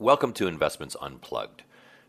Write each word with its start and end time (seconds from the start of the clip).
Welcome 0.00 0.32
to 0.34 0.46
Investments 0.46 0.94
Unplugged. 1.02 1.64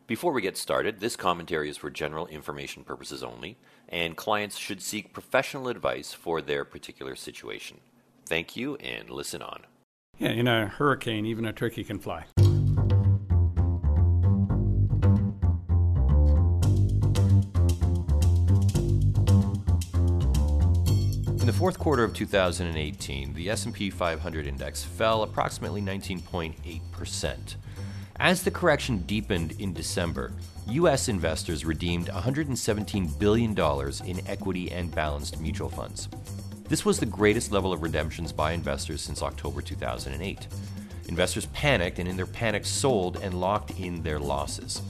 Before 0.06 0.32
we 0.32 0.44
get 0.44 0.58
started, 0.58 1.00
this 1.00 1.16
commentary 1.16 1.72
is 1.72 1.78
for 1.78 1.90
general 1.90 2.28
information 2.28 2.84
purposes 2.84 3.24
only, 3.24 3.58
and 3.88 4.16
clients 4.16 4.60
should 4.60 4.84
seek 4.84 5.12
professional 5.12 5.70
advice 5.70 6.14
for 6.14 6.40
their 6.40 6.64
particular 6.64 7.16
situation. 7.16 7.80
Thank 8.28 8.56
you, 8.56 8.76
and 8.76 9.10
listen 9.10 9.42
on. 9.42 9.66
Yeah, 10.20 10.30
in 10.30 10.48
a 10.48 10.68
hurricane, 10.68 11.26
even 11.26 11.46
a 11.46 11.52
turkey 11.52 11.84
can 11.84 11.98
fly. 11.98 12.26
In 21.40 21.48
the 21.48 21.56
fourth 21.58 21.80
quarter 21.80 22.04
of 22.04 22.14
2018, 22.14 23.34
the 23.34 23.50
S&P 23.50 23.90
500 23.90 24.46
index 24.46 24.84
fell 24.84 25.24
approximately 25.24 25.82
19.8%. 25.82 27.56
As 28.22 28.44
the 28.44 28.52
correction 28.52 28.98
deepened 29.04 29.54
in 29.60 29.72
December, 29.72 30.34
US 30.68 31.08
investors 31.08 31.64
redeemed 31.64 32.08
$117 32.08 33.18
billion 33.18 33.58
in 34.06 34.28
equity 34.28 34.70
and 34.72 34.94
balanced 34.94 35.40
mutual 35.40 35.70
funds. 35.70 36.10
This 36.68 36.84
was 36.84 37.00
the 37.00 37.06
greatest 37.06 37.54
level 37.54 37.72
of 37.72 37.82
redemptions 37.82 38.34
by 38.34 38.52
investors 38.52 39.02
since 39.02 39.24
October 39.24 39.62
2008. 39.62 40.48
Investors 41.08 41.46
panicked 41.48 42.00
and, 42.00 42.10
in 42.10 42.18
their 42.18 42.26
panic, 42.26 42.66
sold 42.66 43.16
and 43.24 43.40
locked 43.40 43.80
in 43.80 44.04
their 44.04 44.20
losses. 44.20 44.82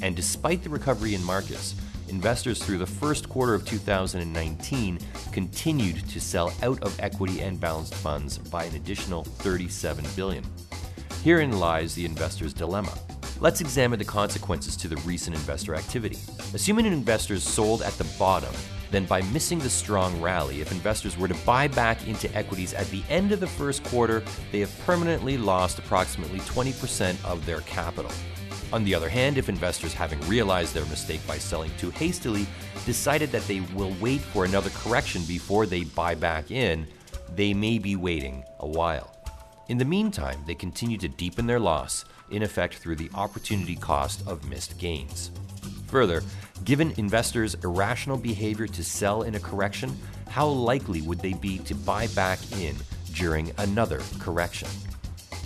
And 0.00 0.14
despite 0.14 0.62
the 0.62 0.70
recovery 0.70 1.16
in 1.16 1.24
markets, 1.24 1.74
investors 2.08 2.62
through 2.62 2.78
the 2.78 2.86
first 2.86 3.28
quarter 3.28 3.52
of 3.52 3.66
2019 3.66 5.00
continued 5.32 6.08
to 6.08 6.20
sell 6.20 6.52
out 6.62 6.80
of 6.84 6.98
equity 7.00 7.40
and 7.40 7.60
balanced 7.60 7.96
funds 7.96 8.38
by 8.38 8.62
an 8.62 8.76
additional 8.76 9.24
37 9.24 10.06
billion. 10.14 10.44
Herein 11.26 11.58
lies 11.58 11.92
the 11.92 12.04
investor's 12.04 12.54
dilemma. 12.54 12.96
Let's 13.40 13.60
examine 13.60 13.98
the 13.98 14.04
consequences 14.04 14.76
to 14.76 14.86
the 14.86 14.94
recent 14.98 15.34
investor 15.34 15.74
activity. 15.74 16.20
Assuming 16.54 16.86
investors 16.86 17.42
sold 17.42 17.82
at 17.82 17.94
the 17.94 18.06
bottom, 18.16 18.54
then 18.92 19.06
by 19.06 19.22
missing 19.22 19.58
the 19.58 19.68
strong 19.68 20.22
rally, 20.22 20.60
if 20.60 20.70
investors 20.70 21.18
were 21.18 21.26
to 21.26 21.34
buy 21.44 21.66
back 21.66 22.06
into 22.06 22.32
equities 22.32 22.74
at 22.74 22.86
the 22.90 23.02
end 23.10 23.32
of 23.32 23.40
the 23.40 23.46
first 23.48 23.82
quarter, 23.82 24.22
they 24.52 24.60
have 24.60 24.78
permanently 24.86 25.36
lost 25.36 25.80
approximately 25.80 26.38
20% 26.38 27.16
of 27.24 27.44
their 27.44 27.62
capital. 27.62 28.12
On 28.72 28.84
the 28.84 28.94
other 28.94 29.08
hand, 29.08 29.36
if 29.36 29.48
investors, 29.48 29.92
having 29.92 30.20
realized 30.28 30.74
their 30.74 30.86
mistake 30.86 31.26
by 31.26 31.38
selling 31.38 31.72
too 31.76 31.90
hastily, 31.90 32.46
decided 32.84 33.32
that 33.32 33.48
they 33.48 33.62
will 33.74 33.96
wait 34.00 34.20
for 34.20 34.44
another 34.44 34.70
correction 34.70 35.24
before 35.24 35.66
they 35.66 35.82
buy 35.82 36.14
back 36.14 36.52
in, 36.52 36.86
they 37.34 37.52
may 37.52 37.80
be 37.80 37.96
waiting 37.96 38.44
a 38.60 38.68
while. 38.68 39.15
In 39.68 39.78
the 39.78 39.84
meantime, 39.84 40.38
they 40.46 40.54
continue 40.54 40.96
to 40.98 41.08
deepen 41.08 41.48
their 41.48 41.58
loss, 41.58 42.04
in 42.30 42.44
effect 42.44 42.74
through 42.74 42.94
the 42.94 43.10
opportunity 43.14 43.74
cost 43.74 44.24
of 44.28 44.48
missed 44.48 44.78
gains. 44.78 45.32
Further, 45.88 46.22
given 46.64 46.94
investors' 46.98 47.56
irrational 47.64 48.16
behavior 48.16 48.68
to 48.68 48.84
sell 48.84 49.22
in 49.22 49.34
a 49.34 49.40
correction, 49.40 49.98
how 50.28 50.46
likely 50.46 51.02
would 51.02 51.18
they 51.18 51.32
be 51.32 51.58
to 51.58 51.74
buy 51.74 52.06
back 52.08 52.38
in 52.60 52.76
during 53.12 53.50
another 53.58 54.00
correction? 54.20 54.68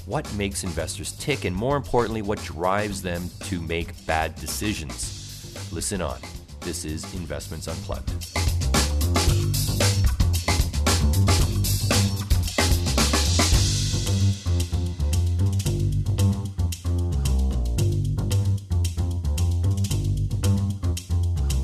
What 0.05 0.31
makes 0.35 0.65
investors 0.65 1.13
tick, 1.13 1.47
and 1.47 1.57
more 1.57 1.79
importantly, 1.79 2.21
what 2.21 2.43
drives 2.43 3.01
them 3.01 3.31
to 3.45 3.63
make 3.63 4.05
bad 4.07 4.35
decisions? 4.35 5.73
Listen 5.73 6.03
on. 6.03 6.19
This 6.61 6.85
is 6.85 7.05
Investments 7.15 7.69
Unplugged. 7.69 8.11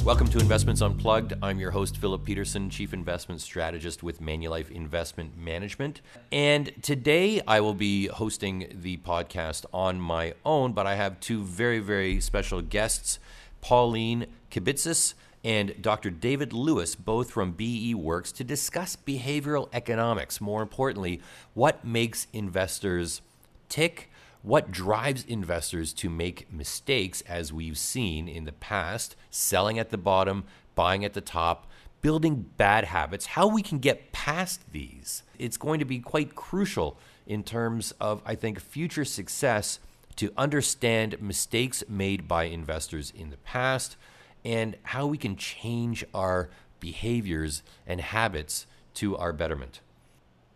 Welcome 0.07 0.29
to 0.29 0.39
Investments 0.39 0.83
Unplugged. 0.83 1.33
I'm 1.43 1.59
your 1.59 1.73
host, 1.73 1.97
Philip 1.97 2.25
Petursson, 2.25 2.71
Chief 2.71 2.95
Investment 2.95 3.41
Strategist 3.41 4.05
with 4.05 4.21
Manulife 4.21 4.71
Investment 4.71 5.37
Management. 5.37 6.01
And 6.31 6.73
today 6.81 7.43
I 7.45 7.59
will 7.59 7.75
be 7.75 8.07
hosting 8.07 8.69
the 8.71 8.99
podcast 8.99 9.65
on 9.75 10.01
my 10.01 10.35
own, 10.45 10.75
but 10.75 10.87
I 10.87 10.95
have 10.95 11.19
two 11.19 11.43
very, 11.43 11.81
very 11.81 12.21
special 12.21 12.63
guests 12.63 13.19
Pauline 13.61 14.27
Kibitzis 14.53 15.15
and 15.43 15.75
Dr. 15.83 16.11
David 16.11 16.53
Lewis, 16.53 16.95
both 16.95 17.33
from 17.33 17.51
BE 17.51 17.93
Works, 17.97 18.31
to 18.31 18.45
discuss 18.45 18.95
behavioral 18.95 19.69
economics. 19.73 20.41
More 20.41 20.63
importantly, 20.63 21.21
what 21.55 21.85
makes 21.85 22.29
investors 22.33 23.23
tick 23.69 24.09
what 24.47 24.71
drives 24.71 25.25
investors 25.25 25.93
to 25.93 26.09
make 26.09 26.53
mistakes, 26.53 27.21
as 27.23 27.53
we've 27.53 27.77
seen 27.77 28.29
in 28.29 28.45
the 28.45 28.53
past, 28.53 29.17
selling 29.29 29.77
at 29.77 29.91
the 29.91 29.99
bottom, 29.99 30.45
buying 30.77 31.05
at 31.05 31.15
the 31.15 31.21
top, 31.21 31.67
building 32.01 32.49
bad 32.57 32.85
habits, 32.85 33.27
how 33.27 33.49
we 33.49 33.61
can 33.61 33.81
get 33.81 34.13
past 34.13 34.61
these. 34.71 35.25
It's 35.37 35.57
going 35.57 35.81
to 35.81 35.85
be 35.85 35.99
quite 35.99 36.37
crucial 36.37 36.97
in 37.27 37.43
terms 37.43 37.93
of, 38.01 38.23
I 38.25 38.37
think, 38.37 38.61
future 38.61 39.05
success 39.05 39.81
to 40.15 40.33
understand 40.37 41.21
mistakes 41.21 41.83
made 41.89 42.29
by 42.29 42.45
investors 42.45 43.13
in 43.17 43.31
the 43.31 43.39
past 43.39 43.97
and 44.45 44.77
how 44.85 45.09
we 45.09 45.19
can 45.19 45.35
change 45.35 46.05
our 46.15 46.51
behaviors 46.79 47.65
and 47.85 48.01
habits 48.01 48.69
to 48.95 49.17
our 49.17 49.33
betterment. 49.33 49.81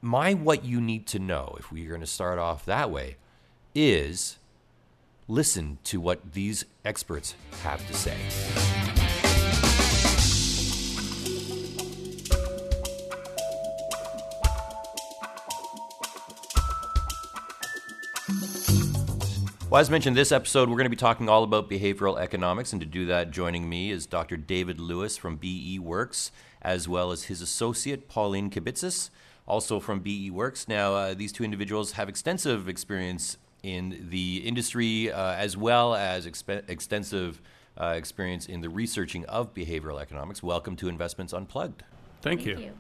My 0.01 0.33
what 0.33 0.65
you 0.65 0.81
need 0.81 1.09
to 1.09 1.19
know, 1.19 1.57
if 1.59 1.73
we're 1.73 1.89
going 1.89 2.01
to 2.03 2.07
start 2.07 2.39
off 2.39 2.65
that 2.67 2.89
way, 2.89 3.17
is 3.75 4.37
listen 5.29 5.79
to 5.85 6.01
what 6.01 6.33
these 6.33 6.65
experts 6.85 7.35
have 7.63 7.87
to 7.87 7.95
say. 7.95 8.17
Well, 19.71 19.81
as 19.81 19.89
mentioned, 19.89 20.17
this 20.17 20.33
episode 20.33 20.69
we're 20.69 20.75
going 20.75 20.87
to 20.87 20.91
be 20.91 20.97
talking 20.97 21.29
all 21.29 21.45
about 21.45 21.71
behavioral 21.71 22.19
economics, 22.19 22.73
and 22.73 22.81
to 22.81 22.87
do 22.87 23.07
that, 23.07 23.31
joining 23.31 23.69
me 23.69 23.93
is 23.93 24.05
Dr. 24.05 24.37
David 24.37 24.81
Lewis 24.81 25.17
from 25.17 25.37
BE 25.37 25.79
Works, 25.79 26.33
as 26.61 26.89
well 26.89 27.13
as 27.13 27.25
his 27.25 27.41
associate 27.41 28.09
Pauline 28.09 28.51
Kibitzis, 28.51 29.11
also 29.47 29.79
from 29.79 30.01
BE 30.01 30.29
Works. 30.29 30.67
Now, 30.67 30.95
uh, 30.95 31.15
these 31.15 31.31
two 31.31 31.45
individuals 31.45 31.93
have 31.93 32.09
extensive 32.09 32.69
experience 32.69 33.37
in 33.63 34.09
the 34.11 34.39
industry, 34.39 35.13
uh, 35.13 35.35
as 35.35 35.57
well 35.57 35.95
as 35.95 36.27
exp- 36.27 36.69
extensive 36.69 37.41
uh, 37.79 37.95
experience 37.97 38.47
in 38.47 38.61
the 38.61 38.69
researching 38.69 39.25
of 39.27 39.55
behavioral 39.55 40.01
economics. 40.01 40.43
Welcome 40.43 40.77
to 40.77 40.89
Investments 40.89 41.33
Unplugged. 41.33 41.83
Thank, 42.23 42.43
Thank 42.43 42.47
you. 42.47 42.65
you. 42.65 42.73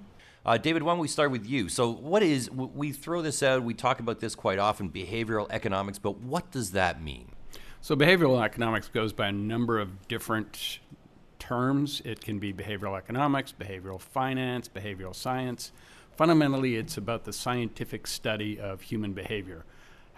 Uh, 0.44 0.56
David, 0.56 0.82
why 0.82 0.92
don't 0.92 1.00
we 1.00 1.08
start 1.08 1.30
with 1.30 1.46
you? 1.46 1.68
So, 1.68 1.90
what 1.90 2.22
is, 2.22 2.50
we 2.50 2.92
throw 2.92 3.20
this 3.20 3.42
out, 3.42 3.62
we 3.62 3.74
talk 3.74 4.00
about 4.00 4.20
this 4.20 4.34
quite 4.34 4.58
often, 4.58 4.90
behavioral 4.90 5.46
economics, 5.50 5.98
but 5.98 6.18
what 6.18 6.50
does 6.50 6.72
that 6.72 7.02
mean? 7.02 7.32
So, 7.82 7.94
behavioral 7.94 8.42
economics 8.42 8.88
goes 8.88 9.12
by 9.12 9.28
a 9.28 9.32
number 9.32 9.78
of 9.78 10.08
different 10.08 10.80
terms. 11.38 12.00
It 12.04 12.22
can 12.22 12.38
be 12.38 12.52
behavioral 12.52 12.96
economics, 12.96 13.52
behavioral 13.58 14.00
finance, 14.00 14.68
behavioral 14.68 15.14
science. 15.14 15.72
Fundamentally, 16.16 16.76
it's 16.76 16.96
about 16.96 17.24
the 17.24 17.32
scientific 17.32 18.06
study 18.06 18.58
of 18.58 18.82
human 18.82 19.12
behavior 19.12 19.64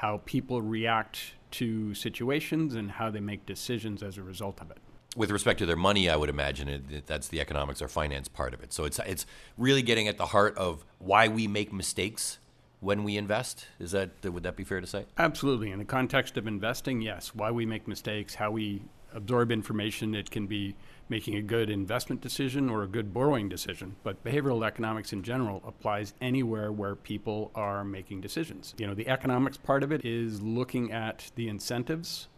how 0.03 0.21
people 0.25 0.61
react 0.61 1.35
to 1.53 1.95
situations 1.95 2.75
and 2.75 2.91
how 2.91 3.09
they 3.09 3.21
make 3.21 3.47
decisions 3.47 4.03
as 4.03 4.19
a 4.19 4.23
result 4.23 4.61
of 4.61 4.69
it. 4.69 4.79
With 5.15 5.31
respect 5.31 5.61
to 5.61 5.67
their 5.67 5.77
money, 5.77 6.11
I 6.11 6.17
would 6.17 6.29
imagine 6.29 6.69
it, 6.69 7.07
that's 7.07 7.29
the 7.29 7.41
economics 7.41 7.81
or 7.81 7.87
finance 7.87 8.27
part 8.27 8.53
of 8.53 8.63
it. 8.65 8.73
So 8.73 8.85
it's 8.85 8.99
it's 9.07 9.27
really 9.57 9.83
getting 9.83 10.09
at 10.09 10.19
the 10.19 10.27
heart 10.27 10.59
of 10.59 10.85
why 10.99 11.29
we 11.29 11.47
make 11.47 11.73
mistakes 11.73 12.39
when 12.81 13.05
we 13.05 13.17
invest. 13.17 13.67
Is 13.79 13.93
that 13.93 14.11
would 14.25 14.43
that 14.43 14.57
be 14.57 14.65
fair 14.65 14.81
to 14.81 14.87
say? 14.89 15.07
Absolutely. 15.19 15.71
In 15.71 15.79
the 15.79 15.85
context 15.85 16.37
of 16.37 16.49
investing, 16.49 17.01
yes. 17.01 17.33
Why 17.33 17.53
we 17.53 17.65
make 17.65 17.87
mistakes, 17.87 18.34
how 18.34 18.51
we 18.51 18.83
absorb 19.15 19.53
information. 19.53 20.16
It 20.16 20.33
can 20.33 20.48
be 20.48 20.75
making 21.12 21.36
a 21.36 21.42
good 21.42 21.68
investment 21.68 22.22
decision 22.22 22.70
or 22.70 22.82
a 22.82 22.88
good 22.88 23.12
borrowing 23.12 23.47
decision. 23.47 23.94
But 24.03 24.24
behavioral 24.24 24.66
economics 24.66 25.12
in 25.12 25.22
general 25.22 25.62
applies 25.66 26.14
anywhere 26.22 26.72
where 26.72 26.94
people 26.97 27.50
are 27.54 27.84
making 27.84 28.22
decisions. 28.22 28.74
You 28.78 28.86
know, 28.86 28.94
the 28.94 29.06
economics 29.06 29.59
part 29.59 29.82
of 29.82 29.92
it 29.92 30.06
is 30.06 30.41
looking 30.41 30.91
at 30.91 31.30
the 31.34 31.48
incentives 31.50 32.28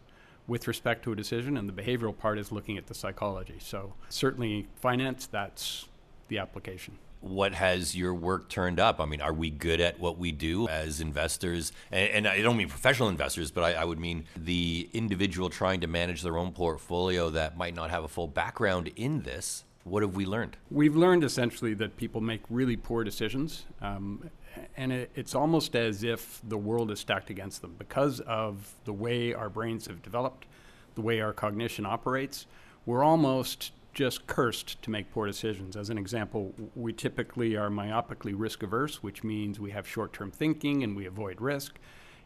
with 0.49 0.67
respect 0.67 1.05
to 1.05 1.13
a 1.13 1.17
decision, 1.17 1.57
and 1.57 1.69
the 1.69 1.83
behavioral 1.83 2.19
part 2.19 2.37
is 2.37 2.51
looking 2.51 2.77
at 2.77 2.89
the 2.89 2.95
psychology. 2.95 3.59
So, 3.61 3.95
certainly, 4.09 4.67
finance, 4.75 5.27
that's 5.27 5.87
the 6.27 6.39
application 6.39 6.99
what 7.25 7.55
has 7.55 7.97
your 7.97 8.15
work 8.15 8.49
turned 8.49 8.79
up? 8.79 9.01
I 9.01 9.07
mean, 9.07 9.21
are 9.21 9.33
we 9.33 9.51
good 9.51 9.81
at 9.81 9.99
what 9.99 10.19
we 10.19 10.31
do 10.31 10.69
as 10.69 11.01
investors? 11.01 11.73
And, 11.91 12.11
and 12.11 12.29
I 12.29 12.43
don't 12.43 12.57
mean 12.57 12.69
professional 12.69 13.09
investors, 13.09 13.51
but 13.51 13.65
I, 13.65 13.73
I, 13.75 13.85
would 13.85 13.99
mean 13.99 14.27
the 14.37 14.89
individual 14.93 15.49
trying 15.49 15.81
to 15.81 15.87
manage 15.87 16.23
their 16.23 16.37
own 16.37 16.53
portfolio 16.53 17.31
that 17.31 17.57
might 17.57 17.75
not 17.75 17.91
have 17.91 18.05
a 18.05 18.09
full 18.09 18.29
background 18.29 18.91
in 18.97 19.23
this. 19.23 19.65
What 19.85 20.03
have 20.03 20.15
we 20.15 20.27
learned? 20.27 20.57
We've 20.71 20.97
learned 20.97 21.25
essentially 21.25 21.75
that 21.75 21.97
people 21.97 22.21
make 22.21 22.41
really 22.51 22.77
poor 22.77 23.05
decisions. 23.05 23.65
Um, 23.81 24.31
and 24.77 24.93
it, 24.93 25.11
it's 25.15 25.35
almost 25.35 25.75
as 25.75 26.05
if 26.05 26.41
the 26.47 26.59
world 26.59 26.91
is 26.91 27.01
stacked 27.01 27.31
against 27.31 27.63
them 27.63 27.75
because 27.79 28.21
of 28.21 28.75
the 28.85 28.93
way 28.93 29.33
our 29.35 29.49
brains 29.49 29.87
have 29.87 30.03
developed, 30.03 30.47
the 30.95 31.01
way 31.01 31.21
our 31.21 31.33
cognition 31.33 31.87
operates. 31.87 32.47
We're 32.87 33.03
almost 33.03 33.73
just 33.95 34.27
cursed 34.27 34.83
to 34.83 34.91
make 34.91 35.11
poor 35.13 35.27
decisions. 35.27 35.77
As 35.77 35.91
an 35.91 35.99
example, 35.99 36.53
we 36.75 36.93
typically 36.93 37.57
are 37.57 37.71
myopically 37.71 38.35
risk 38.37 38.63
averse, 38.63 39.03
which 39.03 39.25
means 39.25 39.59
we 39.61 39.71
have 39.71 39.87
short 39.87 40.13
term 40.13 40.31
thinking 40.31 40.83
and 40.83 40.97
we 40.97 41.07
avoid 41.07 41.41
risk. 41.41 41.79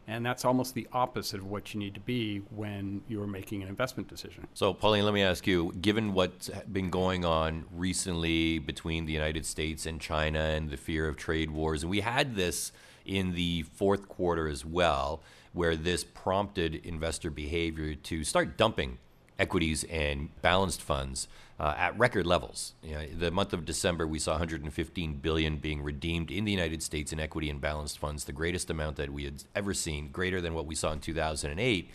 And 0.09 0.25
that's 0.25 0.47
almost 0.47 0.73
the 0.75 0.89
opposite 0.91 1.39
of 1.39 1.47
what 1.47 1.75
you 1.75 1.81
need 1.81 1.93
to 1.93 2.01
be 2.01 2.39
when 2.49 3.03
you're 3.09 3.27
making 3.27 3.63
an 3.63 3.69
investment 3.69 4.09
decision. 4.09 4.49
So, 4.55 4.73
Pauline, 4.73 5.05
let 5.05 5.13
me 5.13 5.23
ask 5.23 5.47
you 5.47 5.75
given 5.83 6.15
what's 6.15 6.49
been 6.73 6.89
going 6.89 7.27
on 7.27 7.67
recently 7.71 8.59
between 8.59 9.05
the 9.05 9.13
United 9.13 9.45
States 9.45 9.85
and 9.85 10.01
China 10.01 10.41
and 10.41 10.71
the 10.71 10.79
fear 10.79 11.07
of 11.09 11.19
trade 11.19 11.51
wars, 11.51 11.83
and 11.83 11.91
we 11.91 12.01
had 12.01 12.37
this 12.37 12.73
in 13.05 13.35
the 13.35 13.63
fourth 13.75 14.09
quarter 14.09 14.49
as 14.49 14.65
well, 14.65 15.23
where 15.53 15.77
this 15.77 16.05
prompted 16.05 16.77
investor 16.87 17.31
behavior 17.31 17.95
to 17.95 18.25
start 18.25 18.57
dumping 18.57 18.97
equities 19.39 19.85
and 19.85 20.31
balanced 20.41 20.83
funds 20.83 21.29
uh, 21.61 21.75
at 21.77 21.99
record 21.99 22.27
levels. 22.27 22.75
You 22.83 22.95
know, 22.95 23.07
the 23.07 23.31
month 23.31 23.53
of 23.53 23.65
December, 23.65 24.07
we 24.07 24.19
saw 24.19 24.33
115 24.33 25.15
billion 25.15 25.57
being 25.57 25.83
redeemed 25.83 26.31
in 26.31 26.45
the 26.45 26.53
United 26.53 26.83
States 26.83 27.13
in 27.13 27.19
equity 27.19 27.51
and 27.51 27.61
balanced 27.61 27.99
funds, 27.99 28.25
the 28.25 28.33
greatest 28.33 28.71
amount 28.71 28.97
that 28.97 29.13
we 29.13 29.25
had 29.25 29.43
ever 29.55 29.75
seen, 29.75 30.11
greater 30.11 30.41
than 30.41 30.55
what 30.55 30.67
we 30.67 30.75
saw 30.75 30.93
in 30.93 31.01
2008. 31.01 31.91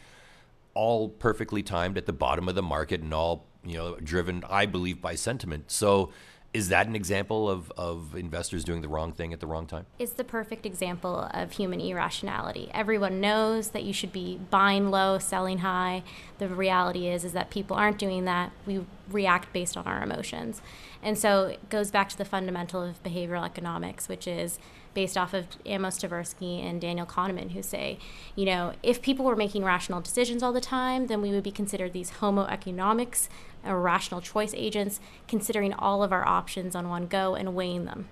All 0.73 1.09
perfectly 1.09 1.63
timed 1.63 1.97
at 1.97 2.05
the 2.05 2.13
bottom 2.13 2.49
of 2.49 2.55
the 2.55 2.63
market 2.63 3.01
and 3.01 3.13
all 3.13 3.45
you 3.63 3.77
know 3.77 3.95
driven, 3.97 4.43
I 4.49 4.65
believe, 4.65 5.01
by 5.01 5.15
sentiment. 5.15 5.71
So 5.71 6.11
is 6.53 6.69
that 6.69 6.85
an 6.87 6.95
example 6.95 7.49
of, 7.49 7.71
of 7.77 8.15
investors 8.15 8.63
doing 8.63 8.81
the 8.81 8.87
wrong 8.87 9.11
thing 9.11 9.33
at 9.33 9.39
the 9.39 9.47
wrong 9.47 9.65
time? 9.65 9.87
It's 9.97 10.13
the 10.13 10.23
perfect 10.23 10.65
example 10.65 11.27
of 11.33 11.53
human 11.53 11.81
irrationality. 11.81 12.69
Everyone 12.73 13.19
knows 13.19 13.69
that 13.69 13.83
you 13.83 13.91
should 13.91 14.13
be 14.13 14.39
buying 14.51 14.91
low, 14.91 15.17
selling 15.17 15.59
high. 15.59 16.03
The 16.37 16.47
reality 16.47 17.07
is 17.07 17.25
is 17.25 17.33
that 17.33 17.49
people 17.49 17.75
aren't 17.75 17.97
doing 17.97 18.25
that. 18.25 18.51
We 18.67 18.85
react 19.09 19.51
based 19.51 19.75
on 19.75 19.85
our 19.85 20.03
emotions. 20.03 20.61
And 21.01 21.17
so 21.17 21.47
it 21.47 21.69
goes 21.69 21.89
back 21.89 22.09
to 22.09 22.17
the 22.17 22.25
fundamental 22.25 22.83
of 22.83 23.01
behavioral 23.03 23.45
economics, 23.45 24.07
which 24.07 24.27
is 24.27 24.59
based 24.93 25.17
off 25.17 25.33
of 25.33 25.47
Amos 25.65 25.97
Tversky 25.97 26.63
and 26.63 26.79
Daniel 26.79 27.05
Kahneman, 27.05 27.51
who 27.51 27.63
say, 27.63 27.97
you 28.35 28.45
know, 28.45 28.73
if 28.83 29.01
people 29.01 29.25
were 29.25 29.35
making 29.35 29.63
rational 29.63 30.01
decisions 30.01 30.43
all 30.43 30.53
the 30.53 30.61
time, 30.61 31.07
then 31.07 31.21
we 31.21 31.31
would 31.31 31.43
be 31.43 31.51
considered 31.51 31.93
these 31.93 32.11
homo 32.11 32.45
economicus, 32.45 33.27
or 33.65 33.79
rational 33.79 34.21
choice 34.21 34.53
agents, 34.55 34.99
considering 35.27 35.73
all 35.73 36.03
of 36.03 36.11
our 36.11 36.27
options 36.27 36.75
on 36.75 36.89
one 36.89 37.07
go 37.07 37.35
and 37.35 37.55
weighing 37.55 37.85
them. 37.85 38.09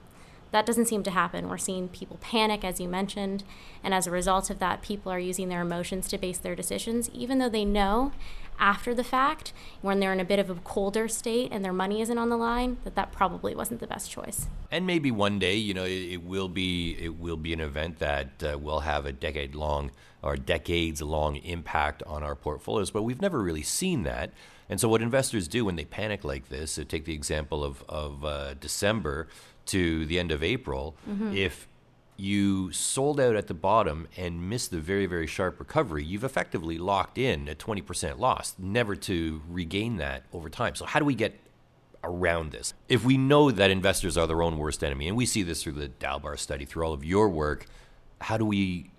That 0.51 0.65
doesn't 0.65 0.87
seem 0.87 1.03
to 1.03 1.11
happen. 1.11 1.47
We're 1.47 1.57
seeing 1.57 1.87
people 1.87 2.17
panic, 2.19 2.65
as 2.65 2.79
you 2.79 2.89
mentioned, 2.89 3.43
and 3.83 3.93
as 3.93 4.05
a 4.05 4.11
result 4.11 4.49
of 4.49 4.59
that, 4.59 4.81
people 4.81 5.11
are 5.11 5.19
using 5.19 5.47
their 5.47 5.61
emotions 5.61 6.09
to 6.09 6.17
base 6.17 6.37
their 6.37 6.55
decisions, 6.55 7.09
even 7.11 7.39
though 7.39 7.49
they 7.49 7.63
know 7.63 8.11
after 8.61 8.93
the 8.93 9.03
fact, 9.03 9.53
when 9.81 9.99
they're 9.99 10.13
in 10.13 10.19
a 10.19 10.25
bit 10.25 10.37
of 10.37 10.49
a 10.49 10.55
colder 10.55 11.07
state 11.07 11.49
and 11.51 11.65
their 11.65 11.73
money 11.73 11.99
isn't 11.99 12.17
on 12.17 12.29
the 12.29 12.37
line, 12.37 12.77
that 12.83 12.93
that 12.93 13.11
probably 13.11 13.55
wasn't 13.55 13.79
the 13.79 13.87
best 13.87 14.11
choice. 14.11 14.47
And 14.69 14.85
maybe 14.85 15.09
one 15.09 15.39
day, 15.39 15.55
you 15.55 15.73
know, 15.73 15.83
it, 15.83 16.13
it 16.13 16.23
will 16.23 16.47
be 16.47 16.95
it 16.99 17.19
will 17.19 17.37
be 17.37 17.53
an 17.53 17.59
event 17.59 17.97
that 17.99 18.43
uh, 18.43 18.59
will 18.59 18.81
have 18.81 19.07
a 19.07 19.11
decade 19.11 19.55
long 19.55 19.89
or 20.21 20.37
decades 20.37 21.01
long 21.01 21.37
impact 21.37 22.03
on 22.03 22.21
our 22.21 22.35
portfolios, 22.35 22.91
but 22.91 23.01
we've 23.01 23.21
never 23.21 23.41
really 23.41 23.63
seen 23.63 24.03
that. 24.03 24.31
And 24.69 24.79
so, 24.79 24.87
what 24.87 25.01
investors 25.01 25.47
do 25.47 25.65
when 25.65 25.75
they 25.75 25.85
panic 25.85 26.23
like 26.23 26.49
this, 26.49 26.73
so 26.73 26.83
take 26.83 27.05
the 27.05 27.13
example 27.13 27.63
of 27.63 27.83
of 27.89 28.23
uh, 28.25 28.53
December 28.55 29.27
to 29.67 30.05
the 30.05 30.19
end 30.19 30.31
of 30.31 30.43
April, 30.43 30.95
mm-hmm. 31.07 31.35
if 31.35 31.67
you 32.21 32.71
sold 32.71 33.19
out 33.19 33.35
at 33.35 33.47
the 33.47 33.53
bottom 33.53 34.07
and 34.15 34.47
missed 34.47 34.69
the 34.69 34.79
very, 34.79 35.07
very 35.07 35.25
sharp 35.25 35.59
recovery, 35.59 36.03
you've 36.03 36.23
effectively 36.23 36.77
locked 36.77 37.17
in 37.17 37.47
a 37.47 37.55
20% 37.55 38.19
loss, 38.19 38.53
never 38.59 38.95
to 38.95 39.41
regain 39.49 39.97
that 39.97 40.23
over 40.31 40.47
time. 40.49 40.75
So, 40.75 40.85
how 40.85 40.99
do 40.99 41.05
we 41.05 41.15
get 41.15 41.39
around 42.03 42.51
this? 42.51 42.73
If 42.87 43.03
we 43.03 43.17
know 43.17 43.49
that 43.49 43.71
investors 43.71 44.17
are 44.17 44.27
their 44.27 44.43
own 44.43 44.57
worst 44.57 44.83
enemy, 44.83 45.07
and 45.07 45.17
we 45.17 45.25
see 45.25 45.41
this 45.43 45.63
through 45.63 45.73
the 45.73 45.89
Dalbar 45.89 46.37
study, 46.37 46.65
through 46.65 46.85
all 46.85 46.93
of 46.93 47.03
your 47.03 47.27
work, 47.27 47.65
how 48.21 48.37
do 48.37 48.45
we 48.45 48.91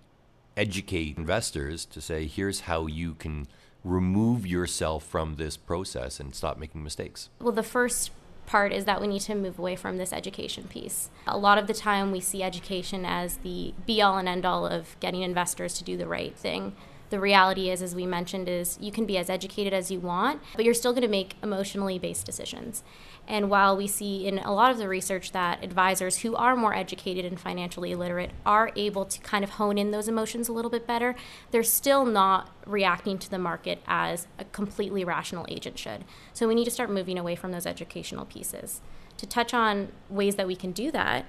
educate 0.56 1.16
investors 1.16 1.84
to 1.86 2.00
say, 2.00 2.26
here's 2.26 2.60
how 2.60 2.86
you 2.86 3.14
can 3.14 3.46
remove 3.84 4.46
yourself 4.46 5.04
from 5.04 5.36
this 5.36 5.56
process 5.56 6.20
and 6.20 6.34
stop 6.34 6.58
making 6.58 6.82
mistakes? 6.82 7.28
Well, 7.40 7.52
the 7.52 7.62
first 7.62 8.10
part 8.46 8.72
is 8.72 8.84
that 8.84 9.00
we 9.00 9.06
need 9.06 9.20
to 9.22 9.34
move 9.34 9.58
away 9.58 9.76
from 9.76 9.98
this 9.98 10.12
education 10.12 10.64
piece. 10.64 11.10
A 11.26 11.38
lot 11.38 11.58
of 11.58 11.66
the 11.66 11.74
time, 11.74 12.12
we 12.12 12.20
see 12.20 12.42
education 12.42 13.04
as 13.04 13.38
the 13.38 13.72
be 13.86 14.02
all 14.02 14.18
and 14.18 14.28
end 14.28 14.44
all 14.44 14.66
of 14.66 14.96
getting 15.00 15.22
investors 15.22 15.74
to 15.74 15.84
do 15.84 15.96
the 15.96 16.06
right 16.06 16.36
thing. 16.36 16.74
The 17.12 17.20
reality 17.20 17.68
is, 17.68 17.82
as 17.82 17.94
we 17.94 18.06
mentioned, 18.06 18.48
is 18.48 18.78
you 18.80 18.90
can 18.90 19.04
be 19.04 19.18
as 19.18 19.28
educated 19.28 19.74
as 19.74 19.90
you 19.90 20.00
want, 20.00 20.40
but 20.56 20.64
you're 20.64 20.72
still 20.72 20.94
going 20.94 21.02
to 21.02 21.08
make 21.08 21.34
emotionally 21.42 21.98
based 21.98 22.24
decisions. 22.24 22.82
And 23.28 23.50
while 23.50 23.76
we 23.76 23.86
see 23.86 24.26
in 24.26 24.38
a 24.38 24.50
lot 24.50 24.70
of 24.70 24.78
the 24.78 24.88
research 24.88 25.32
that 25.32 25.62
advisors 25.62 26.20
who 26.20 26.34
are 26.34 26.56
more 26.56 26.74
educated 26.74 27.26
and 27.26 27.38
financially 27.38 27.94
literate 27.94 28.30
are 28.46 28.72
able 28.76 29.04
to 29.04 29.20
kind 29.20 29.44
of 29.44 29.50
hone 29.50 29.76
in 29.76 29.90
those 29.90 30.08
emotions 30.08 30.48
a 30.48 30.54
little 30.54 30.70
bit 30.70 30.86
better, 30.86 31.14
they're 31.50 31.62
still 31.62 32.06
not 32.06 32.50
reacting 32.64 33.18
to 33.18 33.30
the 33.30 33.38
market 33.38 33.82
as 33.86 34.26
a 34.38 34.44
completely 34.46 35.04
rational 35.04 35.44
agent 35.50 35.78
should. 35.78 36.04
So 36.32 36.48
we 36.48 36.54
need 36.54 36.64
to 36.64 36.70
start 36.70 36.90
moving 36.90 37.18
away 37.18 37.36
from 37.36 37.52
those 37.52 37.66
educational 37.66 38.24
pieces. 38.24 38.80
To 39.18 39.26
touch 39.26 39.52
on 39.52 39.88
ways 40.08 40.36
that 40.36 40.46
we 40.46 40.56
can 40.56 40.72
do 40.72 40.90
that, 40.92 41.26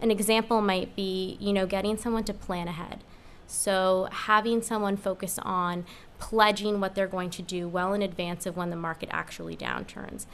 an 0.00 0.10
example 0.10 0.62
might 0.62 0.96
be, 0.96 1.36
you 1.40 1.52
know, 1.52 1.66
getting 1.66 1.98
someone 1.98 2.24
to 2.24 2.32
plan 2.32 2.68
ahead. 2.68 3.04
So 3.46 4.08
having 4.10 4.62
someone 4.62 4.96
focus 4.96 5.38
on 5.42 5.84
pledging 6.18 6.80
what 6.80 6.94
they're 6.94 7.06
going 7.06 7.30
to 7.30 7.42
do 7.42 7.68
well 7.68 7.92
in 7.92 8.02
advance 8.02 8.46
of 8.46 8.56
when 8.56 8.70
the 8.70 8.76
market 8.76 9.08
actually 9.12 9.56
downturns 9.56 10.26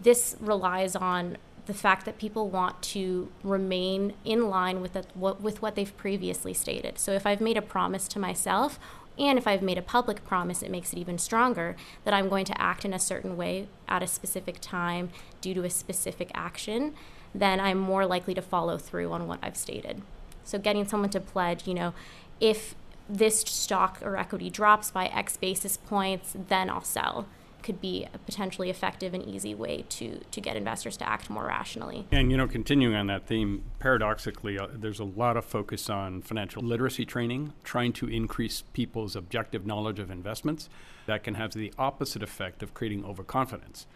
this 0.00 0.36
relies 0.40 0.96
on 0.96 1.36
the 1.66 1.74
fact 1.74 2.04
that 2.04 2.18
people 2.18 2.48
want 2.48 2.82
to 2.82 3.30
remain 3.42 4.12
in 4.24 4.50
line 4.50 4.82
with, 4.82 4.92
the, 4.92 5.04
what, 5.14 5.40
with 5.40 5.62
what 5.62 5.74
they've 5.74 5.96
previously 5.96 6.52
stated. 6.52 6.98
So 6.98 7.12
if 7.12 7.26
I've 7.26 7.40
made 7.40 7.56
a 7.56 7.62
promise 7.62 8.06
to 8.08 8.18
myself, 8.18 8.78
and 9.18 9.38
if 9.38 9.46
I've 9.46 9.62
made 9.62 9.78
a 9.78 9.82
public 9.82 10.24
promise, 10.24 10.62
it 10.62 10.70
makes 10.70 10.92
it 10.92 10.98
even 10.98 11.16
stronger 11.16 11.76
that 12.04 12.12
I'm 12.12 12.28
going 12.28 12.44
to 12.46 12.60
act 12.60 12.84
in 12.84 12.92
a 12.92 12.98
certain 12.98 13.36
way 13.36 13.68
at 13.88 14.02
a 14.02 14.06
specific 14.06 14.56
time 14.60 15.10
due 15.40 15.54
to 15.54 15.64
a 15.64 15.70
specific 15.70 16.30
action, 16.34 16.92
then 17.34 17.60
I'm 17.60 17.78
more 17.78 18.04
likely 18.04 18.34
to 18.34 18.42
follow 18.42 18.76
through 18.76 19.12
on 19.12 19.26
what 19.26 19.38
I've 19.42 19.56
stated. 19.56 20.02
So 20.42 20.58
getting 20.58 20.86
someone 20.86 21.10
to 21.10 21.20
pledge, 21.20 21.66
you 21.66 21.72
know, 21.72 21.94
if 22.40 22.74
this 23.08 23.40
stock 23.40 24.00
or 24.02 24.16
equity 24.16 24.50
drops 24.50 24.90
by 24.90 25.06
X 25.06 25.36
basis 25.36 25.76
points, 25.76 26.34
then 26.48 26.70
I'll 26.70 26.84
sell 26.84 27.26
could 27.64 27.80
be 27.80 28.06
a 28.12 28.18
potentially 28.18 28.68
effective 28.68 29.14
and 29.14 29.26
easy 29.26 29.54
way 29.54 29.84
to 29.88 30.20
to 30.30 30.40
get 30.40 30.54
investors 30.54 30.96
to 30.98 31.08
act 31.08 31.30
more 31.30 31.46
rationally. 31.46 32.06
And 32.12 32.30
you 32.30 32.36
know, 32.36 32.46
continuing 32.46 32.94
on 32.94 33.06
that 33.08 33.26
theme, 33.26 33.64
paradoxically, 33.78 34.58
uh, 34.58 34.68
there's 34.72 35.00
a 35.00 35.04
lot 35.04 35.36
of 35.36 35.44
focus 35.44 35.90
on 35.90 36.20
financial 36.20 36.62
literacy 36.62 37.06
training, 37.06 37.54
trying 37.64 37.94
to 37.94 38.06
increase 38.06 38.62
people's 38.74 39.16
objective 39.16 39.66
knowledge 39.66 39.98
of 39.98 40.10
investments. 40.10 40.68
That 41.06 41.24
can 41.24 41.34
have 41.34 41.52
the 41.52 41.72
opposite 41.78 42.22
effect 42.22 42.62
of 42.62 42.74
creating 42.74 43.04
overconfidence. 43.04 43.86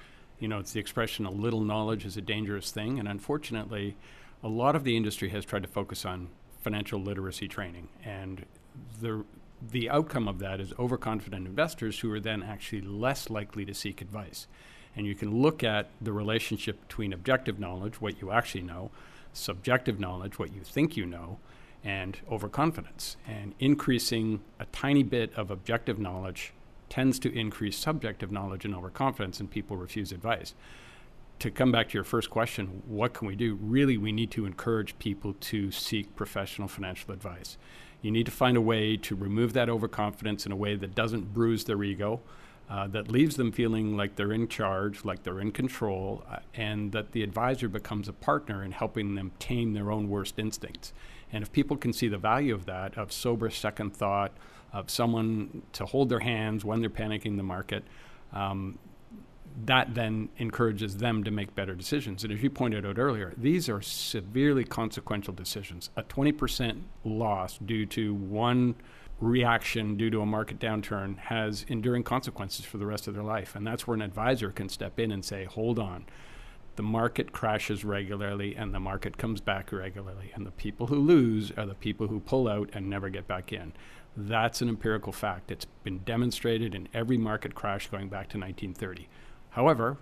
You 0.40 0.48
know, 0.48 0.58
it's 0.58 0.72
the 0.72 0.80
expression 0.80 1.26
"a 1.26 1.30
little 1.30 1.60
knowledge 1.60 2.06
is 2.06 2.16
a 2.16 2.22
dangerous 2.22 2.70
thing," 2.70 2.98
and 2.98 3.06
unfortunately, 3.06 3.96
a 4.42 4.48
lot 4.48 4.76
of 4.76 4.84
the 4.84 4.96
industry 4.96 5.28
has 5.28 5.44
tried 5.44 5.62
to 5.62 5.68
focus 5.68 6.06
on 6.06 6.28
financial 6.60 7.00
literacy 7.00 7.48
training, 7.48 7.88
and 8.04 8.44
the 9.00 9.24
the 9.60 9.90
outcome 9.90 10.28
of 10.28 10.38
that 10.38 10.60
is 10.60 10.72
overconfident 10.78 11.46
investors 11.46 11.98
who 11.98 12.12
are 12.12 12.20
then 12.20 12.42
actually 12.42 12.80
less 12.80 13.28
likely 13.28 13.64
to 13.64 13.74
seek 13.74 14.00
advice. 14.00 14.46
And 14.94 15.06
you 15.06 15.14
can 15.14 15.42
look 15.42 15.64
at 15.64 15.90
the 16.00 16.12
relationship 16.12 16.80
between 16.86 17.12
objective 17.12 17.58
knowledge, 17.58 18.00
what 18.00 18.20
you 18.20 18.30
actually 18.30 18.62
know, 18.62 18.90
subjective 19.32 19.98
knowledge, 19.98 20.38
what 20.38 20.52
you 20.52 20.60
think 20.60 20.96
you 20.96 21.06
know, 21.06 21.38
and 21.84 22.18
overconfidence. 22.30 23.16
And 23.26 23.54
increasing 23.58 24.40
a 24.58 24.66
tiny 24.66 25.02
bit 25.02 25.32
of 25.34 25.50
objective 25.50 25.98
knowledge 25.98 26.52
tends 26.88 27.18
to 27.20 27.32
increase 27.32 27.76
subjective 27.76 28.32
knowledge 28.32 28.64
and 28.64 28.74
overconfidence, 28.74 29.40
and 29.40 29.50
people 29.50 29.76
refuse 29.76 30.10
advice. 30.10 30.54
To 31.40 31.52
come 31.52 31.70
back 31.70 31.90
to 31.90 31.94
your 31.94 32.02
first 32.02 32.30
question, 32.30 32.82
what 32.84 33.14
can 33.14 33.28
we 33.28 33.36
do? 33.36 33.56
Really, 33.60 33.96
we 33.96 34.10
need 34.10 34.32
to 34.32 34.44
encourage 34.44 34.98
people 34.98 35.34
to 35.34 35.70
seek 35.70 36.16
professional 36.16 36.66
financial 36.66 37.12
advice. 37.12 37.56
You 38.02 38.10
need 38.10 38.26
to 38.26 38.32
find 38.32 38.56
a 38.56 38.60
way 38.60 38.96
to 38.96 39.14
remove 39.14 39.52
that 39.52 39.68
overconfidence 39.68 40.46
in 40.46 40.52
a 40.52 40.56
way 40.56 40.74
that 40.74 40.96
doesn't 40.96 41.32
bruise 41.32 41.62
their 41.62 41.80
ego, 41.84 42.20
uh, 42.68 42.88
that 42.88 43.08
leaves 43.08 43.36
them 43.36 43.52
feeling 43.52 43.96
like 43.96 44.16
they're 44.16 44.32
in 44.32 44.48
charge, 44.48 45.04
like 45.04 45.22
they're 45.22 45.38
in 45.38 45.52
control, 45.52 46.24
uh, 46.28 46.38
and 46.54 46.90
that 46.90 47.12
the 47.12 47.22
advisor 47.22 47.68
becomes 47.68 48.08
a 48.08 48.12
partner 48.12 48.64
in 48.64 48.72
helping 48.72 49.14
them 49.14 49.30
tame 49.38 49.74
their 49.74 49.92
own 49.92 50.08
worst 50.08 50.40
instincts. 50.40 50.92
And 51.32 51.44
if 51.44 51.52
people 51.52 51.76
can 51.76 51.92
see 51.92 52.08
the 52.08 52.18
value 52.18 52.52
of 52.52 52.66
that, 52.66 52.98
of 52.98 53.12
sober 53.12 53.48
second 53.48 53.94
thought, 53.94 54.32
of 54.72 54.90
someone 54.90 55.62
to 55.74 55.86
hold 55.86 56.08
their 56.08 56.20
hands 56.20 56.64
when 56.64 56.80
they're 56.80 56.90
panicking 56.90 57.36
the 57.36 57.44
market, 57.44 57.84
um, 58.32 58.78
that 59.64 59.94
then 59.94 60.28
encourages 60.38 60.98
them 60.98 61.24
to 61.24 61.30
make 61.30 61.54
better 61.54 61.74
decisions. 61.74 62.22
And 62.22 62.32
as 62.32 62.42
you 62.42 62.50
pointed 62.50 62.86
out 62.86 62.98
earlier, 62.98 63.32
these 63.36 63.68
are 63.68 63.82
severely 63.82 64.64
consequential 64.64 65.34
decisions. 65.34 65.90
A 65.96 66.02
20% 66.02 66.82
loss 67.04 67.58
due 67.58 67.86
to 67.86 68.14
one 68.14 68.76
reaction 69.20 69.96
due 69.96 70.10
to 70.10 70.20
a 70.20 70.26
market 70.26 70.60
downturn 70.60 71.18
has 71.18 71.64
enduring 71.68 72.04
consequences 72.04 72.64
for 72.64 72.78
the 72.78 72.86
rest 72.86 73.08
of 73.08 73.14
their 73.14 73.22
life. 73.22 73.56
And 73.56 73.66
that's 73.66 73.86
where 73.86 73.96
an 73.96 74.02
advisor 74.02 74.50
can 74.50 74.68
step 74.68 75.00
in 75.00 75.10
and 75.10 75.24
say, 75.24 75.44
hold 75.44 75.78
on. 75.78 76.06
The 76.76 76.84
market 76.84 77.32
crashes 77.32 77.84
regularly 77.84 78.54
and 78.54 78.72
the 78.72 78.78
market 78.78 79.18
comes 79.18 79.40
back 79.40 79.72
regularly. 79.72 80.30
And 80.34 80.46
the 80.46 80.52
people 80.52 80.86
who 80.86 80.96
lose 80.96 81.50
are 81.56 81.66
the 81.66 81.74
people 81.74 82.06
who 82.06 82.20
pull 82.20 82.46
out 82.46 82.70
and 82.72 82.88
never 82.88 83.08
get 83.08 83.26
back 83.26 83.52
in. 83.52 83.72
That's 84.16 84.62
an 84.62 84.68
empirical 84.68 85.12
fact. 85.12 85.50
It's 85.50 85.64
been 85.82 85.98
demonstrated 85.98 86.76
in 86.76 86.88
every 86.94 87.18
market 87.18 87.56
crash 87.56 87.88
going 87.88 88.08
back 88.08 88.28
to 88.30 88.38
1930. 88.38 89.08
However, 89.50 89.96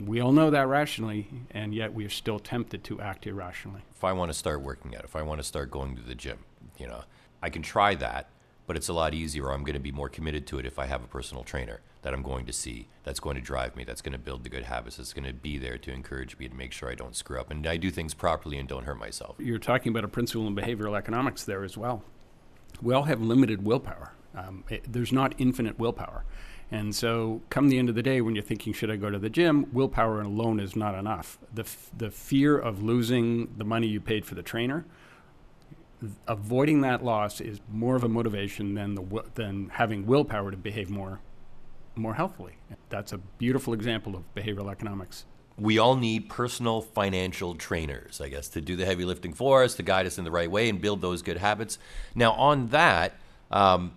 we 0.00 0.20
all 0.20 0.32
know 0.32 0.50
that 0.50 0.66
rationally, 0.66 1.28
and 1.50 1.74
yet 1.74 1.94
we 1.94 2.04
are 2.04 2.10
still 2.10 2.38
tempted 2.38 2.82
to 2.84 3.00
act 3.00 3.26
irrationally. 3.26 3.82
If 3.94 4.04
I 4.04 4.12
want 4.12 4.30
to 4.30 4.36
start 4.36 4.60
working 4.60 4.96
out, 4.96 5.04
if 5.04 5.14
I 5.14 5.22
want 5.22 5.40
to 5.40 5.44
start 5.44 5.70
going 5.70 5.96
to 5.96 6.02
the 6.02 6.14
gym, 6.14 6.38
you 6.78 6.86
know, 6.86 7.04
I 7.42 7.50
can 7.50 7.62
try 7.62 7.94
that, 7.96 8.28
but 8.66 8.76
it's 8.76 8.88
a 8.88 8.92
lot 8.92 9.14
easier. 9.14 9.52
I'm 9.52 9.62
going 9.62 9.74
to 9.74 9.80
be 9.80 9.92
more 9.92 10.08
committed 10.08 10.46
to 10.48 10.58
it 10.58 10.66
if 10.66 10.78
I 10.78 10.86
have 10.86 11.04
a 11.04 11.06
personal 11.06 11.44
trainer 11.44 11.80
that 12.02 12.12
I'm 12.12 12.22
going 12.22 12.44
to 12.46 12.52
see, 12.52 12.88
that's 13.04 13.20
going 13.20 13.36
to 13.36 13.42
drive 13.42 13.76
me, 13.76 13.84
that's 13.84 14.02
going 14.02 14.12
to 14.12 14.18
build 14.18 14.44
the 14.44 14.50
good 14.50 14.64
habits, 14.64 14.96
that's 14.96 15.12
going 15.12 15.26
to 15.26 15.32
be 15.32 15.58
there 15.58 15.78
to 15.78 15.92
encourage 15.92 16.36
me 16.38 16.48
to 16.48 16.54
make 16.54 16.72
sure 16.72 16.90
I 16.90 16.94
don't 16.94 17.16
screw 17.16 17.38
up 17.40 17.50
and 17.50 17.66
I 17.66 17.76
do 17.76 17.90
things 17.90 18.14
properly 18.14 18.58
and 18.58 18.68
don't 18.68 18.84
hurt 18.84 18.98
myself. 18.98 19.36
You're 19.38 19.58
talking 19.58 19.90
about 19.90 20.04
a 20.04 20.08
principle 20.08 20.46
in 20.46 20.54
behavioral 20.54 20.98
economics 20.98 21.44
there 21.44 21.64
as 21.64 21.78
well. 21.78 22.02
We 22.82 22.92
all 22.92 23.04
have 23.04 23.22
limited 23.22 23.64
willpower. 23.64 24.12
Um, 24.34 24.64
it, 24.68 24.92
there's 24.92 25.12
not 25.12 25.34
infinite 25.38 25.78
willpower. 25.78 26.24
And 26.74 26.92
so, 26.92 27.40
come 27.50 27.68
the 27.68 27.78
end 27.78 27.88
of 27.88 27.94
the 27.94 28.02
day, 28.02 28.20
when 28.20 28.34
you're 28.34 28.42
thinking, 28.42 28.72
should 28.72 28.90
I 28.90 28.96
go 28.96 29.08
to 29.08 29.16
the 29.16 29.30
gym, 29.30 29.68
willpower 29.72 30.20
alone 30.20 30.58
is 30.58 30.74
not 30.74 30.96
enough. 30.96 31.38
The, 31.54 31.62
f- 31.62 31.88
the 31.96 32.10
fear 32.10 32.58
of 32.58 32.82
losing 32.82 33.54
the 33.56 33.64
money 33.64 33.86
you 33.86 34.00
paid 34.00 34.26
for 34.26 34.34
the 34.34 34.42
trainer, 34.42 34.84
avoiding 36.26 36.80
that 36.80 37.04
loss 37.04 37.40
is 37.40 37.60
more 37.70 37.94
of 37.94 38.02
a 38.02 38.08
motivation 38.08 38.74
than, 38.74 38.96
the, 38.96 39.22
than 39.36 39.68
having 39.68 40.04
willpower 40.04 40.50
to 40.50 40.56
behave 40.56 40.90
more, 40.90 41.20
more 41.94 42.14
healthily. 42.14 42.56
That's 42.88 43.12
a 43.12 43.18
beautiful 43.18 43.72
example 43.72 44.16
of 44.16 44.24
behavioral 44.34 44.68
economics. 44.68 45.26
We 45.56 45.78
all 45.78 45.94
need 45.94 46.28
personal 46.28 46.82
financial 46.82 47.54
trainers, 47.54 48.20
I 48.20 48.30
guess, 48.30 48.48
to 48.48 48.60
do 48.60 48.74
the 48.74 48.84
heavy 48.84 49.04
lifting 49.04 49.32
for 49.32 49.62
us, 49.62 49.76
to 49.76 49.84
guide 49.84 50.06
us 50.06 50.18
in 50.18 50.24
the 50.24 50.32
right 50.32 50.50
way 50.50 50.68
and 50.68 50.80
build 50.80 51.02
those 51.02 51.22
good 51.22 51.36
habits. 51.36 51.78
Now, 52.16 52.32
on 52.32 52.70
that, 52.70 53.12
um, 53.52 53.92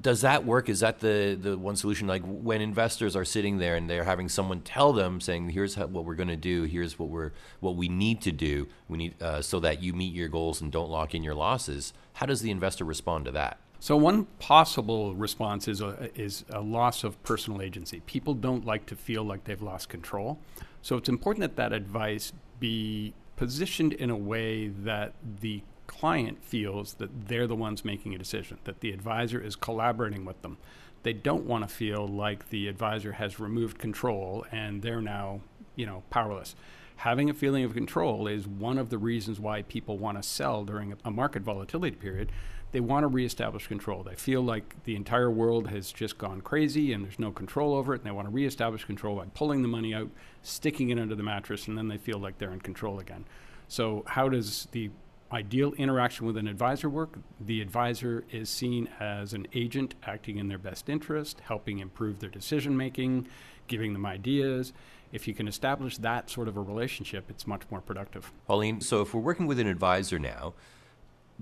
does 0.00 0.20
that 0.20 0.44
work? 0.44 0.68
Is 0.68 0.80
that 0.80 1.00
the 1.00 1.38
the 1.40 1.56
one 1.56 1.76
solution? 1.76 2.06
Like 2.06 2.22
when 2.24 2.60
investors 2.60 3.16
are 3.16 3.24
sitting 3.24 3.58
there 3.58 3.76
and 3.76 3.88
they're 3.88 4.04
having 4.04 4.28
someone 4.28 4.60
tell 4.60 4.92
them, 4.92 5.20
saying, 5.20 5.50
"Here's 5.50 5.74
how, 5.74 5.86
what 5.86 6.04
we're 6.04 6.14
going 6.14 6.28
to 6.28 6.36
do. 6.36 6.64
Here's 6.64 6.98
what 6.98 7.08
we're 7.08 7.32
what 7.60 7.76
we 7.76 7.88
need 7.88 8.20
to 8.22 8.32
do. 8.32 8.68
We 8.88 8.98
need 8.98 9.22
uh, 9.22 9.42
so 9.42 9.60
that 9.60 9.82
you 9.82 9.92
meet 9.92 10.14
your 10.14 10.28
goals 10.28 10.60
and 10.60 10.70
don't 10.70 10.90
lock 10.90 11.14
in 11.14 11.22
your 11.22 11.34
losses." 11.34 11.92
How 12.14 12.26
does 12.26 12.42
the 12.42 12.50
investor 12.50 12.84
respond 12.84 13.24
to 13.26 13.30
that? 13.32 13.58
So 13.80 13.96
one 13.96 14.24
possible 14.40 15.14
response 15.14 15.68
is 15.68 15.80
a, 15.80 16.10
is 16.20 16.44
a 16.50 16.60
loss 16.60 17.04
of 17.04 17.22
personal 17.22 17.62
agency. 17.62 18.00
People 18.00 18.34
don't 18.34 18.64
like 18.64 18.86
to 18.86 18.96
feel 18.96 19.22
like 19.22 19.44
they've 19.44 19.62
lost 19.62 19.88
control. 19.88 20.40
So 20.82 20.96
it's 20.96 21.08
important 21.08 21.42
that 21.42 21.56
that 21.56 21.72
advice 21.72 22.32
be 22.58 23.14
positioned 23.36 23.92
in 23.92 24.10
a 24.10 24.16
way 24.16 24.66
that 24.66 25.14
the 25.40 25.62
client 25.88 26.44
feels 26.44 26.94
that 26.94 27.26
they're 27.26 27.48
the 27.48 27.56
ones 27.56 27.84
making 27.84 28.14
a 28.14 28.18
decision, 28.18 28.58
that 28.62 28.80
the 28.80 28.92
advisor 28.92 29.40
is 29.40 29.56
collaborating 29.56 30.24
with 30.24 30.40
them. 30.42 30.58
They 31.02 31.12
don't 31.12 31.44
want 31.44 31.68
to 31.68 31.74
feel 31.74 32.06
like 32.06 32.50
the 32.50 32.68
advisor 32.68 33.12
has 33.12 33.40
removed 33.40 33.78
control 33.78 34.46
and 34.52 34.82
they're 34.82 35.00
now, 35.00 35.40
you 35.74 35.86
know, 35.86 36.04
powerless. 36.10 36.54
Having 36.96 37.30
a 37.30 37.34
feeling 37.34 37.64
of 37.64 37.74
control 37.74 38.26
is 38.26 38.46
one 38.46 38.78
of 38.78 38.90
the 38.90 38.98
reasons 38.98 39.40
why 39.40 39.62
people 39.62 39.98
want 39.98 40.20
to 40.20 40.28
sell 40.28 40.64
during 40.64 40.94
a 41.04 41.10
market 41.10 41.42
volatility 41.42 41.96
period. 41.96 42.30
They 42.70 42.80
want 42.80 43.04
to 43.04 43.08
reestablish 43.08 43.66
control. 43.66 44.02
They 44.02 44.16
feel 44.16 44.42
like 44.42 44.84
the 44.84 44.96
entire 44.96 45.30
world 45.30 45.68
has 45.68 45.90
just 45.90 46.18
gone 46.18 46.42
crazy 46.42 46.92
and 46.92 47.04
there's 47.04 47.18
no 47.18 47.30
control 47.30 47.74
over 47.74 47.94
it, 47.94 47.98
and 47.98 48.06
they 48.06 48.10
want 48.10 48.28
to 48.28 48.34
reestablish 48.34 48.84
control 48.84 49.16
by 49.16 49.26
pulling 49.32 49.62
the 49.62 49.68
money 49.68 49.94
out, 49.94 50.10
sticking 50.42 50.90
it 50.90 50.98
under 50.98 51.14
the 51.14 51.22
mattress, 51.22 51.66
and 51.66 51.78
then 51.78 51.88
they 51.88 51.96
feel 51.96 52.18
like 52.18 52.38
they're 52.38 52.52
in 52.52 52.60
control 52.60 52.98
again. 52.98 53.24
So, 53.68 54.02
how 54.06 54.28
does 54.28 54.66
the 54.72 54.90
ideal 55.32 55.72
interaction 55.74 56.26
with 56.26 56.36
an 56.36 56.48
advisor 56.48 56.88
work, 56.88 57.18
the 57.40 57.60
advisor 57.60 58.24
is 58.30 58.48
seen 58.48 58.88
as 58.98 59.34
an 59.34 59.46
agent 59.54 59.94
acting 60.04 60.38
in 60.38 60.48
their 60.48 60.58
best 60.58 60.88
interest, 60.88 61.40
helping 61.40 61.78
improve 61.78 62.18
their 62.20 62.30
decision 62.30 62.76
making, 62.76 63.26
giving 63.66 63.92
them 63.92 64.06
ideas. 64.06 64.72
If 65.12 65.28
you 65.28 65.34
can 65.34 65.48
establish 65.48 65.98
that 65.98 66.30
sort 66.30 66.48
of 66.48 66.56
a 66.56 66.60
relationship, 66.60 67.30
it's 67.30 67.46
much 67.46 67.62
more 67.70 67.80
productive. 67.80 68.32
Pauline, 68.46 68.80
so 68.80 69.02
if 69.02 69.14
we're 69.14 69.20
working 69.20 69.46
with 69.46 69.58
an 69.58 69.66
advisor 69.66 70.18
now, 70.18 70.54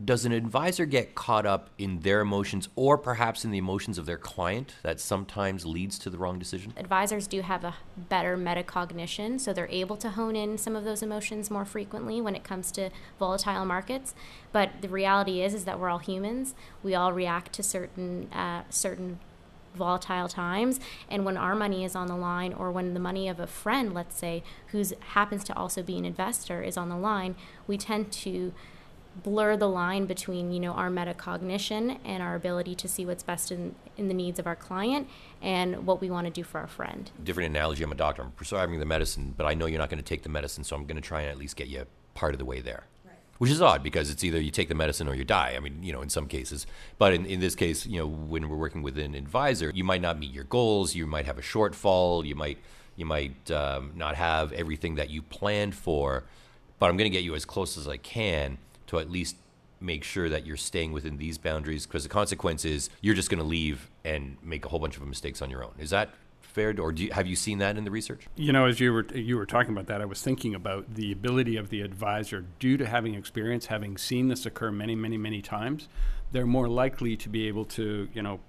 does 0.03 0.27
an 0.27 0.33
advisor 0.33 0.85
get 0.85 1.15
caught 1.15 1.47
up 1.47 1.71
in 1.79 2.01
their 2.01 2.21
emotions 2.21 2.69
or 2.77 2.99
perhaps 2.99 3.45
in 3.45 3.51
the 3.51 3.59
emotions 3.59 3.97
of 3.97 4.05
their 4.05 4.19
client 4.19 4.75
that 4.83 5.01
sometimes 5.01 5.65
leads 5.65 5.99
to 5.99 6.11
the 6.11 6.19
wrong 6.19 6.39
decision? 6.39 6.75
Advisors 6.77 7.27
do 7.27 7.41
have 7.41 7.65
a 7.65 7.75
better 7.97 8.37
metacognition, 8.37 9.41
so 9.41 9.53
they're 9.53 9.69
able 9.69 9.97
to 9.97 10.11
hone 10.11 10.37
in 10.37 10.59
some 10.59 10.77
of 10.77 10.85
those 10.85 11.03
emotions 11.03 11.51
more 11.51 11.65
frequently 11.65 12.21
when 12.21 12.35
it 12.35 12.45
comes 12.45 12.71
to 12.73 12.91
volatile 13.19 13.65
markets. 13.65 14.15
But 14.53 14.83
the 14.83 14.89
reality 14.89 15.41
is, 15.41 15.55
is 15.55 15.65
that 15.65 15.81
we're 15.81 15.89
all 15.89 15.99
humans. 15.99 16.55
We 16.83 16.95
all 16.95 17.13
react 17.13 17.55
to 17.55 17.63
certain 17.63 18.31
uh, 18.33 18.65
certain 18.69 19.19
volatile 19.75 20.27
times 20.27 20.81
and 21.11 21.27
when 21.27 21.37
our 21.37 21.55
money 21.55 21.85
is 21.85 21.95
on 21.95 22.07
the 22.07 22.17
line 22.17 22.51
or 22.55 22.73
when 22.73 22.95
the 22.95 23.01
money 23.01 23.29
of 23.29 23.39
a 23.39 23.47
friend 23.47 23.93
let's 23.93 24.17
say 24.17 24.43
who 24.69 24.83
happens 25.09 25.45
to 25.45 25.55
also 25.55 25.83
be 25.83 25.99
an 25.99 26.05
investor 26.07 26.63
is 26.63 26.79
on 26.79 26.89
the 26.89 26.97
line 26.97 27.37
we 27.67 27.77
tend 27.77 28.11
to 28.11 28.55
blur 29.23 29.57
the 29.57 29.69
line 29.69 30.07
between 30.07 30.53
you 30.53 30.61
know 30.61 30.73
our 30.73 30.91
metacognition 30.91 31.99
and 32.05 32.23
our 32.23 32.35
ability 32.35 32.75
to 32.75 32.89
see 32.89 33.07
what's 33.07 33.23
best 33.23 33.51
in, 33.51 33.75
in 33.97 34.09
the 34.09 34.15
needs 34.15 34.39
of 34.39 34.47
our 34.47 34.57
client 34.57 35.09
and 35.41 35.87
what 35.87 36.01
we 36.01 36.11
want 36.11 36.27
to 36.27 36.33
do 36.33 36.43
for 36.43 36.61
our 36.61 36.67
friend 36.67 37.11
different 37.23 37.49
analogy 37.49 37.83
i'm 37.83 37.93
a 37.93 37.95
doctor 37.95 38.23
i'm 38.23 38.31
prescribing 38.33 38.79
the 38.79 38.87
medicine 38.87 39.35
but 39.37 39.47
i 39.47 39.55
know 39.55 39.67
you're 39.67 39.79
not 39.79 39.91
going 39.91 40.03
to 40.03 40.05
take 40.05 40.23
the 40.23 40.29
medicine 40.29 40.65
so 40.65 40.77
i'm 40.77 40.85
going 40.85 40.97
to 40.97 41.03
try 41.03 41.23
and 41.23 41.31
at 41.31 41.39
least 41.39 41.57
get 41.57 41.69
you 41.69 41.85
part 42.15 42.35
of 42.35 42.39
the 42.39 42.45
way 42.45 42.61
there 42.61 42.85
which 43.39 43.51
is 43.51 43.61
odd 43.61 43.83
because 43.83 44.11
it's 44.11 44.25
either 44.25 44.41
you 44.41 44.51
take 44.51 44.69
the 44.69 44.75
medicine 44.75 45.09
or 45.09 45.15
you 45.15 45.25
die. 45.25 45.55
I 45.57 45.61
mean, 45.61 45.83
you 45.83 45.93
know, 45.93 46.03
in 46.03 46.09
some 46.09 46.27
cases. 46.27 46.67
But 46.99 47.13
in, 47.13 47.27
in 47.27 47.41
this 47.41 47.55
case, 47.55 47.87
you 47.87 47.99
know, 47.99 48.07
when 48.07 48.49
we're 48.49 48.57
working 48.57 48.83
with 48.83 48.99
an 48.99 49.15
advisor, 49.15 49.71
you 49.75 49.85
might 49.85 50.01
not 50.01 50.19
meet 50.19 50.33
your 50.33 50.45
goals. 50.45 50.95
You 50.95 51.07
might 51.07 51.27
have 51.27 51.39
a 51.39 51.43
shortfall. 51.43 52.25
You 52.25 52.35
might 52.35 52.59
you 52.97 53.05
might 53.05 53.51
um, 53.51 53.93
not 53.95 54.17
have 54.17 54.53
everything 54.53 54.95
that 54.95 55.11
you 55.11 55.21
planned 55.21 55.75
for. 55.75 56.25
But 56.79 56.91
I'm 56.91 56.97
going 56.97 57.11
to 57.11 57.15
get 57.15 57.25
you 57.25 57.35
as 57.35 57.45
close 57.45 57.77
as 57.77 57.89
I 57.89 57.97
can 57.97 58.59
to 58.87 58.99
at 58.99 59.11
least 59.11 59.37
make 59.81 60.05
sure 60.05 60.29
that 60.29 60.47
you're 60.47 60.57
staying 60.57 60.93
within 60.93 61.19
these 61.19 61.39
boundaries 61.39 61.87
because 61.87 62.03
the 62.03 62.09
consequence 62.09 62.65
is 62.65 62.89
you're 63.01 63.15
just 63.15 63.29
going 63.29 63.39
to 63.39 63.47
leave 63.47 63.91
and 64.05 64.37
make 64.43 64.65
a 64.65 64.69
whole 64.69 64.79
bunch 64.79 64.97
of 64.97 65.07
mistakes 65.07 65.43
on 65.43 65.51
your 65.51 65.63
own. 65.63 65.73
Is 65.79 65.91
that 65.91 66.11
fair, 66.41 66.75
or 66.81 66.93
you, 66.93 67.13
have 67.13 67.27
you 67.27 67.37
seen 67.37 67.59
that 67.59 67.77
in 67.77 67.85
the 67.85 67.91
research? 67.91 68.27
You 68.35 68.53
know, 68.53 68.65
as 68.65 68.81
you 68.81 68.93
were 68.93 69.07
you 69.15 69.37
were 69.37 69.45
talking 69.45 69.73
about 69.73 69.87
that, 69.89 70.01
I 70.01 70.07
was 70.07 70.23
thinking 70.23 70.55
about 70.55 70.95
the 70.95 71.13
ability 71.13 71.57
of 71.59 71.69
the 71.69 71.83
advisor, 71.83 72.47
due 72.59 72.79
to 72.79 72.87
having 72.87 73.15
experience, 73.15 73.67
having 73.67 73.99
seen 73.99 74.29
this 74.29 74.47
occur 74.47 74.71
many, 74.71 74.95
many, 74.95 75.19
many 75.19 75.43
times, 75.43 75.89
they're 76.33 76.47
more 76.47 76.69
likely 76.69 77.15
to 77.17 77.29
be 77.29 77.47
able 77.47 77.67
to, 77.67 78.09
you 78.15 78.23
know, 78.23 78.41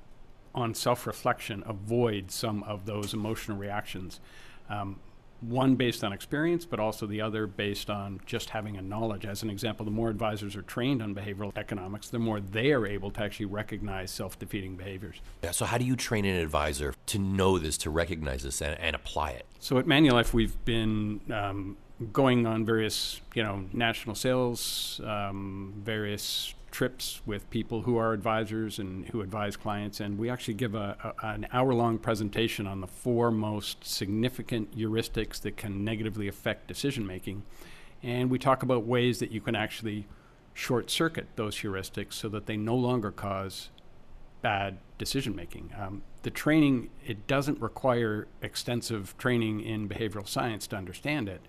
on 0.55 0.73
self-reflection, 0.73 1.63
avoid 1.67 2.31
some 2.31 2.63
of 2.63 2.85
those 2.85 3.13
emotional 3.13 3.57
reactions. 3.57 4.21
Um, 4.69 4.99
one 5.41 5.75
based 5.75 6.03
on 6.03 6.13
experience, 6.13 6.65
but 6.65 6.79
also 6.79 7.05
the 7.05 7.21
other 7.21 7.47
based 7.47 7.89
on 7.89 8.19
just 8.25 8.49
having 8.49 8.77
a 8.77 8.81
knowledge. 8.81 9.25
As 9.25 9.43
an 9.43 9.49
example, 9.49 9.85
the 9.85 9.91
more 9.91 10.09
advisors 10.09 10.55
are 10.55 10.61
trained 10.61 11.01
on 11.01 11.13
behavioral 11.13 11.51
economics, 11.55 12.09
the 12.09 12.19
more 12.19 12.39
they 12.39 12.71
are 12.71 12.85
able 12.85 13.11
to 13.11 13.21
actually 13.21 13.45
recognize 13.45 14.11
self 14.11 14.37
defeating 14.39 14.75
behaviors. 14.75 15.21
Yeah, 15.43 15.51
so, 15.51 15.65
how 15.65 15.77
do 15.77 15.85
you 15.85 15.95
train 15.95 16.25
an 16.25 16.37
advisor 16.37 16.93
to 17.07 17.19
know 17.19 17.59
this, 17.59 17.77
to 17.79 17.89
recognize 17.89 18.43
this, 18.43 18.61
and, 18.61 18.79
and 18.79 18.95
apply 18.95 19.31
it? 19.31 19.45
So, 19.59 19.77
at 19.77 19.85
Manulife, 19.85 20.33
we've 20.33 20.63
been 20.65 21.21
um, 21.31 21.77
going 22.11 22.45
on 22.45 22.65
various, 22.65 23.21
you 23.33 23.43
know, 23.43 23.65
national 23.73 24.15
sales, 24.15 25.01
um, 25.03 25.73
various 25.77 26.53
trips 26.77 27.21
with 27.25 27.49
people 27.49 27.81
who 27.81 27.97
are 27.97 28.13
advisors 28.13 28.77
and 28.77 29.09
who 29.09 29.21
advise 29.21 29.57
clients, 29.57 29.99
and 29.99 30.15
we 30.15 30.29
actually 30.29 30.53
give 30.53 30.75
a, 30.75 30.95
a 31.19 31.25
an 31.25 31.47
hour 31.51 31.73
long 31.73 31.97
presentation 31.97 32.67
on 32.67 32.81
the 32.81 32.85
four 32.85 33.31
most 33.31 33.83
significant 33.83 34.77
heuristics 34.77 35.41
that 35.41 35.57
can 35.57 35.83
negatively 35.83 36.27
affect 36.27 36.67
decision 36.67 37.07
making. 37.07 37.41
And 38.03 38.29
we 38.29 38.37
talk 38.37 38.61
about 38.61 38.85
ways 38.85 39.17
that 39.17 39.31
you 39.31 39.41
can 39.41 39.55
actually 39.55 40.05
short 40.53 40.91
circuit 40.91 41.25
those 41.35 41.55
heuristics 41.55 42.13
so 42.13 42.29
that 42.29 42.45
they 42.45 42.57
no 42.57 42.75
longer 42.75 43.09
cause 43.09 43.69
bad 44.43 44.77
decision 44.99 45.35
making. 45.35 45.71
Um, 45.75 46.03
the 46.21 46.29
training, 46.29 46.91
it 47.03 47.25
doesn't 47.25 47.59
require 47.59 48.27
extensive 48.43 49.17
training 49.17 49.61
in 49.61 49.89
behavioral 49.89 50.27
science 50.27 50.67
to 50.67 50.75
understand 50.75 51.27
it. 51.27 51.41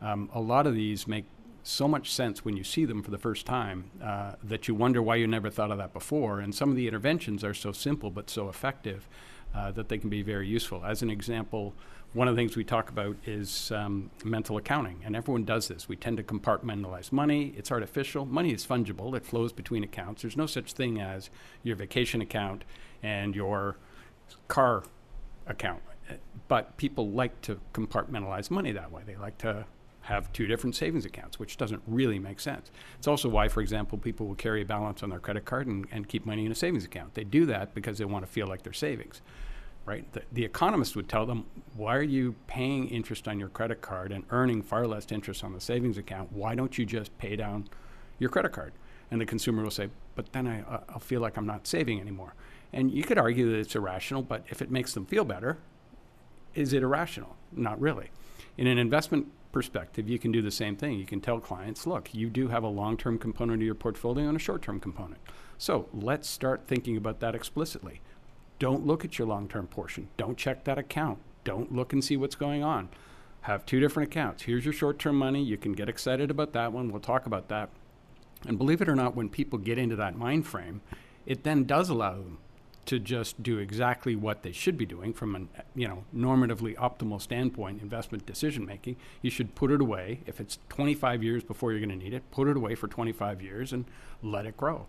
Um, 0.00 0.30
a 0.32 0.40
lot 0.40 0.68
of 0.68 0.76
these 0.76 1.08
make 1.08 1.24
so 1.62 1.86
much 1.86 2.10
sense 2.12 2.44
when 2.44 2.56
you 2.56 2.64
see 2.64 2.84
them 2.84 3.02
for 3.02 3.10
the 3.10 3.18
first 3.18 3.46
time 3.46 3.90
uh, 4.02 4.32
that 4.42 4.68
you 4.68 4.74
wonder 4.74 5.02
why 5.02 5.16
you 5.16 5.26
never 5.26 5.50
thought 5.50 5.70
of 5.70 5.78
that 5.78 5.92
before. 5.92 6.40
And 6.40 6.54
some 6.54 6.70
of 6.70 6.76
the 6.76 6.88
interventions 6.88 7.44
are 7.44 7.54
so 7.54 7.72
simple 7.72 8.10
but 8.10 8.30
so 8.30 8.48
effective 8.48 9.08
uh, 9.54 9.70
that 9.72 9.88
they 9.88 9.98
can 9.98 10.10
be 10.10 10.22
very 10.22 10.46
useful. 10.46 10.84
As 10.84 11.02
an 11.02 11.10
example, 11.10 11.74
one 12.12 12.28
of 12.28 12.34
the 12.34 12.40
things 12.40 12.56
we 12.56 12.64
talk 12.64 12.88
about 12.88 13.16
is 13.24 13.70
um, 13.72 14.10
mental 14.24 14.56
accounting, 14.56 15.00
and 15.04 15.14
everyone 15.14 15.44
does 15.44 15.68
this. 15.68 15.88
We 15.88 15.96
tend 15.96 16.16
to 16.16 16.22
compartmentalize 16.22 17.12
money. 17.12 17.54
It's 17.56 17.70
artificial. 17.70 18.26
Money 18.26 18.52
is 18.52 18.66
fungible. 18.66 19.16
It 19.16 19.24
flows 19.24 19.52
between 19.52 19.84
accounts. 19.84 20.22
There's 20.22 20.36
no 20.36 20.46
such 20.46 20.72
thing 20.72 21.00
as 21.00 21.30
your 21.62 21.76
vacation 21.76 22.20
account 22.20 22.64
and 23.02 23.34
your 23.36 23.76
car 24.48 24.84
account. 25.46 25.82
But 26.48 26.76
people 26.76 27.10
like 27.10 27.40
to 27.42 27.60
compartmentalize 27.72 28.50
money 28.50 28.72
that 28.72 28.90
way. 28.90 29.02
They 29.06 29.16
like 29.16 29.38
to 29.38 29.66
have 30.10 30.32
two 30.32 30.46
different 30.46 30.76
savings 30.76 31.04
accounts, 31.04 31.38
which 31.38 31.56
doesn't 31.56 31.82
really 31.86 32.18
make 32.18 32.40
sense. 32.40 32.70
It's 32.98 33.06
also 33.06 33.28
why, 33.28 33.48
for 33.48 33.60
example, 33.60 33.96
people 33.96 34.26
will 34.26 34.34
carry 34.34 34.62
a 34.62 34.64
balance 34.66 35.02
on 35.02 35.10
their 35.10 35.20
credit 35.20 35.44
card 35.44 35.66
and, 35.66 35.86
and 35.90 36.08
keep 36.08 36.26
money 36.26 36.44
in 36.44 36.52
a 36.52 36.54
savings 36.54 36.84
account. 36.84 37.14
They 37.14 37.24
do 37.24 37.46
that 37.46 37.74
because 37.74 37.98
they 37.98 38.04
want 38.04 38.26
to 38.26 38.30
feel 38.30 38.46
like 38.46 38.62
they're 38.62 38.72
savings 38.72 39.22
right? 39.86 40.12
The, 40.12 40.22
the, 40.30 40.44
economist 40.44 40.94
would 40.94 41.08
tell 41.08 41.26
them, 41.26 41.46
why 41.74 41.96
are 41.96 42.02
you 42.02 42.34
paying 42.46 42.88
interest 42.88 43.26
on 43.26 43.40
your 43.40 43.48
credit 43.48 43.80
card 43.80 44.12
and 44.12 44.24
earning 44.30 44.62
far 44.62 44.86
less 44.86 45.10
interest 45.10 45.42
on 45.42 45.52
the 45.52 45.60
savings 45.60 45.98
account? 45.98 46.32
Why 46.32 46.54
don't 46.54 46.76
you 46.76 46.84
just 46.84 47.16
pay 47.18 47.34
down 47.34 47.66
your 48.18 48.30
credit 48.30 48.52
card? 48.52 48.72
And 49.10 49.20
the 49.20 49.26
consumer 49.26 49.62
will 49.62 49.70
say, 49.70 49.88
but 50.14 50.32
then 50.32 50.46
I, 50.46 50.62
I'll 50.90 51.00
feel 51.00 51.20
like 51.20 51.36
I'm 51.36 51.46
not 51.46 51.66
saving 51.66 52.00
anymore. 52.00 52.34
And 52.72 52.92
you 52.92 53.02
could 53.02 53.18
argue 53.18 53.50
that 53.50 53.58
it's 53.58 53.74
irrational, 53.74 54.22
but 54.22 54.44
if 54.48 54.62
it 54.62 54.70
makes 54.70 54.94
them 54.94 55.06
feel 55.06 55.24
better, 55.24 55.58
is 56.54 56.72
it 56.72 56.82
irrational? 56.82 57.36
Not 57.50 57.80
really. 57.80 58.10
In 58.56 58.66
an 58.66 58.78
investment 58.78 59.26
perspective, 59.52 60.08
you 60.08 60.18
can 60.18 60.32
do 60.32 60.42
the 60.42 60.50
same 60.50 60.76
thing. 60.76 60.98
You 60.98 61.06
can 61.06 61.20
tell 61.20 61.40
clients, 61.40 61.86
look, 61.86 62.14
you 62.14 62.30
do 62.30 62.48
have 62.48 62.62
a 62.62 62.68
long 62.68 62.96
term 62.96 63.18
component 63.18 63.62
of 63.62 63.66
your 63.66 63.74
portfolio 63.74 64.28
and 64.28 64.36
a 64.36 64.40
short 64.40 64.62
term 64.62 64.80
component. 64.80 65.20
So 65.58 65.88
let's 65.92 66.28
start 66.28 66.62
thinking 66.66 66.96
about 66.96 67.20
that 67.20 67.34
explicitly. 67.34 68.00
Don't 68.58 68.86
look 68.86 69.04
at 69.04 69.18
your 69.18 69.28
long 69.28 69.48
term 69.48 69.66
portion. 69.66 70.08
Don't 70.16 70.36
check 70.36 70.64
that 70.64 70.78
account. 70.78 71.18
Don't 71.44 71.74
look 71.74 71.92
and 71.92 72.04
see 72.04 72.16
what's 72.16 72.34
going 72.34 72.62
on. 72.62 72.88
Have 73.42 73.64
two 73.64 73.80
different 73.80 74.10
accounts. 74.10 74.42
Here's 74.42 74.64
your 74.64 74.74
short 74.74 74.98
term 74.98 75.16
money. 75.16 75.42
You 75.42 75.56
can 75.56 75.72
get 75.72 75.88
excited 75.88 76.30
about 76.30 76.52
that 76.52 76.72
one. 76.72 76.90
We'll 76.90 77.00
talk 77.00 77.26
about 77.26 77.48
that. 77.48 77.70
And 78.46 78.58
believe 78.58 78.80
it 78.80 78.88
or 78.88 78.94
not, 78.94 79.16
when 79.16 79.28
people 79.28 79.58
get 79.58 79.78
into 79.78 79.96
that 79.96 80.16
mind 80.16 80.46
frame, 80.46 80.80
it 81.26 81.44
then 81.44 81.64
does 81.64 81.88
allow 81.88 82.14
them 82.14 82.38
to 82.90 82.98
just 82.98 83.40
do 83.40 83.58
exactly 83.58 84.16
what 84.16 84.42
they 84.42 84.50
should 84.50 84.76
be 84.76 84.84
doing 84.84 85.12
from 85.12 85.36
an 85.36 85.48
you 85.76 85.86
know 85.86 86.02
normatively 86.12 86.74
optimal 86.74 87.22
standpoint 87.22 87.80
investment 87.80 88.26
decision 88.26 88.66
making. 88.66 88.96
You 89.22 89.30
should 89.30 89.54
put 89.54 89.70
it 89.70 89.80
away. 89.80 90.22
If 90.26 90.40
it's 90.40 90.58
25 90.70 91.22
years 91.22 91.44
before 91.44 91.70
you're 91.70 91.78
going 91.78 91.96
to 91.96 92.04
need 92.04 92.12
it 92.12 92.28
put 92.32 92.48
it 92.48 92.56
away 92.56 92.74
for 92.74 92.88
25 92.88 93.42
years 93.42 93.72
and 93.72 93.84
let 94.24 94.44
it 94.44 94.56
grow. 94.56 94.88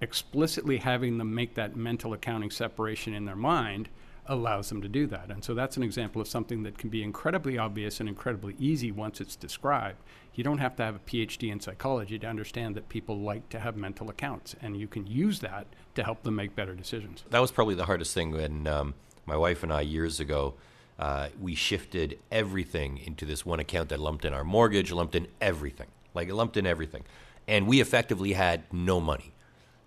Explicitly 0.00 0.78
having 0.78 1.18
them 1.18 1.34
make 1.34 1.52
that 1.52 1.76
mental 1.76 2.14
accounting 2.14 2.50
separation 2.50 3.12
in 3.12 3.26
their 3.26 3.36
mind 3.36 3.90
allows 4.30 4.68
them 4.68 4.80
to 4.80 4.88
do 4.88 5.08
that. 5.08 5.28
And 5.28 5.42
so 5.44 5.54
that's 5.54 5.76
an 5.76 5.82
example 5.82 6.22
of 6.22 6.28
something 6.28 6.62
that 6.62 6.78
can 6.78 6.88
be 6.88 7.02
incredibly 7.02 7.58
obvious 7.58 7.98
and 7.98 8.08
incredibly 8.08 8.54
easy 8.58 8.92
once 8.92 9.20
it's 9.20 9.34
described. 9.34 9.98
You 10.34 10.44
don't 10.44 10.58
have 10.58 10.76
to 10.76 10.84
have 10.84 10.94
a 10.94 11.00
PhD 11.00 11.50
in 11.50 11.58
psychology 11.58 12.16
to 12.20 12.26
understand 12.28 12.76
that 12.76 12.88
people 12.88 13.18
like 13.18 13.48
to 13.48 13.58
have 13.58 13.76
mental 13.76 14.08
accounts, 14.08 14.54
and 14.62 14.76
you 14.76 14.86
can 14.86 15.06
use 15.06 15.40
that 15.40 15.66
to 15.96 16.04
help 16.04 16.22
them 16.22 16.36
make 16.36 16.54
better 16.54 16.74
decisions. 16.74 17.24
That 17.30 17.40
was 17.40 17.50
probably 17.50 17.74
the 17.74 17.86
hardest 17.86 18.14
thing 18.14 18.30
when 18.30 18.68
um, 18.68 18.94
my 19.26 19.36
wife 19.36 19.64
and 19.64 19.72
I, 19.72 19.80
years 19.80 20.20
ago, 20.20 20.54
uh, 21.00 21.28
we 21.40 21.56
shifted 21.56 22.20
everything 22.30 22.98
into 22.98 23.26
this 23.26 23.44
one 23.44 23.58
account 23.58 23.88
that 23.88 23.98
lumped 23.98 24.24
in 24.24 24.32
our 24.32 24.44
mortgage, 24.44 24.92
lumped 24.92 25.16
in 25.16 25.26
everything. 25.40 25.88
Like 26.14 26.28
it 26.28 26.34
lumped 26.34 26.56
in 26.56 26.66
everything. 26.66 27.04
And 27.48 27.66
we 27.66 27.80
effectively 27.80 28.34
had 28.34 28.72
no 28.72 29.00
money 29.00 29.32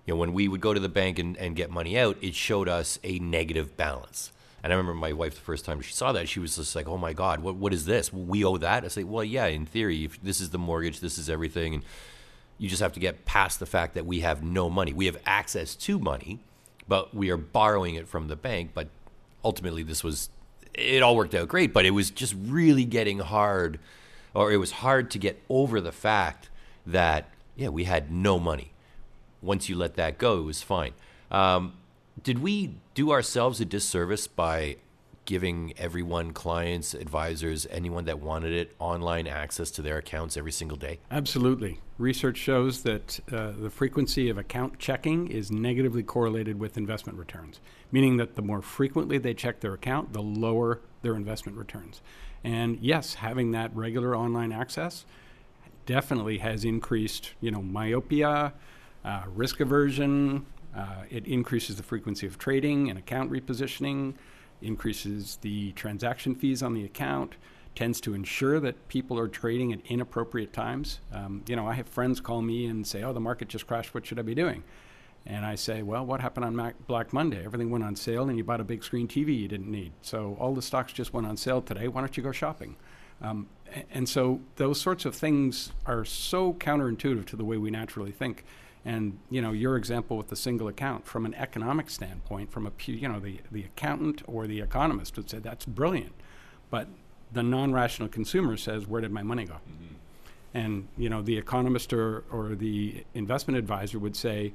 you 0.06 0.14
know, 0.14 0.18
when 0.20 0.34
we 0.34 0.48
would 0.48 0.62
go 0.62 0.74
to 0.74 0.80
the 0.80 0.90
bank 0.90 1.18
and, 1.20 1.38
and 1.38 1.56
get 1.56 1.70
money 1.70 1.98
out, 1.98 2.18
it 2.22 2.36
showed 2.36 2.68
us 2.68 3.00
a 3.04 3.20
negative 3.20 3.78
balance. 3.78 4.32
And 4.62 4.72
I 4.72 4.76
remember 4.76 5.00
my 5.00 5.14
wife 5.14 5.36
the 5.36 5.42
first 5.42 5.66
time 5.66 5.82
she 5.82 5.94
saw 5.94 6.12
that, 6.14 6.30
she 6.30 6.40
was 6.40 6.56
just 6.56 6.76
like, 6.76 6.88
"Oh 6.88 6.98
my 6.98 7.12
God, 7.12 7.42
what 7.42 7.56
what 7.56 7.74
is 7.74 7.86
this? 7.86 8.14
We 8.14 8.46
owe 8.46 8.58
that?" 8.58 8.86
I 8.86 8.88
say, 8.88 9.04
"Well, 9.04 9.24
yeah, 9.24 9.46
in 9.48 9.66
theory, 9.66 10.10
this 10.22 10.40
is 10.40 10.52
the 10.52 10.58
mortgage, 10.58 11.02
this 11.02 11.18
is 11.18 11.30
everything, 11.30 11.74
and 11.74 11.84
you 12.58 12.70
just 12.70 12.82
have 12.82 12.94
to 12.94 13.00
get 13.00 13.26
past 13.26 13.60
the 13.60 13.66
fact 13.66 13.94
that 13.96 14.06
we 14.06 14.22
have 14.22 14.42
no 14.42 14.70
money. 14.70 14.94
We 14.94 15.06
have 15.08 15.18
access 15.26 15.76
to 15.76 16.00
money, 16.00 16.40
but 16.88 17.14
we 17.14 17.30
are 17.30 17.38
borrowing 17.38 17.96
it 17.96 18.08
from 18.08 18.30
the 18.30 18.38
bank. 18.38 18.72
But 18.74 18.88
ultimately, 19.44 19.84
this 19.84 20.02
was 20.02 20.30
it 20.74 21.04
all 21.04 21.16
worked 21.18 21.36
out 21.36 21.50
great, 21.50 21.74
but 21.74 21.86
it 21.86 21.92
was 21.92 22.10
just 22.10 22.34
really 22.46 22.86
getting 22.86 23.20
hard, 23.20 23.80
or 24.34 24.52
it 24.52 24.58
was 24.58 24.72
hard 24.72 25.12
to 25.12 25.20
get 25.20 25.42
over 25.50 25.82
the 25.82 25.92
fact 25.92 26.50
that 26.86 27.30
yeah, 27.58 27.68
we 27.70 27.84
had 27.84 28.12
no 28.12 28.40
money 28.40 28.73
once 29.44 29.70
you 29.70 29.76
let 29.76 29.96
that 29.96 30.18
go, 30.18 30.40
it 30.40 30.44
was 30.44 30.62
fine. 30.62 30.94
Um, 31.32 31.74
did 32.22 32.40
we 32.40 32.76
do 32.94 33.12
ourselves 33.12 33.60
a 33.60 33.66
disservice 33.66 34.28
by 34.28 34.78
giving 35.26 35.74
everyone, 35.78 36.32
clients, 36.34 36.94
advisors, 36.94 37.66
anyone 37.70 38.06
that 38.06 38.20
wanted 38.20 38.52
it, 38.52 38.76
online 38.80 39.26
access 39.26 39.72
to 39.72 39.82
their 39.82 39.98
accounts 39.98 40.36
every 40.36 40.52
single 40.52 40.78
day? 40.78 41.00
Absolutely. 41.10 41.80
Research 41.98 42.38
shows 42.38 42.84
that 42.84 43.20
uh, 43.32 43.52
the 43.58 43.70
frequency 43.70 44.30
of 44.30 44.38
account 44.38 44.80
checking 44.80 45.28
is 45.28 45.52
negatively 45.52 46.04
correlated 46.04 46.60
with 46.60 46.78
investment 46.78 47.18
returns, 47.18 47.60
meaning 47.92 48.18
that 48.18 48.36
the 48.36 48.42
more 48.42 48.62
frequently 48.62 49.18
they 49.18 49.34
check 49.34 49.62
their 49.62 49.74
account, 49.74 50.14
the 50.14 50.22
lower 50.22 50.82
their 51.02 51.16
investment 51.16 51.58
returns. 51.58 52.02
And 52.44 52.78
yes, 52.82 53.16
having 53.16 53.52
that 53.52 53.74
regular 53.76 54.16
online 54.18 54.52
access 54.52 55.06
definitely 55.86 56.40
has 56.40 56.66
increased, 56.66 57.32
you 57.40 57.52
know, 57.52 57.62
myopia, 57.62 58.54
uh, 59.06 59.24
risk 59.34 59.60
aversion, 59.60 60.46
uh, 60.76 61.04
it 61.10 61.28
increases 61.28 61.76
the 61.76 61.84
frequency 61.84 62.26
of 62.26 62.38
trading 62.38 62.90
and 62.90 62.98
account 62.98 63.32
repositioning, 63.32 64.16
increases 64.62 65.38
the 65.42 65.72
transaction 65.74 66.34
fees 66.36 66.64
on 66.64 66.74
the 66.74 66.84
account, 66.84 67.36
tends 67.76 68.00
to 68.02 68.14
ensure 68.14 68.60
that 68.60 68.88
people 68.88 69.18
are 69.20 69.28
trading 69.28 69.74
at 69.74 69.80
inappropriate 69.86 70.54
times. 70.54 71.00
Um, 71.12 71.44
you 71.48 71.56
know, 71.56 71.68
I 71.68 71.74
have 71.74 71.88
friends 71.88 72.20
call 72.20 72.42
me 72.42 72.66
and 72.66 72.86
say, 72.86 73.04
"Oh, 73.04 73.14
the 73.14 73.20
market 73.20 73.48
just 73.48 73.68
crashed. 73.68 73.94
What 73.94 74.06
should 74.06 74.20
I 74.20 74.22
be 74.22 74.36
doing?" 74.36 74.64
And 75.26 75.46
I 75.46 75.56
say, 75.56 75.82
"Well, 75.82 76.06
what 76.06 76.22
happened 76.22 76.46
on 76.46 76.56
Mac- 76.56 76.88
Black 76.88 77.14
Monday? 77.14 77.44
Everything 77.44 77.70
went 77.72 77.84
on 77.84 77.96
sale, 77.96 78.30
and 78.30 78.38
you 78.38 78.44
bought 78.44 78.62
a 78.62 78.66
big 78.66 78.84
screen 78.84 79.08
TV 79.08 79.36
you 79.36 79.48
didn't 79.48 79.72
need. 79.72 79.94
So 80.02 80.38
all 80.40 80.54
the 80.54 80.62
stocks 80.62 80.94
just 80.94 81.14
went 81.14 81.26
on 81.28 81.38
sale 81.38 81.62
today. 81.62 81.88
Why 81.88 82.02
don't 82.02 82.16
you 82.16 82.24
go 82.24 82.32
shopping?" 82.32 82.76
Um, 83.22 83.48
and 83.92 84.08
so 84.08 84.42
those 84.58 84.80
sorts 84.80 85.06
of 85.06 85.16
things 85.16 85.72
are 85.86 86.06
so 86.06 86.54
counterintuitive 86.54 87.26
to 87.28 87.36
the 87.36 87.46
way 87.46 87.58
we 87.58 87.72
naturally 87.72 88.12
think 88.12 88.44
and 88.86 89.18
you 89.30 89.42
know 89.42 89.52
your 89.52 89.78
example 89.78 90.18
with 90.18 90.28
the 90.28 90.36
single 90.36 90.68
account 90.68 91.06
from 91.06 91.26
an 91.26 91.34
economic 91.36 91.90
standpoint, 91.90 92.52
from 92.52 92.68
a 92.68 92.72
you 92.86 93.08
know 93.08 93.20
the 93.20 93.40
the 93.52 93.64
accountant 93.64 94.22
or 94.28 94.48
the 94.48 94.62
economist 94.62 95.16
would 95.18 95.30
say 95.30 95.40
that's 95.40 95.66
brilliant, 95.66 96.14
but 96.70 96.88
the 97.32 97.44
non-rational 97.44 98.10
consumer 98.10 98.58
says 98.58 98.88
where 98.88 99.02
did 99.02 99.12
my 99.12 99.24
money 99.24 99.46
go? 99.46 99.56
Mm-hmm. 99.56 99.96
And 100.54 100.88
you 100.98 101.10
know 101.10 101.22
the 101.22 101.38
economist 101.38 101.94
or, 101.94 102.24
or 102.32 102.56
the 102.56 103.06
investment 103.14 103.58
advisor 103.58 104.00
would 104.00 104.16
say 104.16 104.54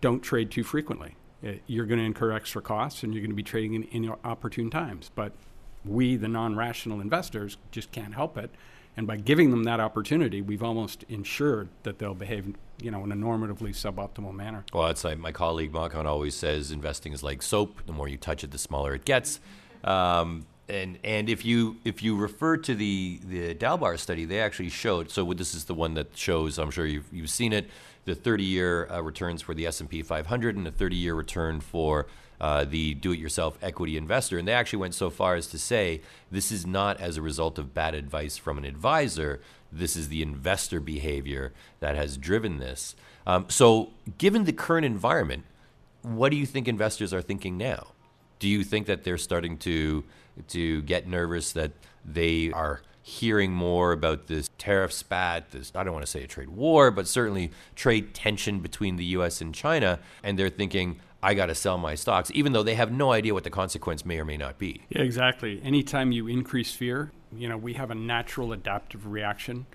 don't 0.00 0.22
trade 0.22 0.50
too 0.50 0.64
frequently. 0.64 1.16
It, 1.42 1.56
uh, 1.56 1.58
you're 1.66 1.86
going 1.86 1.98
to 1.98 2.04
incur 2.04 2.32
extra 2.32 2.62
costs 2.62 3.02
and 3.02 3.12
you're 3.12 3.22
going 3.22 3.30
to 3.30 3.36
be 3.36 3.42
trading 3.42 3.74
in, 3.74 3.84
in 3.84 4.14
opportune 4.24 4.70
times. 4.70 5.10
But 5.14 5.32
we, 5.84 6.16
the 6.16 6.28
non 6.28 6.56
rational 6.56 7.00
investors, 7.00 7.56
just 7.70 7.92
can't 7.92 8.14
help 8.14 8.36
it. 8.38 8.50
And 8.96 9.06
by 9.06 9.16
giving 9.16 9.50
them 9.50 9.64
that 9.64 9.80
opportunity, 9.80 10.40
we've 10.40 10.62
almost 10.62 11.04
ensured 11.08 11.68
that 11.82 11.98
they'll 11.98 12.14
behave, 12.14 12.54
you 12.80 12.90
know, 12.90 13.02
in 13.02 13.10
a 13.10 13.16
normatively 13.16 13.70
suboptimal 13.70 14.32
manner. 14.32 14.64
Well, 14.72 14.86
it's 14.86 15.02
like 15.02 15.18
my 15.18 15.32
colleague 15.32 15.72
Makhan 15.72 16.04
always 16.04 16.34
says, 16.34 16.70
investing 16.70 17.12
is 17.12 17.22
like 17.22 17.42
soap. 17.42 17.86
The 17.86 17.92
more 17.92 18.06
you 18.06 18.16
touch 18.16 18.44
it, 18.44 18.52
the 18.52 18.58
smaller 18.58 18.94
it 18.94 19.04
gets. 19.04 19.40
Um, 19.82 20.46
and 20.68 20.98
and 21.04 21.28
if 21.28 21.44
you 21.44 21.76
if 21.84 22.02
you 22.02 22.16
refer 22.16 22.56
to 22.56 22.74
the 22.74 23.20
the 23.24 23.54
Dalbar 23.54 23.98
study, 23.98 24.24
they 24.24 24.40
actually 24.40 24.70
showed. 24.70 25.10
So 25.10 25.32
this 25.34 25.54
is 25.54 25.64
the 25.64 25.74
one 25.74 25.94
that 25.94 26.16
shows. 26.16 26.58
I'm 26.58 26.70
sure 26.70 26.86
you've 26.86 27.12
you've 27.12 27.30
seen 27.30 27.52
it. 27.52 27.68
The 28.06 28.14
30 28.14 28.44
year 28.44 28.90
uh, 28.90 29.00
returns 29.00 29.40
for 29.40 29.54
the 29.54 29.66
S&P 29.66 30.02
500 30.02 30.56
and 30.56 30.66
the 30.66 30.70
30 30.70 30.96
year 30.96 31.14
return 31.14 31.60
for 31.60 32.06
uh, 32.44 32.62
the 32.62 32.92
do 32.92 33.10
it 33.10 33.18
yourself 33.18 33.56
equity 33.62 33.96
investor. 33.96 34.38
And 34.38 34.46
they 34.46 34.52
actually 34.52 34.80
went 34.80 34.94
so 34.94 35.08
far 35.08 35.34
as 35.34 35.46
to 35.46 35.58
say 35.58 36.02
this 36.30 36.52
is 36.52 36.66
not 36.66 37.00
as 37.00 37.16
a 37.16 37.22
result 37.22 37.58
of 37.58 37.72
bad 37.72 37.94
advice 37.94 38.36
from 38.36 38.58
an 38.58 38.66
advisor, 38.66 39.40
this 39.72 39.96
is 39.96 40.10
the 40.10 40.20
investor 40.20 40.78
behavior 40.78 41.54
that 41.80 41.96
has 41.96 42.18
driven 42.18 42.58
this. 42.58 42.96
Um, 43.26 43.46
so, 43.48 43.92
given 44.18 44.44
the 44.44 44.52
current 44.52 44.84
environment, 44.84 45.44
what 46.02 46.28
do 46.28 46.36
you 46.36 46.44
think 46.44 46.68
investors 46.68 47.14
are 47.14 47.22
thinking 47.22 47.56
now? 47.56 47.86
Do 48.40 48.46
you 48.46 48.62
think 48.62 48.86
that 48.88 49.04
they're 49.04 49.16
starting 49.16 49.56
to 49.58 50.04
to 50.48 50.82
get 50.82 51.08
nervous 51.08 51.52
that 51.52 51.72
they 52.04 52.52
are 52.52 52.82
hearing 53.00 53.52
more 53.52 53.92
about 53.92 54.26
this 54.26 54.50
tariff 54.58 54.92
spat, 54.92 55.50
this 55.52 55.72
I 55.74 55.82
don't 55.82 55.94
want 55.94 56.04
to 56.04 56.10
say 56.10 56.24
a 56.24 56.26
trade 56.26 56.50
war, 56.50 56.90
but 56.90 57.08
certainly 57.08 57.52
trade 57.74 58.12
tension 58.12 58.60
between 58.60 58.96
the 58.96 59.04
US 59.16 59.40
and 59.40 59.54
China, 59.54 59.98
and 60.22 60.38
they're 60.38 60.50
thinking, 60.50 61.00
I 61.24 61.34
got 61.34 61.46
to 61.46 61.54
sell 61.54 61.78
my 61.78 61.94
stocks, 61.96 62.30
even 62.34 62.52
though 62.52 62.62
they 62.64 62.74
have 62.76 62.92
no 62.92 63.12
idea 63.12 63.34
what 63.34 63.44
the 63.44 63.50
consequence 63.50 64.04
may 64.04 64.18
or 64.20 64.24
may 64.24 64.36
not 64.36 64.58
be. 64.58 64.82
Yeah, 64.90 65.02
exactly. 65.02 65.60
Anytime 65.64 66.12
you 66.12 66.28
increase 66.28 66.72
fear, 66.74 67.12
you 67.36 67.48
know, 67.48 67.56
we 67.56 67.74
have 67.74 67.90
a 67.90 67.94
natural 67.94 68.52
adaptive 68.52 69.06
reaction 69.06 69.66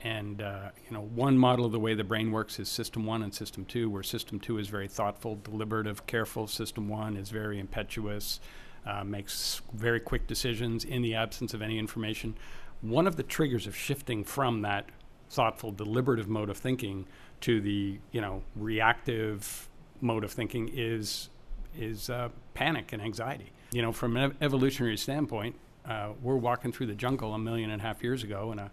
And 0.00 0.42
uh, 0.42 0.70
you 0.86 0.92
know, 0.94 1.02
one 1.02 1.36
model 1.36 1.64
of 1.66 1.72
the 1.72 1.80
way 1.80 1.94
the 1.94 2.04
brain 2.04 2.30
works 2.30 2.60
is 2.60 2.68
system 2.68 3.04
one 3.04 3.22
and 3.22 3.34
system 3.34 3.64
two, 3.64 3.90
where 3.90 4.02
system 4.04 4.38
two 4.38 4.58
is 4.58 4.68
very 4.68 4.86
thoughtful, 4.88 5.38
deliberative, 5.42 6.06
careful. 6.06 6.46
System 6.46 6.88
one 6.88 7.16
is 7.16 7.30
very 7.30 7.58
impetuous, 7.58 8.38
uh, 8.86 9.02
makes 9.04 9.60
very 9.74 9.98
quick 10.00 10.26
decisions 10.28 10.84
in 10.84 11.02
the 11.02 11.14
absence 11.16 11.52
of 11.52 11.62
any 11.62 11.78
information. 11.78 12.36
One 12.80 13.08
of 13.08 13.16
the 13.16 13.24
triggers 13.24 13.66
of 13.66 13.76
shifting 13.76 14.22
from 14.22 14.62
that 14.62 14.88
thoughtful, 15.30 15.72
deliberative 15.72 16.28
mode 16.28 16.48
of 16.48 16.56
thinking 16.58 17.06
to 17.40 17.60
the 17.60 17.98
you 18.12 18.20
know 18.20 18.42
reactive 18.54 19.67
mode 20.00 20.24
of 20.24 20.32
thinking 20.32 20.70
is 20.72 21.30
is 21.78 22.10
uh, 22.10 22.28
panic 22.54 22.92
and 22.92 23.02
anxiety. 23.02 23.52
You 23.72 23.82
know, 23.82 23.92
from 23.92 24.16
an 24.16 24.36
evolutionary 24.40 24.96
standpoint, 24.96 25.56
uh, 25.86 26.10
we're 26.22 26.36
walking 26.36 26.72
through 26.72 26.86
the 26.86 26.94
jungle 26.94 27.34
a 27.34 27.38
million 27.38 27.70
and 27.70 27.80
a 27.80 27.84
half 27.84 28.02
years 28.02 28.24
ago, 28.24 28.50
and 28.50 28.60
a 28.60 28.70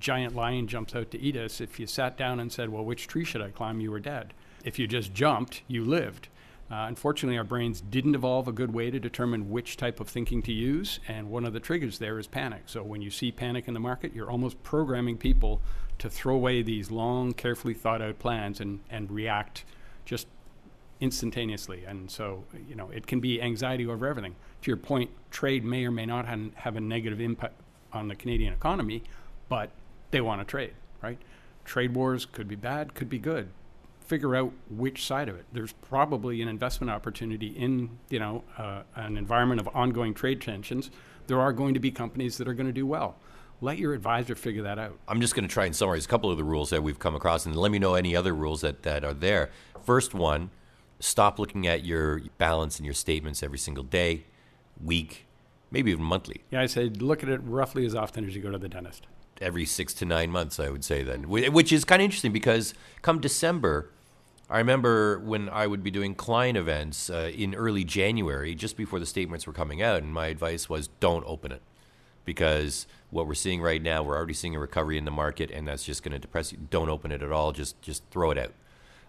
giant 0.00 0.34
lion 0.34 0.66
jumps 0.66 0.94
out 0.94 1.10
to 1.12 1.20
eat 1.20 1.36
us. 1.36 1.60
If 1.60 1.78
you 1.78 1.86
sat 1.86 2.16
down 2.16 2.40
and 2.40 2.52
said, 2.52 2.68
"Well, 2.68 2.84
which 2.84 3.06
tree 3.06 3.24
should 3.24 3.42
I 3.42 3.50
climb?" 3.50 3.80
you 3.80 3.90
were 3.90 4.00
dead. 4.00 4.34
If 4.64 4.78
you 4.78 4.86
just 4.86 5.14
jumped, 5.14 5.62
you 5.68 5.84
lived. 5.84 6.28
Uh, 6.70 6.86
unfortunately, 6.88 7.36
our 7.36 7.44
brains 7.44 7.82
didn't 7.82 8.14
evolve 8.14 8.48
a 8.48 8.52
good 8.52 8.72
way 8.72 8.90
to 8.90 8.98
determine 8.98 9.50
which 9.50 9.76
type 9.76 10.00
of 10.00 10.08
thinking 10.08 10.40
to 10.42 10.52
use, 10.52 11.00
and 11.06 11.28
one 11.28 11.44
of 11.44 11.52
the 11.52 11.60
triggers 11.60 11.98
there 11.98 12.18
is 12.18 12.26
panic. 12.26 12.62
So 12.64 12.82
when 12.82 13.02
you 13.02 13.10
see 13.10 13.30
panic 13.30 13.68
in 13.68 13.74
the 13.74 13.80
market, 13.80 14.14
you're 14.14 14.30
almost 14.30 14.62
programming 14.62 15.18
people 15.18 15.60
to 15.98 16.08
throw 16.08 16.34
away 16.34 16.62
these 16.62 16.90
long, 16.90 17.34
carefully 17.34 17.74
thought 17.74 18.00
out 18.00 18.18
plans 18.18 18.58
and, 18.58 18.80
and 18.88 19.10
react 19.10 19.64
just 20.06 20.26
instantaneously. 21.02 21.84
And 21.84 22.08
so, 22.08 22.44
you 22.68 22.76
know, 22.76 22.88
it 22.90 23.06
can 23.06 23.18
be 23.18 23.42
anxiety 23.42 23.86
over 23.86 24.06
everything. 24.06 24.36
To 24.62 24.70
your 24.70 24.76
point, 24.76 25.10
trade 25.30 25.64
may 25.64 25.84
or 25.84 25.90
may 25.90 26.06
not 26.06 26.26
have 26.54 26.76
a 26.76 26.80
negative 26.80 27.20
impact 27.20 27.60
on 27.92 28.06
the 28.06 28.14
Canadian 28.14 28.52
economy, 28.54 29.02
but 29.48 29.70
they 30.12 30.20
want 30.20 30.40
to 30.40 30.44
trade, 30.44 30.74
right? 31.02 31.18
Trade 31.64 31.94
wars 31.94 32.24
could 32.24 32.46
be 32.46 32.54
bad, 32.54 32.94
could 32.94 33.08
be 33.08 33.18
good. 33.18 33.48
Figure 34.06 34.36
out 34.36 34.52
which 34.70 35.04
side 35.04 35.28
of 35.28 35.34
it. 35.34 35.44
There's 35.52 35.72
probably 35.72 36.40
an 36.40 36.48
investment 36.48 36.90
opportunity 36.90 37.48
in, 37.48 37.98
you 38.08 38.20
know, 38.20 38.44
uh, 38.56 38.82
an 38.94 39.16
environment 39.16 39.60
of 39.60 39.68
ongoing 39.74 40.14
trade 40.14 40.40
tensions. 40.40 40.90
There 41.26 41.40
are 41.40 41.52
going 41.52 41.74
to 41.74 41.80
be 41.80 41.90
companies 41.90 42.38
that 42.38 42.46
are 42.46 42.54
going 42.54 42.66
to 42.66 42.72
do 42.72 42.86
well 42.86 43.16
let 43.62 43.78
your 43.78 43.94
advisor 43.94 44.34
figure 44.34 44.64
that 44.64 44.76
out. 44.76 44.98
I'm 45.06 45.20
just 45.20 45.36
going 45.36 45.46
to 45.46 45.52
try 45.52 45.66
and 45.66 45.74
summarize 45.74 46.04
a 46.04 46.08
couple 46.08 46.32
of 46.32 46.36
the 46.36 46.42
rules 46.42 46.70
that 46.70 46.82
we've 46.82 46.98
come 46.98 47.14
across 47.14 47.46
and 47.46 47.54
let 47.54 47.70
me 47.70 47.78
know 47.78 47.94
any 47.94 48.16
other 48.16 48.34
rules 48.34 48.60
that, 48.62 48.82
that 48.82 49.04
are 49.04 49.14
there. 49.14 49.50
First 49.84 50.14
one, 50.14 50.50
stop 51.02 51.38
looking 51.38 51.66
at 51.66 51.84
your 51.84 52.22
balance 52.38 52.78
and 52.78 52.86
your 52.86 52.94
statements 52.94 53.42
every 53.42 53.58
single 53.58 53.84
day, 53.84 54.24
week, 54.82 55.26
maybe 55.70 55.90
even 55.90 56.04
monthly. 56.04 56.42
Yeah, 56.50 56.62
I 56.62 56.66
say 56.66 56.84
look 56.88 57.22
at 57.22 57.28
it 57.28 57.40
roughly 57.42 57.84
as 57.84 57.94
often 57.94 58.24
as 58.24 58.36
you 58.36 58.42
go 58.42 58.50
to 58.50 58.58
the 58.58 58.68
dentist. 58.68 59.06
Every 59.40 59.64
six 59.64 59.92
to 59.94 60.04
nine 60.04 60.30
months, 60.30 60.60
I 60.60 60.70
would 60.70 60.84
say 60.84 61.02
then, 61.02 61.28
which 61.28 61.72
is 61.72 61.84
kind 61.84 62.00
of 62.00 62.04
interesting 62.04 62.32
because 62.32 62.74
come 63.02 63.20
December, 63.20 63.90
I 64.48 64.58
remember 64.58 65.18
when 65.18 65.48
I 65.48 65.66
would 65.66 65.82
be 65.82 65.90
doing 65.90 66.14
client 66.14 66.56
events 66.56 67.10
uh, 67.10 67.32
in 67.34 67.54
early 67.54 67.84
January, 67.84 68.54
just 68.54 68.76
before 68.76 69.00
the 69.00 69.06
statements 69.06 69.46
were 69.46 69.52
coming 69.52 69.82
out, 69.82 70.02
and 70.02 70.12
my 70.12 70.28
advice 70.28 70.68
was 70.68 70.88
don't 71.00 71.24
open 71.26 71.50
it 71.50 71.62
because 72.24 72.86
what 73.10 73.26
we're 73.26 73.34
seeing 73.34 73.60
right 73.60 73.82
now, 73.82 74.04
we're 74.04 74.16
already 74.16 74.34
seeing 74.34 74.54
a 74.54 74.60
recovery 74.60 74.98
in 74.98 75.04
the 75.04 75.10
market, 75.10 75.50
and 75.50 75.66
that's 75.66 75.84
just 75.84 76.04
going 76.04 76.12
to 76.12 76.18
depress 76.18 76.52
you. 76.52 76.58
Don't 76.70 76.88
open 76.88 77.10
it 77.10 77.22
at 77.22 77.32
all. 77.32 77.50
Just 77.50 77.80
just 77.82 78.04
throw 78.10 78.30
it 78.30 78.38
out. 78.38 78.52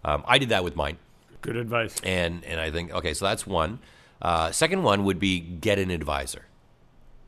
Um, 0.03 0.23
I 0.25 0.39
did 0.39 0.49
that 0.49 0.63
with 0.63 0.75
mine. 0.75 0.97
Good 1.43 1.57
advice. 1.57 1.95
And 2.03 2.43
and 2.45 2.59
I 2.59 2.71
think 2.71 2.91
okay, 2.91 3.13
so 3.13 3.25
that's 3.25 3.45
one. 3.45 3.79
Uh, 4.21 4.51
second 4.51 4.83
one 4.83 5.03
would 5.03 5.19
be 5.19 5.39
get 5.39 5.77
an 5.77 5.91
advisor, 5.91 6.45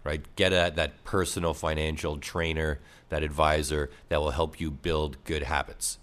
right? 0.04 0.24
Get 0.36 0.54
a, 0.54 0.72
that 0.76 1.04
personal 1.04 1.54
financial 1.54 2.18
trainer, 2.18 2.80
that 3.10 3.22
advisor 3.22 3.92
that 4.10 4.22
will 4.22 4.32
help 4.32 4.60
you 4.60 4.72
build 4.72 5.24
good 5.26 5.44
habits. 5.44 6.00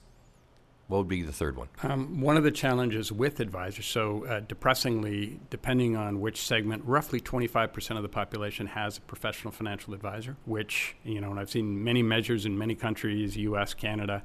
What 0.88 0.98
would 0.98 1.08
be 1.08 1.22
the 1.22 1.32
third 1.32 1.56
one? 1.56 1.68
Um, 1.82 2.20
one 2.20 2.36
of 2.36 2.44
the 2.44 2.50
challenges 2.50 3.10
with 3.10 3.40
advisors, 3.40 3.86
so 3.86 4.26
uh, 4.26 4.40
depressingly, 4.40 5.40
depending 5.48 5.96
on 5.96 6.20
which 6.20 6.42
segment, 6.42 6.82
roughly 6.84 7.18
25% 7.18 7.96
of 7.96 8.02
the 8.02 8.10
population 8.10 8.66
has 8.66 8.98
a 8.98 9.00
professional 9.00 9.52
financial 9.52 9.94
advisor, 9.94 10.36
which, 10.44 10.94
you 11.02 11.22
know, 11.22 11.30
and 11.30 11.40
I've 11.40 11.48
seen 11.48 11.82
many 11.82 12.02
measures 12.02 12.44
in 12.44 12.58
many 12.58 12.74
countries, 12.74 13.38
US, 13.38 13.72
Canada, 13.72 14.22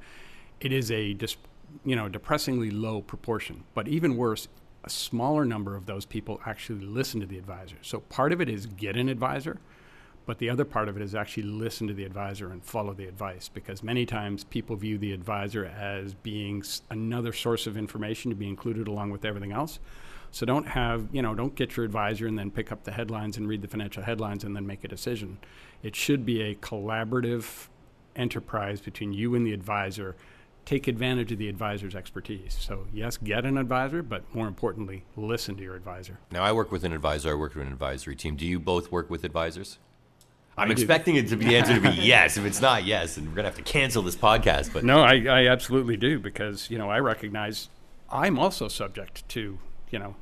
it 0.60 0.70
is 0.70 0.90
a 0.90 1.14
dis- 1.14 1.38
you 1.84 1.96
know, 1.96 2.08
depressingly 2.08 2.70
low 2.70 3.00
proportion. 3.00 3.64
But 3.74 3.88
even 3.88 4.16
worse, 4.16 4.48
a 4.84 4.90
smaller 4.90 5.44
number 5.44 5.76
of 5.76 5.86
those 5.86 6.04
people 6.04 6.40
actually 6.46 6.84
listen 6.84 7.20
to 7.20 7.26
the 7.26 7.38
advisor. 7.38 7.76
So 7.82 8.00
part 8.00 8.32
of 8.32 8.40
it 8.40 8.48
is 8.48 8.66
get 8.66 8.96
an 8.96 9.08
advisor, 9.08 9.58
but 10.26 10.38
the 10.38 10.50
other 10.50 10.64
part 10.64 10.88
of 10.88 10.96
it 10.96 11.02
is 11.02 11.14
actually 11.14 11.44
listen 11.44 11.86
to 11.88 11.94
the 11.94 12.04
advisor 12.04 12.50
and 12.50 12.62
follow 12.62 12.92
the 12.94 13.06
advice 13.06 13.48
because 13.48 13.82
many 13.82 14.06
times 14.06 14.44
people 14.44 14.76
view 14.76 14.98
the 14.98 15.12
advisor 15.12 15.64
as 15.64 16.14
being 16.14 16.62
another 16.90 17.32
source 17.32 17.66
of 17.66 17.76
information 17.76 18.30
to 18.30 18.36
be 18.36 18.48
included 18.48 18.88
along 18.88 19.10
with 19.10 19.24
everything 19.24 19.52
else. 19.52 19.78
So 20.30 20.44
don't 20.44 20.68
have, 20.68 21.08
you 21.12 21.22
know, 21.22 21.34
don't 21.34 21.54
get 21.54 21.76
your 21.76 21.86
advisor 21.86 22.26
and 22.26 22.38
then 22.38 22.50
pick 22.50 22.70
up 22.70 22.84
the 22.84 22.92
headlines 22.92 23.36
and 23.36 23.48
read 23.48 23.62
the 23.62 23.68
financial 23.68 24.02
headlines 24.02 24.44
and 24.44 24.54
then 24.54 24.66
make 24.66 24.84
a 24.84 24.88
decision. 24.88 25.38
It 25.82 25.96
should 25.96 26.26
be 26.26 26.42
a 26.42 26.54
collaborative 26.54 27.68
enterprise 28.14 28.80
between 28.80 29.12
you 29.12 29.34
and 29.34 29.46
the 29.46 29.52
advisor 29.52 30.16
take 30.68 30.86
advantage 30.86 31.32
of 31.32 31.38
the 31.38 31.48
advisor's 31.48 31.94
expertise. 31.94 32.54
So, 32.60 32.86
yes, 32.92 33.16
get 33.16 33.46
an 33.46 33.56
advisor, 33.56 34.02
but 34.02 34.22
more 34.34 34.46
importantly, 34.46 35.04
listen 35.16 35.56
to 35.56 35.62
your 35.62 35.74
advisor. 35.74 36.18
Now, 36.30 36.42
I 36.42 36.52
work 36.52 36.70
with 36.70 36.84
an 36.84 36.92
advisor, 36.92 37.30
I 37.30 37.34
work 37.34 37.54
with 37.54 37.66
an 37.66 37.72
advisory 37.72 38.14
team. 38.14 38.36
Do 38.36 38.44
you 38.44 38.60
both 38.60 38.92
work 38.92 39.08
with 39.08 39.24
advisors? 39.24 39.78
I'm 40.58 40.70
expecting 40.70 41.16
it 41.16 41.28
to 41.28 41.36
be 41.36 41.46
the 41.46 41.56
answer 41.56 41.72
to 41.72 41.80
be 41.80 41.88
yes. 42.02 42.36
If 42.36 42.44
it's 42.44 42.60
not 42.60 42.84
yes, 42.84 43.16
and 43.16 43.28
we're 43.28 43.36
gonna 43.36 43.48
have 43.48 43.56
to 43.56 43.62
cancel 43.62 44.02
this 44.02 44.16
podcast. 44.16 44.72
But 44.72 44.82
no, 44.82 45.00
I, 45.02 45.14
I 45.14 45.46
absolutely 45.46 45.96
do 45.96 46.18
because 46.18 46.68
you 46.68 46.78
know 46.78 46.90
I 46.90 46.98
recognize 46.98 47.68
I'm 48.10 48.40
also 48.40 48.66
subject 48.66 49.26
to 49.28 49.60
you 49.92 49.98
know 50.00 50.16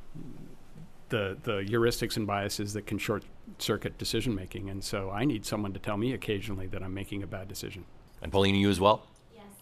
the 1.09 1.37
the 1.41 1.65
heuristics 1.67 2.17
and 2.17 2.27
biases 2.27 2.73
that 2.73 2.85
can 2.85 2.99
short 2.99 3.23
circuit 3.57 3.97
decision 3.97 4.35
making, 4.35 4.69
and 4.69 4.83
so 4.83 5.09
I 5.09 5.25
need 5.25 5.43
someone 5.43 5.73
to 5.73 5.79
tell 5.79 5.97
me 5.97 6.13
occasionally 6.13 6.67
that 6.67 6.83
I'm 6.83 6.93
making 6.93 7.23
a 7.23 7.27
bad 7.27 7.47
decision. 7.47 7.85
And 8.21 8.31
Pauline, 8.31 8.53
you 8.53 8.69
as 8.69 8.79
well. 8.79 9.07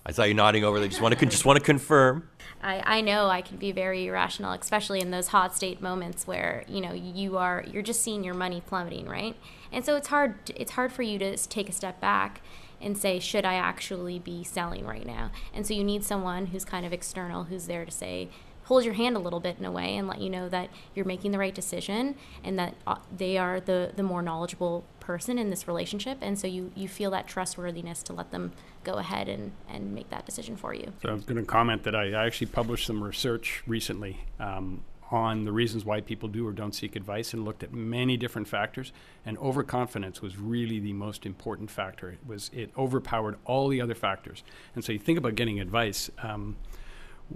I 0.06 0.12
saw 0.12 0.24
you 0.24 0.36
nodding 0.36 0.64
over 0.64 0.80
there. 0.80 0.88
Just 0.88 1.02
want 1.02 1.18
to 1.18 1.26
just 1.26 1.46
want 1.46 1.58
to 1.58 1.66
confirm. 1.66 2.30
I, 2.62 2.98
I 2.98 3.02
know 3.02 3.28
I 3.28 3.42
can 3.42 3.58
be 3.58 3.72
very 3.72 4.06
irrational, 4.06 4.54
especially 4.54 5.00
in 5.00 5.12
those 5.12 5.30
hot 5.30 5.56
state 5.56 5.82
moments 5.82 6.28
where 6.28 6.64
you 6.68 6.82
know 6.82 6.94
you 6.94 7.38
are 7.38 7.64
you're 7.68 7.84
just 7.84 8.02
seeing 8.02 8.24
your 8.24 8.36
money 8.36 8.62
plummeting, 8.62 9.08
right? 9.08 9.36
And 9.72 9.84
so 9.84 9.96
it's 9.96 10.10
hard 10.10 10.52
it's 10.56 10.72
hard 10.72 10.92
for 10.92 11.02
you 11.02 11.18
to 11.20 11.36
take 11.38 11.70
a 11.70 11.74
step 11.74 12.00
back 12.00 12.42
and 12.82 12.98
say, 12.98 13.20
should 13.20 13.46
I 13.46 13.56
actually 13.56 14.20
be 14.20 14.44
selling 14.44 14.86
right 14.86 15.06
now? 15.06 15.32
And 15.54 15.66
so 15.66 15.74
you 15.74 15.84
need 15.84 16.04
someone 16.04 16.48
who's 16.48 16.66
kind 16.66 16.86
of 16.86 16.94
external, 16.94 17.46
who's 17.46 17.66
there 17.66 17.86
to 17.86 17.92
say, 17.92 18.30
hold 18.66 18.84
your 18.84 18.94
hand 18.94 19.16
a 19.16 19.20
little 19.20 19.40
bit 19.40 19.58
in 19.58 19.66
a 19.66 19.72
way 19.72 19.96
and 19.96 20.08
let 20.08 20.20
you 20.20 20.30
know 20.30 20.50
that 20.50 20.70
you're 20.94 21.06
making 21.06 21.32
the 21.32 21.38
right 21.38 21.56
decision 21.56 22.16
and 22.44 22.60
that 22.60 22.76
uh, 22.86 22.96
they 23.16 23.38
are 23.38 23.60
the, 23.60 23.92
the 23.96 24.04
more 24.04 24.22
knowledgeable 24.22 24.84
person 25.06 25.38
in 25.38 25.52
this 25.52 25.68
relationship 25.68 26.18
and 26.22 26.40
so 26.40 26.48
you, 26.48 26.72
you 26.76 26.88
feel 26.88 27.12
that 27.12 27.28
trustworthiness 27.28 28.02
to 28.02 28.12
let 28.12 28.32
them 28.32 28.52
go 28.84 28.96
ahead 28.96 29.30
and, 29.30 29.52
and 29.70 29.94
make 29.94 30.10
that 30.10 30.26
decision 30.26 30.56
for 30.56 30.74
you. 30.74 30.92
So 31.04 31.10
i 31.10 31.14
was 31.14 31.24
going 31.24 31.38
to 31.38 31.44
comment 31.44 31.84
that 31.84 31.96
i, 31.96 32.12
I 32.12 32.26
actually 32.26 32.48
published 32.48 32.88
some 32.88 33.04
research 33.04 33.64
recently 33.68 34.20
um, 34.40 34.82
on 35.12 35.46
the 35.46 35.52
reasons 35.52 35.86
why 35.86 36.02
people 36.02 36.28
do 36.28 36.48
or 36.48 36.52
don't 36.52 36.74
seek 36.74 36.96
advice 36.96 37.34
and 37.34 37.46
looked 37.46 37.64
at 37.64 37.72
many 37.72 38.18
different 38.18 38.48
factors 38.48 38.92
and 39.26 39.38
overconfidence 39.38 40.22
was 40.22 40.38
really 40.38 40.80
the 40.80 40.94
most 40.94 41.26
important 41.26 41.70
factor. 41.70 42.10
It 42.10 42.20
was 42.26 42.50
it 42.54 42.72
overpowered 42.78 43.38
all 43.46 43.68
the 43.68 43.82
other 43.82 43.96
factors. 43.96 44.44
And 44.74 44.84
so 44.84 44.92
you 44.92 45.00
think 45.00 45.18
about 45.18 45.36
getting 45.36 45.60
advice 45.60 46.10
um, 46.24 46.56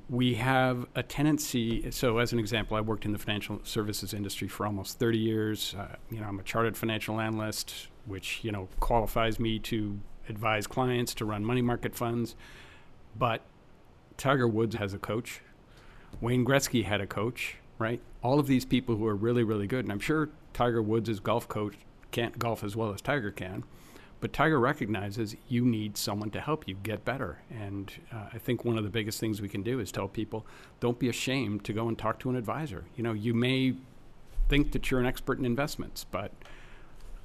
we 0.10 0.36
have 0.36 0.86
a 0.96 1.04
tendency. 1.04 1.90
So, 1.92 2.20
as 2.20 2.32
an 2.32 2.40
example, 2.40 2.78
I 2.78 2.82
worked 2.82 3.06
in 3.06 3.12
the 3.12 3.18
financial 3.18 3.60
services 3.64 4.14
industry 4.14 4.48
for 4.48 4.66
almost 4.66 5.00
30 5.00 5.18
years. 5.18 5.76
Uh, 5.78 5.96
you 6.12 6.20
know, 6.20 6.28
I'm 6.28 6.40
a 6.40 6.44
chartered 6.44 6.78
financial 6.78 7.20
analyst, 7.20 7.88
which 8.06 8.44
you 8.44 8.52
know 8.52 8.68
qualifies 8.80 9.40
me 9.40 9.60
to 9.60 10.00
advise 10.28 10.68
clients 10.68 11.14
to 11.16 11.26
run 11.26 11.44
money 11.44 11.62
market 11.62 11.96
funds. 11.96 12.36
But 13.18 13.42
Tiger 14.18 14.48
Woods 14.48 14.76
has 14.76 14.94
a 14.94 15.00
coach. 15.00 15.42
Wayne 16.22 16.46
Gretzky 16.46 16.86
had 16.86 17.02
a 17.02 17.08
coach, 17.08 17.58
right? 17.78 18.02
All 18.22 18.40
of 18.40 18.48
these 18.48 18.66
people 18.66 18.96
who 18.96 19.08
are 19.08 19.16
really, 19.16 19.44
really 19.44 19.68
good, 19.68 19.86
and 19.86 19.92
I'm 19.92 20.00
sure 20.00 20.30
Tiger 20.54 20.82
Woods' 20.82 21.20
golf 21.20 21.48
coach 21.48 21.76
can't 22.12 22.38
golf 22.38 22.64
as 22.64 22.76
well 22.76 22.94
as 22.94 23.02
Tiger 23.02 23.32
can. 23.32 23.64
But 24.20 24.34
Tiger 24.34 24.60
recognizes 24.60 25.36
you 25.48 25.66
need 25.66 25.98
someone 25.98 26.30
to 26.32 26.42
help 26.42 26.68
you 26.68 26.76
get 26.76 27.06
better. 27.06 27.40
And 27.50 27.92
uh, 28.12 28.26
I 28.34 28.38
think 28.38 28.66
one 28.66 28.78
of 28.78 28.84
the 28.84 28.90
biggest 28.90 29.20
things 29.20 29.42
we 29.42 29.48
can 29.48 29.64
do 29.64 29.80
is 29.80 29.92
tell 29.92 30.08
people 30.08 30.46
don't 30.80 31.00
be 31.00 31.08
ashamed 31.08 31.64
to 31.66 31.74
go 31.74 31.88
and 31.88 31.98
talk 31.98 32.20
to 32.20 32.30
an 32.30 32.36
advisor. 32.36 32.86
You 32.98 33.04
know, 33.04 33.14
you 33.14 33.34
may 33.34 33.76
think 34.50 34.74
that 34.74 34.92
you're 34.92 35.00
an 35.00 35.06
expert 35.06 35.40
in 35.40 35.46
investments, 35.46 36.04
but 36.04 36.34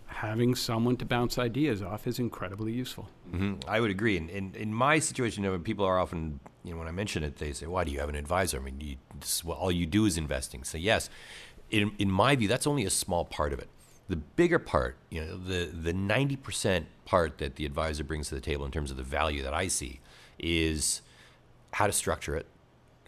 having 0.06 0.54
someone 0.54 0.96
to 0.98 1.04
bounce 1.04 1.38
ideas 1.38 1.82
off 1.82 2.06
is 2.06 2.20
incredibly 2.20 2.72
useful. 2.72 3.08
Mm-hmm. 3.32 3.68
I 3.68 3.80
would 3.80 3.90
agree. 3.90 4.16
And 4.16 4.30
in, 4.30 4.54
in 4.54 4.72
my 4.72 5.00
situation, 5.00 5.42
you 5.42 5.50
know, 5.50 5.58
people 5.58 5.84
are 5.84 5.98
often, 5.98 6.38
you 6.62 6.72
know, 6.72 6.78
when 6.78 6.86
I 6.86 6.92
mention 6.92 7.24
it, 7.24 7.36
they 7.36 7.52
say, 7.52 7.66
"Why 7.66 7.82
do 7.82 7.90
you 7.90 7.98
have 7.98 8.08
an 8.08 8.14
advisor?" 8.14 8.58
I 8.58 8.62
mean, 8.62 8.80
you, 8.80 8.96
this, 9.18 9.42
well, 9.42 9.56
all 9.56 9.72
you 9.72 9.86
do 9.86 10.06
is 10.06 10.16
investing. 10.16 10.62
So 10.62 10.78
yes, 10.78 11.10
in 11.70 11.92
in 11.98 12.10
my 12.10 12.36
view, 12.36 12.46
that's 12.46 12.66
only 12.66 12.84
a 12.84 12.90
small 12.90 13.24
part 13.24 13.52
of 13.52 13.58
it 13.58 13.68
The 14.08 14.16
bigger 14.16 14.58
part, 14.58 14.96
you 15.10 15.22
know, 15.22 15.36
the 15.36 15.64
the 15.66 15.92
ninety 15.92 16.36
percent 16.36 16.86
part 17.04 17.38
that 17.38 17.56
the 17.56 17.64
advisor 17.64 18.04
brings 18.04 18.28
to 18.28 18.34
the 18.34 18.40
table 18.40 18.64
in 18.66 18.70
terms 18.70 18.90
of 18.90 18.96
the 18.96 19.02
value 19.02 19.42
that 19.42 19.54
I 19.54 19.68
see 19.68 20.00
is 20.38 21.00
how 21.72 21.86
to 21.86 21.92
structure 21.92 22.36
it. 22.36 22.46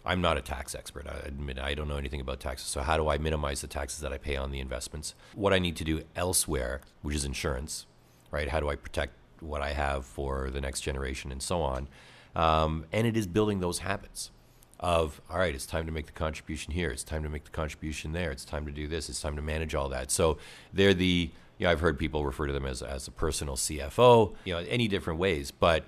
I'm 0.05 0.21
not 0.21 0.37
a 0.37 0.41
tax 0.41 0.73
expert. 0.73 1.05
I 1.07 1.17
admit 1.27 1.59
I 1.59 1.75
don't 1.75 1.87
know 1.87 1.97
anything 1.97 2.21
about 2.21 2.39
taxes. 2.39 2.67
So 2.67 2.81
how 2.81 2.97
do 2.97 3.09
I 3.09 3.17
minimize 3.17 3.61
the 3.61 3.67
taxes 3.67 3.99
that 3.99 4.13
I 4.13 4.17
pay 4.17 4.37
on 4.37 4.51
the 4.51 4.59
investments? 4.59 5.13
What 5.35 5.53
I 5.53 5.59
need 5.59 5.75
to 5.77 5.83
do 5.83 6.03
elsewhere, 6.15 6.81
which 7.01 7.15
is 7.15 7.25
insurance, 7.25 7.85
right? 8.31 8.47
How 8.47 8.59
do 8.59 8.69
I 8.69 8.75
protect 8.75 9.13
what 9.41 9.61
I 9.61 9.73
have 9.73 10.05
for 10.05 10.49
the 10.49 10.61
next 10.61 10.81
generation 10.81 11.31
and 11.31 11.43
so 11.43 11.61
on? 11.61 11.89
Um, 12.35 12.85
and 12.93 13.05
it 13.05 13.17
is 13.17 13.27
building 13.27 13.59
those 13.59 13.79
habits 13.79 14.31
of 14.79 15.21
all 15.29 15.39
right, 15.39 15.55
it's 15.55 15.65
time 15.65 15.85
to 15.85 15.91
make 15.91 16.05
the 16.05 16.11
contribution 16.11 16.73
here. 16.73 16.89
It's 16.89 17.03
time 17.03 17.23
to 17.23 17.29
make 17.29 17.45
the 17.45 17.51
contribution 17.51 18.13
there. 18.13 18.31
It's 18.31 18.45
time 18.45 18.65
to 18.65 18.71
do 18.71 18.87
this. 18.87 19.09
It's 19.09 19.21
time 19.21 19.35
to 19.35 19.41
manage 19.41 19.73
all 19.75 19.89
that. 19.89 20.11
So 20.11 20.37
they're 20.73 20.93
the 20.93 21.31
you 21.57 21.65
know 21.65 21.71
I've 21.71 21.79
heard 21.79 21.97
people 21.97 22.25
refer 22.25 22.47
to 22.47 22.53
them 22.53 22.65
as 22.65 22.81
as 22.81 23.07
a 23.07 23.11
personal 23.11 23.55
CFO. 23.55 24.35
You 24.45 24.53
know, 24.53 24.59
any 24.59 24.87
different 24.87 25.19
ways, 25.19 25.51
but 25.51 25.83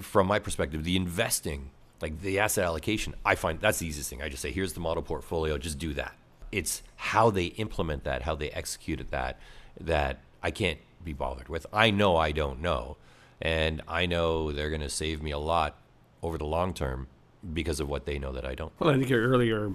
from 0.00 0.26
my 0.26 0.38
perspective, 0.38 0.84
the 0.84 0.96
investing, 0.96 1.70
like 2.00 2.20
the 2.20 2.38
asset 2.38 2.64
allocation, 2.64 3.14
I 3.24 3.34
find 3.34 3.60
that's 3.60 3.78
the 3.78 3.86
easiest 3.86 4.10
thing. 4.10 4.22
I 4.22 4.28
just 4.28 4.42
say, 4.42 4.52
here's 4.52 4.72
the 4.72 4.80
model 4.80 5.02
portfolio, 5.02 5.58
just 5.58 5.78
do 5.78 5.92
that. 5.94 6.14
It's 6.52 6.82
how 6.96 7.30
they 7.30 7.46
implement 7.46 8.04
that, 8.04 8.22
how 8.22 8.34
they 8.34 8.50
execute 8.50 9.04
that 9.10 9.38
that 9.80 10.20
I 10.42 10.50
can't 10.50 10.78
be 11.04 11.12
bothered 11.12 11.48
with. 11.48 11.66
I 11.72 11.90
know 11.90 12.16
I 12.16 12.32
don't 12.32 12.62
know, 12.62 12.96
and 13.42 13.82
I 13.88 14.06
know 14.06 14.52
they're 14.52 14.70
going 14.70 14.80
to 14.80 14.88
save 14.88 15.22
me 15.22 15.32
a 15.32 15.38
lot 15.38 15.76
over 16.22 16.38
the 16.38 16.46
long 16.46 16.72
term 16.72 17.08
because 17.52 17.80
of 17.80 17.88
what 17.88 18.06
they 18.06 18.18
know 18.18 18.32
that 18.32 18.44
I 18.44 18.54
don't. 18.54 18.72
Well, 18.78 18.90
I 18.90 18.94
think 18.94 19.08
your 19.08 19.28
earlier 19.28 19.72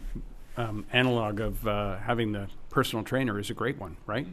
um, 0.57 0.85
analog 0.91 1.39
of 1.39 1.67
uh, 1.67 1.97
having 1.97 2.31
the 2.31 2.47
personal 2.69 3.03
trainer 3.03 3.39
is 3.39 3.49
a 3.49 3.53
great 3.53 3.77
one, 3.77 3.97
right? 4.05 4.27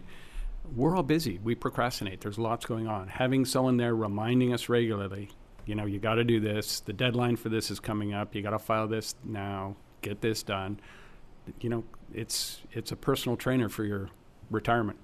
We're 0.74 0.96
all 0.96 1.02
busy. 1.02 1.38
We 1.42 1.54
procrastinate. 1.54 2.20
There's 2.20 2.38
lots 2.38 2.66
going 2.66 2.88
on. 2.88 3.08
Having 3.08 3.46
someone 3.46 3.76
there 3.76 3.94
reminding 3.94 4.52
us 4.52 4.68
regularly, 4.68 5.30
you 5.64 5.74
know, 5.74 5.86
you 5.86 5.98
got 5.98 6.14
to 6.14 6.24
do 6.24 6.40
this. 6.40 6.80
The 6.80 6.92
deadline 6.92 7.36
for 7.36 7.48
this 7.48 7.70
is 7.70 7.80
coming 7.80 8.12
up. 8.12 8.34
You 8.34 8.42
got 8.42 8.50
to 8.50 8.58
file 8.58 8.88
this 8.88 9.14
now. 9.24 9.76
Get 10.02 10.20
this 10.20 10.42
done. 10.42 10.80
You 11.60 11.70
know, 11.70 11.84
it's 12.12 12.60
it's 12.72 12.92
a 12.92 12.96
personal 12.96 13.36
trainer 13.36 13.68
for 13.68 13.84
your 13.84 14.10
retirement 14.50 14.98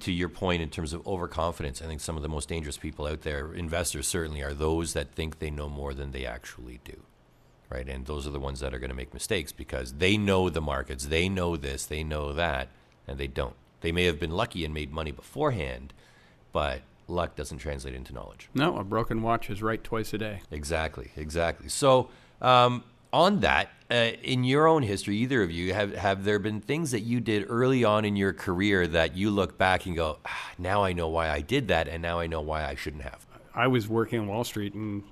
to 0.00 0.12
your 0.12 0.28
point 0.28 0.62
in 0.62 0.68
terms 0.68 0.92
of 0.92 1.06
overconfidence, 1.06 1.80
I 1.80 1.86
think 1.86 2.00
some 2.00 2.16
of 2.16 2.22
the 2.24 2.28
most 2.28 2.48
dangerous 2.48 2.76
people 2.76 3.06
out 3.06 3.22
there, 3.22 3.54
investors 3.54 4.08
certainly, 4.08 4.42
are 4.42 4.52
those 4.52 4.94
that 4.94 5.14
think 5.14 5.38
they 5.38 5.48
know 5.48 5.68
more 5.68 5.94
than 5.94 6.10
they 6.10 6.26
actually 6.26 6.80
do 6.84 7.04
right? 7.70 7.88
And 7.88 8.06
those 8.06 8.26
are 8.26 8.30
the 8.30 8.40
ones 8.40 8.60
that 8.60 8.74
are 8.74 8.78
going 8.78 8.90
to 8.90 8.96
make 8.96 9.12
mistakes 9.12 9.52
because 9.52 9.94
they 9.94 10.16
know 10.16 10.48
the 10.50 10.60
markets, 10.60 11.06
they 11.06 11.28
know 11.28 11.56
this, 11.56 11.86
they 11.86 12.04
know 12.04 12.32
that, 12.32 12.68
and 13.06 13.18
they 13.18 13.26
don't. 13.26 13.54
They 13.80 13.92
may 13.92 14.04
have 14.04 14.18
been 14.18 14.30
lucky 14.30 14.64
and 14.64 14.72
made 14.72 14.92
money 14.92 15.12
beforehand, 15.12 15.92
but 16.52 16.82
luck 17.08 17.36
doesn't 17.36 17.58
translate 17.58 17.94
into 17.94 18.12
knowledge. 18.12 18.48
No, 18.54 18.76
a 18.78 18.84
broken 18.84 19.22
watch 19.22 19.50
is 19.50 19.62
right 19.62 19.82
twice 19.82 20.12
a 20.12 20.18
day. 20.18 20.40
Exactly, 20.50 21.10
exactly. 21.16 21.68
So, 21.68 22.08
um, 22.40 22.84
on 23.12 23.40
that, 23.40 23.70
uh, 23.90 24.12
in 24.22 24.44
your 24.44 24.66
own 24.66 24.82
history, 24.82 25.16
either 25.18 25.42
of 25.42 25.50
you 25.50 25.72
have 25.72 25.94
have 25.94 26.24
there 26.24 26.38
been 26.38 26.60
things 26.60 26.90
that 26.90 27.00
you 27.00 27.20
did 27.20 27.46
early 27.48 27.84
on 27.84 28.04
in 28.04 28.16
your 28.16 28.32
career 28.32 28.86
that 28.88 29.16
you 29.16 29.30
look 29.30 29.56
back 29.56 29.86
and 29.86 29.94
go, 29.94 30.18
ah, 30.26 30.50
now 30.58 30.82
I 30.82 30.92
know 30.92 31.08
why 31.08 31.30
I 31.30 31.40
did 31.40 31.68
that, 31.68 31.88
and 31.88 32.02
now 32.02 32.18
I 32.18 32.26
know 32.26 32.40
why 32.40 32.66
I 32.66 32.74
shouldn't 32.74 33.04
have. 33.04 33.26
I 33.54 33.68
was 33.68 33.88
working 33.88 34.20
on 34.20 34.26
Wall 34.26 34.44
Street 34.44 34.74
in 34.74 35.04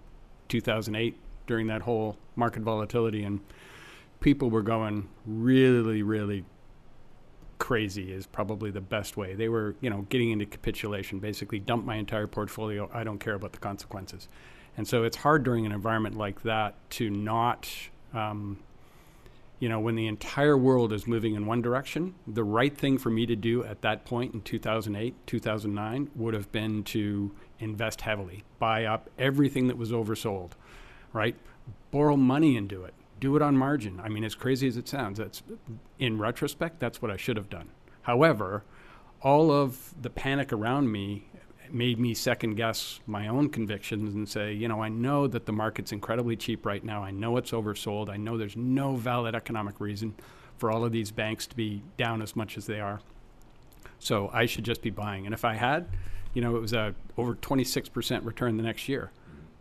2008 0.48 1.16
during 1.46 1.66
that 1.68 1.82
whole 1.82 2.16
market 2.36 2.62
volatility, 2.62 3.24
and 3.24 3.40
people 4.20 4.50
were 4.50 4.62
going 4.62 5.08
really, 5.26 6.02
really 6.02 6.44
crazy 7.58 8.12
is 8.12 8.26
probably 8.26 8.70
the 8.70 8.80
best 8.80 9.16
way. 9.16 9.34
They 9.34 9.48
were, 9.48 9.74
you 9.80 9.90
know, 9.90 10.06
getting 10.08 10.30
into 10.30 10.46
capitulation, 10.46 11.18
basically 11.18 11.60
dump 11.60 11.84
my 11.84 11.96
entire 11.96 12.26
portfolio. 12.26 12.90
I 12.92 13.04
don't 13.04 13.18
care 13.18 13.34
about 13.34 13.52
the 13.52 13.58
consequences. 13.58 14.28
And 14.76 14.86
so 14.86 15.04
it's 15.04 15.16
hard 15.16 15.44
during 15.44 15.64
an 15.64 15.72
environment 15.72 16.16
like 16.16 16.42
that 16.42 16.74
to 16.90 17.08
not, 17.08 17.70
um, 18.12 18.58
you 19.60 19.68
know, 19.68 19.78
when 19.78 19.94
the 19.94 20.06
entire 20.06 20.58
world 20.58 20.92
is 20.92 21.06
moving 21.06 21.36
in 21.36 21.46
one 21.46 21.62
direction, 21.62 22.14
the 22.26 22.44
right 22.44 22.76
thing 22.76 22.98
for 22.98 23.10
me 23.10 23.24
to 23.26 23.36
do 23.36 23.64
at 23.64 23.82
that 23.82 24.04
point 24.04 24.34
in 24.34 24.40
2008, 24.40 25.14
2009 25.26 26.10
would 26.16 26.34
have 26.34 26.50
been 26.50 26.82
to 26.84 27.30
invest 27.60 28.00
heavily, 28.00 28.42
buy 28.58 28.84
up 28.84 29.08
everything 29.18 29.68
that 29.68 29.78
was 29.78 29.92
oversold 29.92 30.50
right? 31.14 31.36
Borrow 31.90 32.16
money 32.16 32.58
and 32.58 32.68
do 32.68 32.84
it. 32.84 32.92
Do 33.20 33.36
it 33.36 33.40
on 33.40 33.56
margin. 33.56 34.00
I 34.04 34.10
mean, 34.10 34.24
as 34.24 34.34
crazy 34.34 34.68
as 34.68 34.76
it 34.76 34.86
sounds, 34.86 35.18
that's 35.18 35.42
in 35.98 36.18
retrospect, 36.18 36.78
that's 36.80 37.00
what 37.00 37.10
I 37.10 37.16
should 37.16 37.38
have 37.38 37.48
done. 37.48 37.70
However, 38.02 38.64
all 39.22 39.50
of 39.50 39.94
the 40.02 40.10
panic 40.10 40.52
around 40.52 40.92
me 40.92 41.24
made 41.70 41.98
me 41.98 42.12
second 42.12 42.56
guess 42.56 43.00
my 43.06 43.26
own 43.26 43.48
convictions 43.48 44.14
and 44.14 44.28
say, 44.28 44.52
you 44.52 44.68
know, 44.68 44.82
I 44.82 44.90
know 44.90 45.26
that 45.26 45.46
the 45.46 45.52
market's 45.52 45.92
incredibly 45.92 46.36
cheap 46.36 46.66
right 46.66 46.84
now. 46.84 47.02
I 47.02 47.10
know 47.10 47.38
it's 47.38 47.52
oversold. 47.52 48.10
I 48.10 48.18
know 48.18 48.36
there's 48.36 48.56
no 48.56 48.96
valid 48.96 49.34
economic 49.34 49.80
reason 49.80 50.14
for 50.58 50.70
all 50.70 50.84
of 50.84 50.92
these 50.92 51.10
banks 51.10 51.46
to 51.46 51.56
be 51.56 51.82
down 51.96 52.20
as 52.20 52.36
much 52.36 52.58
as 52.58 52.66
they 52.66 52.80
are. 52.80 53.00
So 53.98 54.28
I 54.32 54.44
should 54.46 54.64
just 54.64 54.82
be 54.82 54.90
buying. 54.90 55.24
And 55.24 55.32
if 55.32 55.44
I 55.44 55.54
had, 55.54 55.88
you 56.34 56.42
know, 56.42 56.56
it 56.56 56.60
was 56.60 56.74
a 56.74 56.94
over 57.16 57.34
26% 57.34 58.24
return 58.24 58.56
the 58.56 58.62
next 58.62 58.88
year. 58.88 59.10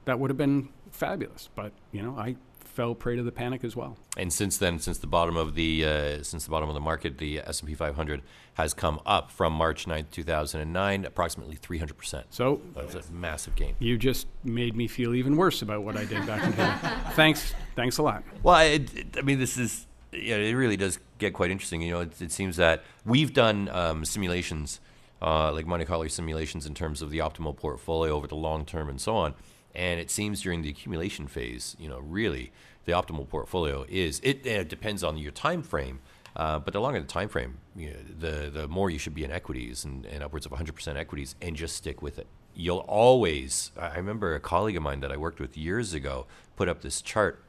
That 0.06 0.20
would 0.20 0.30
have 0.30 0.38
been 0.38 0.70
fabulous. 0.92 1.50
But 1.56 1.72
you 1.92 2.02
know, 2.02 2.16
I 2.18 2.36
fell 2.74 2.96
prey 2.96 3.16
to 3.16 3.24
the 3.24 3.32
panic 3.32 3.64
as 3.64 3.76
well. 3.76 3.98
And 4.18 4.34
since 4.34 4.58
then, 4.58 4.80
since 4.80 4.98
the 4.98 5.08
bottom 5.08 5.38
of 5.38 5.56
the 5.56 5.86
uh, 5.86 6.24
since 6.24 6.46
the 6.46 6.52
bottom 6.52 6.70
of 6.70 6.76
the 6.76 6.82
market, 6.82 7.18
the 7.18 7.40
S 7.40 7.60
and 7.60 7.70
P 7.70 7.76
500 7.76 8.22
has 8.56 8.74
come 8.74 9.00
up 9.06 9.32
from 9.32 9.54
March 9.54 9.86
9th, 9.86 10.12
2009, 10.12 11.06
approximately 11.06 11.56
300 11.56 11.98
percent. 11.98 12.26
So 12.32 12.62
that's 12.76 12.96
a 12.96 13.12
massive 13.14 13.56
gain. 13.56 13.76
You 13.80 13.98
just 13.98 14.28
made 14.44 14.76
me 14.76 14.88
feel 14.88 15.14
even 15.14 15.38
worse 15.38 15.62
about 15.62 15.84
what 15.84 15.96
I 15.98 16.06
did 16.06 16.26
back 16.26 16.44
in 16.44 16.54
here. 16.54 16.80
thanks, 17.14 17.54
thanks 17.76 17.98
a 17.98 18.04
lot. 18.04 18.24
Well, 18.42 18.60
it, 18.60 19.18
I 19.18 19.22
mean, 19.22 19.40
this 19.40 19.58
is 19.58 19.88
yeah, 20.12 20.36
it 20.36 20.54
really 20.54 20.78
does 20.78 21.00
get 21.18 21.34
quite 21.34 21.52
interesting. 21.52 21.82
You 21.82 21.92
know, 21.92 22.00
it, 22.02 22.22
it 22.22 22.32
seems 22.32 22.58
that 22.58 22.84
we've 23.06 23.34
done 23.34 23.70
um, 23.70 24.06
simulations. 24.06 24.80
Uh, 25.22 25.54
like 25.54 25.66
Monte 25.66 25.86
Carlo 25.86 26.06
simulations 26.10 26.66
in 26.66 26.74
terms 26.74 27.02
of 27.02 27.10
the 27.10 27.20
optimal 27.20 27.56
portfolio 27.56 28.14
over 28.14 28.28
the 28.28 28.36
long 28.36 28.66
term 28.66 28.90
and 28.90 29.00
so 29.00 29.16
on. 29.16 29.34
And 29.76 30.00
it 30.00 30.12
seems 30.12 30.42
during 30.42 30.62
the 30.62 30.70
accumulation 30.70 31.28
phase, 31.28 31.76
you 31.80 31.90
know, 31.90 32.00
really 32.00 32.52
the 32.86 32.92
optimal 32.92 33.28
portfolio 33.28 33.86
is 33.90 34.20
it, 34.24 34.46
it 34.46 34.70
depends 34.70 35.04
on 35.04 35.18
your 35.18 35.32
time 35.32 35.64
frame. 35.64 36.00
Uh, 36.36 36.58
but 36.58 36.74
the 36.74 36.82
longer 36.82 37.00
the 37.00 37.06
time 37.06 37.30
frame, 37.30 37.58
you 37.76 37.92
know, 37.92 37.96
the 38.20 38.50
the 38.50 38.68
more 38.68 38.90
you 38.90 38.98
should 38.98 39.14
be 39.14 39.24
in 39.24 39.32
equities 39.32 39.86
and, 39.86 40.06
and 40.08 40.24
upwards 40.24 40.48
of 40.48 40.52
100% 40.52 40.96
equities, 40.96 41.36
and 41.42 41.56
just 41.56 41.76
stick 41.76 42.02
with 42.02 42.18
it. 42.18 42.26
You'll 42.56 42.86
always. 42.88 43.72
I 43.80 43.98
remember 43.98 44.34
a 44.34 44.40
colleague 44.40 44.76
of 44.76 44.82
mine 44.82 45.02
that 45.02 45.12
I 45.12 45.18
worked 45.18 45.40
with 45.40 45.56
years 45.56 45.94
ago 45.94 46.26
put 46.56 46.68
up 46.68 46.82
this 46.82 47.04
chart, 47.04 47.44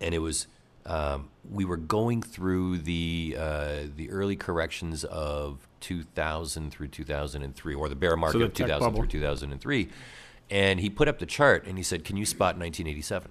and 0.00 0.14
it 0.14 0.20
was 0.20 0.46
um, 0.86 1.30
we 1.50 1.64
were 1.64 1.76
going 1.76 2.22
through 2.22 2.78
the 2.78 3.36
uh, 3.36 3.76
the 3.96 4.10
early 4.10 4.36
corrections 4.36 5.02
of 5.04 5.66
2000 5.80 6.70
through 6.70 6.88
2003, 6.88 7.74
or 7.74 7.88
the 7.88 7.96
bear 7.96 8.16
market 8.16 8.38
so 8.38 8.44
of 8.44 8.54
2000 8.54 8.80
bubble. 8.80 8.98
through 8.98 9.08
2003 9.08 9.88
and 10.50 10.80
he 10.80 10.90
put 10.90 11.08
up 11.08 11.18
the 11.18 11.26
chart 11.26 11.66
and 11.66 11.78
he 11.78 11.84
said, 11.84 12.04
"Can 12.04 12.16
you 12.16 12.26
spot 12.26 12.56
1987?" 12.56 13.30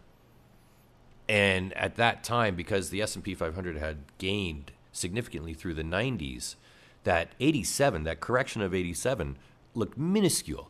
And 1.30 1.74
at 1.74 1.96
that 1.96 2.24
time, 2.24 2.56
because 2.56 2.90
the 2.90 3.02
S 3.02 3.16
and 3.16 3.24
P 3.24 3.34
500 3.34 3.78
had 3.78 4.00
gained 4.18 4.72
significantly 4.92 5.54
through 5.54 5.74
the 5.74 5.84
90s, 5.84 6.56
that 7.04 7.30
87, 7.40 8.04
that 8.04 8.20
correction 8.20 8.62
of 8.62 8.74
87, 8.74 9.38
looked 9.74 9.98
minuscule. 9.98 10.70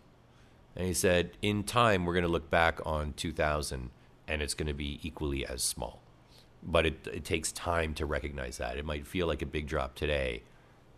And 0.76 0.88
he 0.88 0.94
said, 0.94 1.38
"In 1.42 1.64
time, 1.64 2.06
we're 2.06 2.14
going 2.14 2.24
to 2.24 2.30
look 2.30 2.50
back 2.50 2.80
on 2.86 3.14
2000, 3.14 3.90
and 4.28 4.42
it's 4.42 4.54
going 4.54 4.68
to 4.68 4.74
be 4.74 5.00
equally 5.04 5.46
as 5.46 5.64
small." 5.64 6.02
But 6.62 6.86
it, 6.86 7.08
it 7.08 7.26
takes 7.26 7.52
time 7.52 7.94
to 7.96 8.06
recognize 8.06 8.58
that. 8.58 8.78
It 8.78 8.86
might 8.86 9.06
feel 9.06 9.28
like 9.28 9.42
a 9.42 9.46
big 9.46 9.68
drop 9.68 9.96
today, 9.96 10.44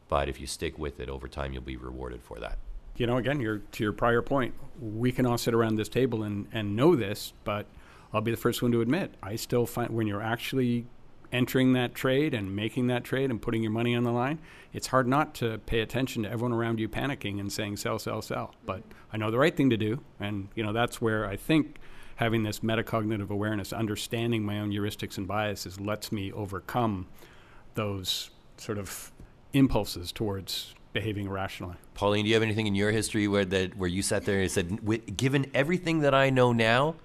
but 0.07 0.29
if 0.29 0.39
you 0.39 0.47
stick 0.47 0.77
with 0.77 0.99
it 0.99 1.09
over 1.09 1.27
time, 1.27 1.53
you'll 1.53 1.63
be 1.63 1.75
rewarded 1.75 2.21
for 2.21 2.39
that 2.39 2.59
you 2.97 3.07
know, 3.07 3.17
again, 3.17 3.39
to 3.71 3.83
your 3.83 3.93
prior 3.93 4.21
point, 4.21 4.53
we 4.79 5.11
can 5.11 5.25
all 5.25 5.37
sit 5.37 5.53
around 5.53 5.75
this 5.75 5.89
table 5.89 6.23
and, 6.23 6.47
and 6.51 6.75
know 6.75 6.95
this, 6.95 7.33
but 7.43 7.67
I'll 8.13 8.21
be 8.21 8.31
the 8.31 8.37
first 8.37 8.61
one 8.61 8.71
to 8.71 8.81
admit, 8.81 9.15
I 9.21 9.35
still 9.35 9.65
find 9.65 9.91
when 9.91 10.07
you're 10.07 10.21
actually 10.21 10.85
entering 11.31 11.73
that 11.73 11.93
trade 11.93 12.33
and 12.33 12.55
making 12.55 12.87
that 12.87 13.03
trade 13.03 13.29
and 13.29 13.41
putting 13.41 13.61
your 13.61 13.71
money 13.71 13.95
on 13.95 14.03
the 14.03 14.11
line, 14.11 14.39
it's 14.71 14.87
hard 14.87 15.07
not 15.07 15.35
to 15.35 15.57
pay 15.65 15.81
attention 15.81 16.23
to 16.23 16.29
everyone 16.29 16.53
around 16.53 16.79
you 16.79 16.87
panicking 16.87 17.39
and 17.39 17.51
saying 17.51 17.77
sell, 17.77 17.99
sell, 17.99 18.21
sell. 18.21 18.55
But 18.65 18.83
I 19.11 19.17
know 19.17 19.31
the 19.31 19.37
right 19.37 19.55
thing 19.55 19.69
to 19.69 19.77
do, 19.77 20.01
and 20.19 20.47
you 20.55 20.63
know 20.63 20.71
that's 20.71 21.01
where 21.01 21.25
I 21.25 21.35
think 21.35 21.77
having 22.17 22.43
this 22.43 22.61
metacognitive 22.61 23.29
awareness, 23.29 23.73
understanding 23.73 24.45
my 24.45 24.59
own 24.59 24.71
heuristics 24.71 25.17
and 25.17 25.27
biases, 25.27 25.79
lets 25.79 26.11
me 26.11 26.31
overcome 26.31 27.07
those 27.73 28.29
sort 28.57 28.77
of 28.77 29.11
impulses 29.51 30.13
towards 30.13 30.73
behaving 30.95 31.27
irrationally. 31.27 31.75
Pauline, 31.93 32.23
do 32.23 32.29
you 32.29 32.33
have 32.33 32.41
anything 32.41 32.65
in 32.65 32.73
your 32.73 32.89
history 32.89 33.27
where 33.27 33.45
that 33.45 33.77
where 33.77 33.89
you 33.89 34.01
sat 34.01 34.25
there 34.25 34.41
and 34.41 34.49
said, 34.49 34.79
"Given 35.15 35.51
everything 35.53 35.99
that 35.99 36.15
I 36.15 36.31
know 36.31 36.51
now, 36.51 36.95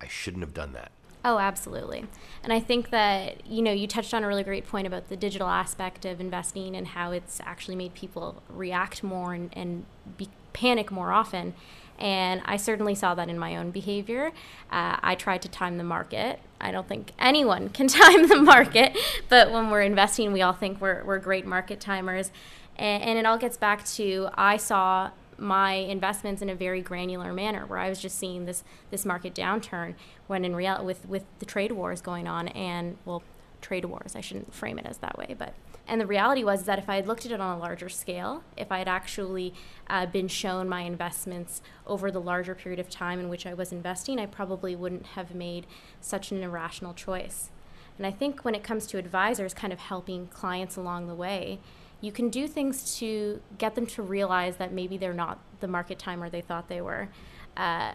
I 0.00 0.08
shouldn't 0.08 0.42
have 0.42 0.54
done 0.54 0.72
that"? 0.72 0.92
Oh, 1.24 1.38
absolutely. 1.38 2.06
And 2.42 2.52
I 2.52 2.58
think 2.58 2.90
that, 2.90 3.46
you 3.46 3.62
know, 3.62 3.70
you 3.70 3.86
touched 3.86 4.12
on 4.12 4.24
a 4.24 4.26
really 4.26 4.42
great 4.42 4.66
point 4.66 4.88
about 4.88 5.08
the 5.08 5.16
digital 5.16 5.48
aspect 5.48 6.04
of 6.04 6.20
investing 6.20 6.74
and 6.74 6.88
how 6.88 7.12
it's 7.12 7.40
actually 7.44 7.76
made 7.76 7.94
people 7.94 8.42
react 8.48 9.04
more 9.04 9.32
and, 9.32 9.50
and 9.52 9.84
be, 10.16 10.28
panic 10.52 10.90
more 10.90 11.12
often. 11.12 11.54
And 11.96 12.42
I 12.44 12.56
certainly 12.56 12.96
saw 12.96 13.14
that 13.14 13.28
in 13.28 13.38
my 13.38 13.56
own 13.56 13.70
behavior. 13.70 14.32
Uh, 14.72 14.96
I 15.00 15.14
tried 15.14 15.42
to 15.42 15.48
time 15.48 15.78
the 15.78 15.84
market. 15.84 16.40
I 16.60 16.72
don't 16.72 16.88
think 16.88 17.12
anyone 17.20 17.68
can 17.68 17.86
time 18.00 18.26
the 18.26 18.40
market, 18.42 18.96
but 19.28 19.52
when 19.52 19.70
we're 19.70 19.82
investing, 19.82 20.32
we 20.32 20.42
all 20.42 20.52
think 20.52 20.80
we're, 20.80 21.04
we're 21.04 21.20
great 21.20 21.46
market 21.46 21.78
timers. 21.80 22.32
And, 22.76 23.02
and 23.02 23.18
it 23.18 23.26
all 23.26 23.38
gets 23.38 23.56
back 23.56 23.84
to 23.86 24.28
I 24.34 24.56
saw 24.56 25.10
my 25.38 25.72
investments 25.72 26.40
in 26.40 26.48
a 26.48 26.54
very 26.54 26.80
granular 26.80 27.32
manner 27.32 27.66
where 27.66 27.78
I 27.78 27.88
was 27.88 28.00
just 28.00 28.18
seeing 28.18 28.44
this 28.46 28.62
this 28.90 29.04
market 29.04 29.34
downturn 29.34 29.94
when 30.26 30.44
in 30.44 30.54
reality 30.54 30.84
with 30.84 31.06
with 31.06 31.24
the 31.40 31.46
trade 31.46 31.72
wars 31.72 32.00
going 32.00 32.28
on 32.28 32.48
and 32.48 32.96
well 33.04 33.22
trade 33.60 33.84
wars 33.84 34.14
I 34.14 34.20
shouldn't 34.20 34.54
frame 34.54 34.78
it 34.78 34.86
as 34.86 34.98
that 34.98 35.18
way 35.18 35.34
but 35.36 35.54
and 35.88 36.00
the 36.00 36.06
reality 36.06 36.44
was 36.44 36.62
that 36.64 36.78
if 36.78 36.88
I 36.88 36.94
had 36.94 37.08
looked 37.08 37.26
at 37.26 37.32
it 37.32 37.40
on 37.40 37.56
a 37.56 37.60
larger 37.60 37.88
scale 37.88 38.44
if 38.56 38.70
I 38.70 38.78
had 38.78 38.88
actually 38.88 39.52
uh, 39.88 40.06
been 40.06 40.28
shown 40.28 40.68
my 40.68 40.82
investments 40.82 41.60
over 41.86 42.10
the 42.10 42.20
larger 42.20 42.54
period 42.54 42.78
of 42.78 42.88
time 42.88 43.18
in 43.18 43.28
which 43.28 43.46
I 43.46 43.54
was 43.54 43.72
investing 43.72 44.20
I 44.20 44.26
probably 44.26 44.76
wouldn't 44.76 45.06
have 45.06 45.34
made 45.34 45.66
such 46.00 46.30
an 46.30 46.42
irrational 46.42 46.94
choice. 46.94 47.50
And 47.98 48.06
I 48.06 48.10
think 48.10 48.44
when 48.44 48.54
it 48.54 48.64
comes 48.64 48.86
to 48.88 48.98
advisors 48.98 49.54
kind 49.54 49.72
of 49.72 49.78
helping 49.78 50.28
clients 50.28 50.76
along 50.76 51.08
the 51.08 51.14
way 51.14 51.58
you 52.02 52.12
can 52.12 52.28
do 52.28 52.46
things 52.46 52.98
to 52.98 53.40
get 53.56 53.74
them 53.74 53.86
to 53.86 54.02
realize 54.02 54.56
that 54.56 54.72
maybe 54.72 54.98
they're 54.98 55.14
not 55.14 55.38
the 55.60 55.68
market 55.68 55.98
timer 55.98 56.28
they 56.28 56.42
thought 56.42 56.68
they 56.68 56.82
were. 56.82 57.08
Uh, 57.56 57.92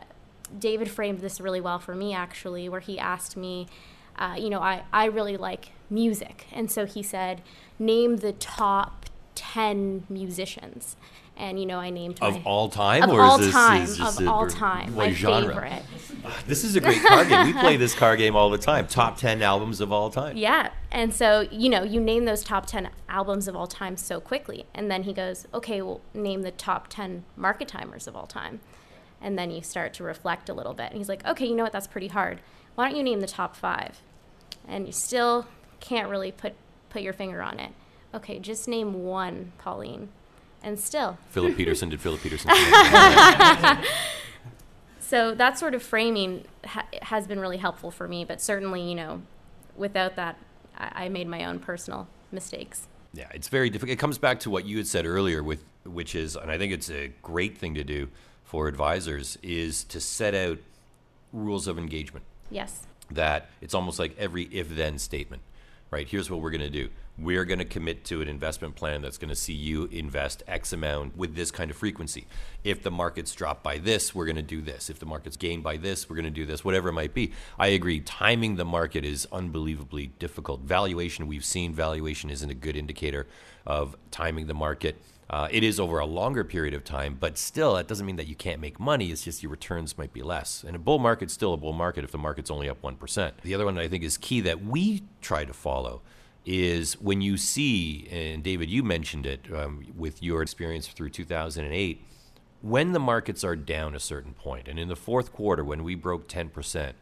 David 0.58 0.90
framed 0.90 1.20
this 1.20 1.40
really 1.42 1.62
well 1.62 1.78
for 1.78 1.94
me, 1.94 2.14
actually, 2.14 2.70
where 2.70 2.80
he 2.80 2.98
asked 2.98 3.36
me, 3.36 3.68
uh, 4.18 4.36
you 4.40 4.50
know, 4.50 4.62
I, 4.62 4.84
I 4.94 5.06
really 5.06 5.36
like 5.36 5.74
music. 5.90 6.48
And 6.54 6.72
so 6.72 6.86
he 6.86 7.04
said, 7.04 7.42
name 7.78 8.18
the 8.18 8.32
top 8.32 9.06
10 9.36 10.06
musicians 10.10 10.96
and 11.38 11.60
you 11.60 11.66
know 11.66 11.80
I 11.80 11.90
named 11.90 12.20
of 12.22 12.36
my, 12.36 12.42
all 12.46 12.70
time 12.70 13.04
of 13.04 13.10
or 13.12 13.22
all 13.22 13.40
is 13.40 13.48
this, 13.48 13.54
time 13.54 13.82
is 13.84 13.98
this 13.98 14.20
of 14.20 14.26
a- 14.26 14.30
all 14.30 14.48
time 14.48 14.96
my 14.96 15.12
genre? 15.12 15.48
favorite. 15.54 15.84
This 16.46 16.66
is 16.66 16.76
a 16.76 16.82
great 16.82 17.02
card 17.04 17.30
game. 17.30 17.46
We 17.46 17.54
play 17.54 17.78
this 17.78 17.96
card 17.96 18.20
game 18.20 18.36
all 18.36 18.50
the 18.50 18.58
time. 18.58 18.86
Top 18.88 19.16
ten 19.18 19.42
albums 19.42 19.80
of 19.80 19.94
all 19.94 20.10
time. 20.10 20.36
Yeah. 20.36 20.72
And 20.92 21.14
so, 21.14 21.48
you 21.52 21.70
know, 21.70 21.84
you 21.84 22.02
name 22.02 22.26
those 22.26 22.44
top 22.44 22.66
10 22.66 22.90
albums 23.08 23.48
of 23.48 23.56
all 23.56 23.68
time 23.68 23.96
so 23.98 24.20
quickly. 24.20 24.66
And 24.74 24.90
then 24.92 25.04
he 25.04 25.14
goes, 25.14 25.48
okay, 25.54 25.82
well, 25.82 26.02
name 26.14 26.42
the 26.42 26.52
top 26.52 26.88
10 26.90 27.24
market 27.36 27.68
timers 27.68 28.08
of 28.08 28.16
all 28.16 28.26
time. 28.28 28.60
And 29.22 29.38
then 29.38 29.52
you 29.52 29.62
start 29.62 29.94
to 29.96 30.04
reflect 30.04 30.50
a 30.50 30.54
little 30.54 30.74
bit. 30.74 30.90
And 30.90 30.98
he's 30.98 31.10
like, 31.10 31.26
okay, 31.26 31.46
you 31.46 31.56
know 31.56 31.64
what? 31.64 31.72
That's 31.72 31.88
pretty 31.88 32.08
hard. 32.08 32.40
Why 32.76 32.88
don't 32.90 32.98
you 32.98 33.04
name 33.04 33.20
the 33.22 33.28
top 33.28 33.56
five? 33.56 34.02
And 34.68 34.86
you 34.86 34.92
still 34.94 35.46
can't 35.80 36.10
really 36.10 36.32
put, 36.32 36.54
put 36.90 37.02
your 37.02 37.14
finger 37.14 37.42
on 37.42 37.60
it. 37.60 37.72
Okay, 38.14 38.40
just 38.40 38.68
name 38.68 39.04
one, 39.06 39.52
Pauline. 39.58 40.10
And 40.64 40.80
still, 40.80 41.18
Philip 41.30 41.56
Petursson 41.56 41.90
did 41.90 42.02
Philip 42.02 42.20
Petursson. 42.20 43.86
so 45.00 45.34
that 45.36 45.58
sort 45.58 45.74
of 45.74 45.84
framing 45.84 46.46
ha- 46.66 46.88
has 47.04 47.28
been 47.28 47.40
really 47.40 47.58
helpful 47.58 47.92
for 47.92 48.08
me. 48.08 48.26
But 48.26 48.42
certainly, 48.42 48.82
you 48.82 48.96
know, 48.96 49.22
without 49.76 50.16
that, 50.16 50.38
I, 50.78 51.06
I 51.06 51.10
made 51.10 51.28
my 51.28 51.46
own 51.46 51.60
personal 51.60 52.08
mistakes. 52.32 52.88
Yeah, 53.14 53.28
it's 53.34 53.48
very 53.48 53.70
difficult. 53.70 53.94
It 53.94 54.00
comes 54.00 54.18
back 54.18 54.40
to 54.42 54.50
what 54.50 54.66
you 54.66 54.78
had 54.78 54.88
said 54.88 55.06
earlier, 55.06 55.42
with 55.44 55.64
which 55.86 56.16
is, 56.16 56.36
and 56.36 56.52
I 56.52 56.58
think 56.58 56.74
it's 56.74 56.90
a 56.90 57.08
great 57.22 57.58
thing 57.58 57.76
to 57.76 57.84
do 57.84 58.10
for 58.44 58.68
advisors, 58.68 59.38
is 59.42 59.84
to 59.86 60.00
set 60.00 60.36
out 60.36 60.60
rules 61.32 61.68
of 61.68 61.78
engagement. 61.78 62.26
Yes. 62.50 62.86
That 63.10 63.50
it's 63.62 63.74
almost 63.74 64.00
like 64.00 64.16
every 64.18 64.44
if-then 64.52 65.00
statement, 65.00 65.42
right? 65.92 66.08
Here's 66.08 66.30
what 66.30 66.42
we're 66.42 66.52
going 66.52 66.62
to 66.62 66.70
do. 66.70 66.90
We're 67.20 67.46
going 67.46 67.60
to 67.60 67.66
commit 67.66 68.06
to 68.06 68.22
an 68.22 68.28
investment 68.28 68.76
plan 68.76 69.02
that's 69.02 69.18
going 69.18 69.30
to 69.30 69.36
see 69.36 69.54
you 69.54 69.86
invest 69.86 70.44
X 70.48 70.72
amount 70.72 71.18
with 71.18 71.36
this 71.36 71.50
kind 71.50 71.72
of 71.72 71.78
frequency. 71.78 72.28
If 72.64 72.84
the 72.84 72.92
markets 72.92 73.34
drop 73.34 73.64
by 73.64 73.80
this, 73.80 74.14
we're 74.14 74.26
going 74.26 74.36
to 74.36 74.44
do 74.44 74.62
this. 74.62 74.90
If 74.90 75.00
the 75.00 75.08
markets 75.08 75.36
gain 75.36 75.62
by 75.62 75.78
this, 75.78 76.10
we're 76.10 76.16
going 76.16 76.26
to 76.26 76.30
do 76.30 76.46
this. 76.46 76.64
Whatever 76.64 76.90
it 76.90 76.94
might 76.94 77.16
be. 77.16 77.32
I 77.58 77.68
agree. 77.68 78.02
Timing 78.02 78.56
the 78.56 78.66
market 78.66 79.04
is 79.04 79.28
unbelievably 79.32 80.08
difficult. 80.20 80.62
Valuation, 80.62 81.26
we've 81.26 81.46
seen 81.46 81.74
valuation 81.74 82.30
isn't 82.30 82.50
a 82.50 82.56
good 82.56 82.76
indicator 82.76 83.26
of 83.66 83.98
timing 84.12 84.46
the 84.46 84.54
market. 84.54 85.02
Uh, 85.30 85.50
it 85.52 85.62
is 85.62 85.80
over 85.80 86.00
a 86.00 86.06
longer 86.06 86.44
period 86.44 86.74
of 86.74 86.86
time, 86.86 87.18
but 87.20 87.38
still, 87.38 87.76
that 87.76 87.88
doesn't 87.88 88.06
mean 88.06 88.16
that 88.16 88.28
you 88.28 88.36
can't 88.36 88.62
make 88.62 88.80
money. 88.80 89.12
It's 89.12 89.24
just 89.24 89.44
your 89.44 89.52
returns 89.52 89.98
might 89.98 90.14
be 90.14 90.22
less. 90.22 90.64
And 90.66 90.76
a 90.76 90.80
bull 90.80 91.00
market's 91.00 91.34
still 91.34 91.54
a 91.54 91.58
bull 91.58 91.74
market 91.74 92.06
if 92.06 92.12
the 92.12 92.18
market's 92.18 92.50
only 92.50 92.70
up 92.70 92.82
1%. 92.82 93.32
The 93.44 93.54
other 93.54 93.66
one 93.66 93.76
that 93.76 93.82
I 93.82 93.90
think 93.90 94.04
is 94.06 94.18
key 94.18 94.40
that 94.42 94.64
we 94.64 95.04
try 95.22 95.44
to 95.44 95.54
follow 95.54 96.02
is 96.46 96.94
when 97.02 97.20
you 97.20 97.36
see, 97.36 98.08
and 98.10 98.42
David, 98.42 98.70
you 98.70 98.82
mentioned 98.84 99.26
it 99.26 99.42
um, 99.54 99.86
with 99.98 100.24
your 100.24 100.42
experience 100.42 100.88
through 100.88 101.10
2008, 101.10 102.02
when 102.62 102.94
the 102.94 103.00
markets 103.00 103.44
are 103.44 103.56
down 103.58 103.94
a 103.94 104.00
certain 104.00 104.34
point, 104.34 104.70
and 104.70 104.80
in 104.80 104.88
the 104.88 104.96
fourth 104.96 105.34
quarter 105.34 105.64
when 105.64 105.84
we 105.84 105.94
broke 105.94 106.30
10%, 106.30 106.94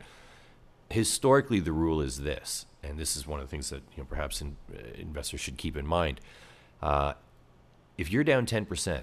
historically 0.89 1.59
the 1.59 1.71
rule 1.71 2.01
is 2.01 2.21
this, 2.21 2.65
and 2.81 2.97
this 2.97 3.15
is 3.15 3.27
one 3.27 3.39
of 3.39 3.45
the 3.45 3.51
things 3.51 3.69
that 3.69 3.83
you 3.95 4.01
know, 4.01 4.05
perhaps 4.05 4.41
in, 4.41 4.57
uh, 4.73 4.79
investors 4.95 5.41
should 5.41 5.57
keep 5.57 5.77
in 5.77 5.85
mind. 5.85 6.19
Uh, 6.81 7.13
if 7.97 8.11
you're 8.11 8.23
down 8.23 8.45
10% 8.45 9.01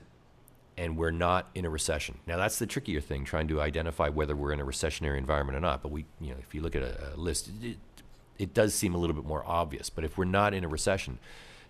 and 0.76 0.96
we're 0.96 1.10
not 1.10 1.48
in 1.54 1.64
a 1.64 1.70
recession, 1.70 2.18
now 2.26 2.36
that's 2.36 2.58
the 2.58 2.66
trickier 2.66 3.00
thing, 3.00 3.24
trying 3.24 3.48
to 3.48 3.60
identify 3.60 4.08
whether 4.08 4.34
we're 4.34 4.52
in 4.52 4.60
a 4.60 4.64
recessionary 4.64 5.18
environment 5.18 5.56
or 5.56 5.60
not. 5.60 5.82
But 5.82 5.92
we, 5.92 6.04
you 6.20 6.30
know, 6.30 6.36
if 6.40 6.54
you 6.54 6.62
look 6.62 6.76
at 6.76 6.82
a, 6.82 7.14
a 7.14 7.16
list, 7.16 7.50
it, 7.62 7.76
it 8.38 8.54
does 8.54 8.74
seem 8.74 8.94
a 8.94 8.98
little 8.98 9.14
bit 9.14 9.24
more 9.24 9.44
obvious. 9.46 9.90
But 9.90 10.04
if 10.04 10.16
we're 10.16 10.24
not 10.24 10.54
in 10.54 10.64
a 10.64 10.68
recession, 10.68 11.18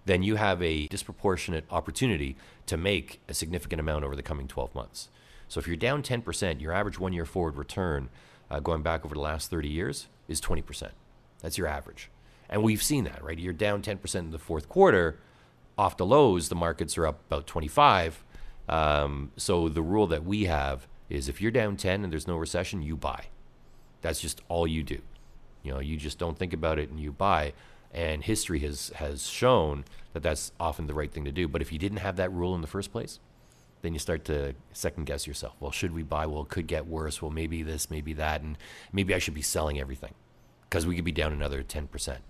then 0.04 0.22
you 0.22 0.36
have 0.36 0.62
a 0.62 0.86
disproportionate 0.88 1.64
opportunity 1.70 2.36
to 2.66 2.76
make 2.76 3.20
a 3.28 3.34
significant 3.34 3.80
amount 3.80 4.04
over 4.04 4.16
the 4.16 4.22
coming 4.22 4.48
12 4.48 4.74
months. 4.74 5.08
So 5.48 5.60
if 5.60 5.66
you're 5.66 5.76
down 5.76 6.02
10%, 6.02 6.60
your 6.60 6.72
average 6.72 6.98
one 6.98 7.12
year 7.12 7.26
forward 7.26 7.56
return 7.56 8.08
uh, 8.50 8.60
going 8.60 8.82
back 8.82 9.04
over 9.04 9.14
the 9.14 9.20
last 9.20 9.50
30 9.50 9.68
years 9.68 10.08
is 10.28 10.40
20%. 10.40 10.90
That's 11.40 11.58
your 11.58 11.66
average. 11.66 12.08
And 12.48 12.62
we've 12.62 12.82
seen 12.82 13.04
that, 13.04 13.22
right? 13.22 13.38
You're 13.38 13.52
down 13.52 13.82
10% 13.82 14.14
in 14.16 14.30
the 14.30 14.38
fourth 14.38 14.68
quarter. 14.68 15.18
Off 15.78 15.96
the 15.96 16.06
lows, 16.06 16.48
the 16.48 16.54
markets 16.54 16.98
are 16.98 17.06
up 17.06 17.20
about 17.26 17.46
25. 17.46 18.24
Um, 18.68 19.32
so 19.36 19.68
the 19.68 19.82
rule 19.82 20.06
that 20.06 20.24
we 20.24 20.44
have 20.44 20.86
is 21.08 21.28
if 21.28 21.40
you're 21.40 21.50
down 21.50 21.76
10 21.76 22.04
and 22.04 22.12
there's 22.12 22.26
no 22.26 22.36
recession, 22.36 22.82
you 22.82 22.96
buy. 22.96 23.26
That's 24.00 24.20
just 24.20 24.40
all 24.48 24.66
you 24.66 24.82
do. 24.82 25.00
You 25.62 25.72
know, 25.72 25.80
you 25.80 25.96
just 25.96 26.18
don't 26.18 26.38
think 26.38 26.52
about 26.52 26.78
it 26.78 26.90
and 26.90 26.98
you 26.98 27.12
buy. 27.12 27.52
And 27.92 28.24
history 28.24 28.60
has 28.60 28.90
has 28.94 29.26
shown 29.28 29.84
that 30.12 30.22
that's 30.22 30.52
often 30.58 30.86
the 30.86 30.94
right 30.94 31.12
thing 31.12 31.24
to 31.24 31.32
do. 31.32 31.46
But 31.46 31.60
if 31.62 31.72
you 31.72 31.78
didn't 31.78 31.98
have 31.98 32.16
that 32.16 32.32
rule 32.32 32.54
in 32.54 32.62
the 32.62 32.66
first 32.66 32.90
place, 32.90 33.20
then 33.82 33.92
you 33.92 33.98
start 33.98 34.24
to 34.26 34.54
second 34.72 35.04
guess 35.04 35.26
yourself. 35.26 35.54
Well, 35.60 35.70
should 35.70 35.92
we 35.92 36.02
buy? 36.02 36.26
Well, 36.26 36.42
it 36.42 36.48
could 36.48 36.66
get 36.66 36.86
worse. 36.86 37.20
Well, 37.20 37.30
maybe 37.30 37.62
this, 37.62 37.90
maybe 37.90 38.14
that, 38.14 38.40
and 38.40 38.56
maybe 38.92 39.14
I 39.14 39.18
should 39.18 39.34
be 39.34 39.42
selling 39.42 39.78
everything 39.78 40.14
because 40.62 40.86
we 40.86 40.96
could 40.96 41.04
be 41.04 41.12
down 41.12 41.32
another 41.32 41.62
ten 41.62 41.86
percent. 41.86 42.22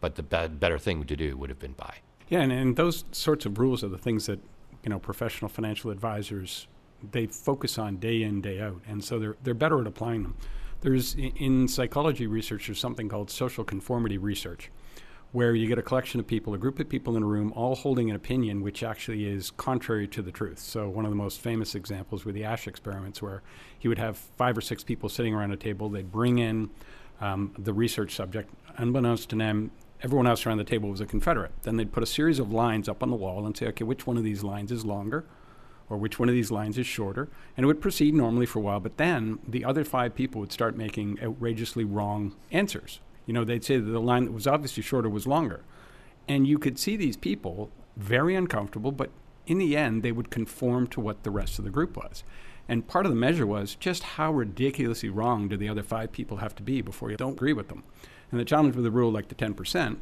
But 0.00 0.14
the 0.14 0.22
be- 0.22 0.48
better 0.48 0.78
thing 0.78 1.04
to 1.04 1.16
do 1.16 1.36
would 1.36 1.50
have 1.50 1.58
been 1.58 1.72
buy. 1.72 1.96
Yeah, 2.28 2.40
and, 2.40 2.52
and 2.52 2.76
those 2.76 3.04
sorts 3.12 3.46
of 3.46 3.58
rules 3.58 3.82
are 3.82 3.88
the 3.88 3.98
things 3.98 4.26
that 4.26 4.40
you 4.82 4.90
know 4.90 4.98
professional 4.98 5.48
financial 5.48 5.90
advisors 5.90 6.68
they 7.12 7.26
focus 7.26 7.78
on 7.78 7.96
day 7.96 8.22
in 8.22 8.40
day 8.40 8.60
out, 8.60 8.80
and 8.86 9.02
so 9.02 9.18
they're 9.18 9.36
they're 9.42 9.54
better 9.54 9.80
at 9.80 9.86
applying 9.86 10.22
them. 10.22 10.36
There's 10.80 11.14
in 11.14 11.68
psychology 11.68 12.26
research 12.26 12.66
there's 12.66 12.78
something 12.78 13.08
called 13.08 13.30
social 13.30 13.64
conformity 13.64 14.18
research, 14.18 14.70
where 15.32 15.54
you 15.54 15.66
get 15.66 15.78
a 15.78 15.82
collection 15.82 16.20
of 16.20 16.26
people, 16.26 16.54
a 16.54 16.58
group 16.58 16.78
of 16.78 16.88
people 16.88 17.16
in 17.16 17.22
a 17.22 17.26
room, 17.26 17.52
all 17.56 17.74
holding 17.74 18.10
an 18.10 18.16
opinion 18.16 18.62
which 18.62 18.82
actually 18.82 19.26
is 19.26 19.50
contrary 19.52 20.06
to 20.08 20.22
the 20.22 20.30
truth. 20.30 20.58
So 20.58 20.88
one 20.88 21.04
of 21.04 21.10
the 21.10 21.16
most 21.16 21.40
famous 21.40 21.74
examples 21.74 22.24
were 22.24 22.32
the 22.32 22.44
Asch 22.44 22.68
experiments, 22.68 23.22
where 23.22 23.42
he 23.78 23.88
would 23.88 23.98
have 23.98 24.16
five 24.16 24.56
or 24.56 24.60
six 24.60 24.84
people 24.84 25.08
sitting 25.08 25.34
around 25.34 25.52
a 25.52 25.56
table. 25.56 25.88
They'd 25.88 26.12
bring 26.12 26.38
in 26.38 26.70
um, 27.20 27.52
the 27.58 27.72
research 27.72 28.14
subject, 28.14 28.52
unbeknownst 28.76 29.30
to 29.30 29.36
them, 29.36 29.70
everyone 30.02 30.26
else 30.26 30.46
around 30.46 30.58
the 30.58 30.64
table 30.64 30.88
was 30.88 31.00
a 31.00 31.06
Confederate. 31.06 31.52
Then 31.62 31.76
they'd 31.76 31.92
put 31.92 32.02
a 32.02 32.06
series 32.06 32.38
of 32.38 32.52
lines 32.52 32.88
up 32.88 33.02
on 33.02 33.10
the 33.10 33.16
wall 33.16 33.46
and 33.46 33.56
say, 33.56 33.66
okay, 33.68 33.84
which 33.84 34.06
one 34.06 34.16
of 34.16 34.24
these 34.24 34.42
lines 34.42 34.70
is 34.70 34.84
longer? 34.84 35.24
Or 35.90 35.96
which 35.96 36.18
one 36.18 36.28
of 36.28 36.34
these 36.34 36.50
lines 36.50 36.76
is 36.76 36.86
shorter? 36.86 37.28
And 37.56 37.64
it 37.64 37.66
would 37.66 37.80
proceed 37.80 38.14
normally 38.14 38.46
for 38.46 38.58
a 38.58 38.62
while, 38.62 38.80
but 38.80 38.98
then 38.98 39.38
the 39.46 39.64
other 39.64 39.84
five 39.84 40.14
people 40.14 40.40
would 40.40 40.52
start 40.52 40.76
making 40.76 41.18
outrageously 41.22 41.84
wrong 41.84 42.36
answers. 42.50 43.00
You 43.26 43.34
know, 43.34 43.44
they'd 43.44 43.64
say 43.64 43.78
that 43.78 43.90
the 43.90 44.00
line 44.00 44.24
that 44.26 44.32
was 44.32 44.46
obviously 44.46 44.82
shorter 44.82 45.08
was 45.08 45.26
longer. 45.26 45.62
And 46.28 46.46
you 46.46 46.58
could 46.58 46.78
see 46.78 46.96
these 46.96 47.16
people 47.16 47.70
very 47.96 48.34
uncomfortable, 48.34 48.92
but 48.92 49.10
in 49.46 49.58
the 49.58 49.76
end, 49.76 50.02
they 50.02 50.12
would 50.12 50.30
conform 50.30 50.86
to 50.88 51.00
what 51.00 51.22
the 51.22 51.30
rest 51.30 51.58
of 51.58 51.64
the 51.64 51.70
group 51.70 51.96
was. 51.96 52.22
And 52.68 52.86
part 52.86 53.06
of 53.06 53.10
the 53.10 53.16
measure 53.16 53.46
was 53.46 53.74
just 53.74 54.02
how 54.02 54.30
ridiculously 54.30 55.08
wrong 55.08 55.48
do 55.48 55.56
the 55.56 55.70
other 55.70 55.82
five 55.82 56.12
people 56.12 56.36
have 56.36 56.54
to 56.56 56.62
be 56.62 56.82
before 56.82 57.10
you 57.10 57.16
don't 57.16 57.32
agree 57.32 57.54
with 57.54 57.68
them. 57.68 57.82
And 58.30 58.40
the 58.40 58.44
challenge 58.44 58.76
with 58.76 58.86
a 58.86 58.90
rule 58.90 59.10
like 59.10 59.28
the 59.28 59.34
10%, 59.34 59.98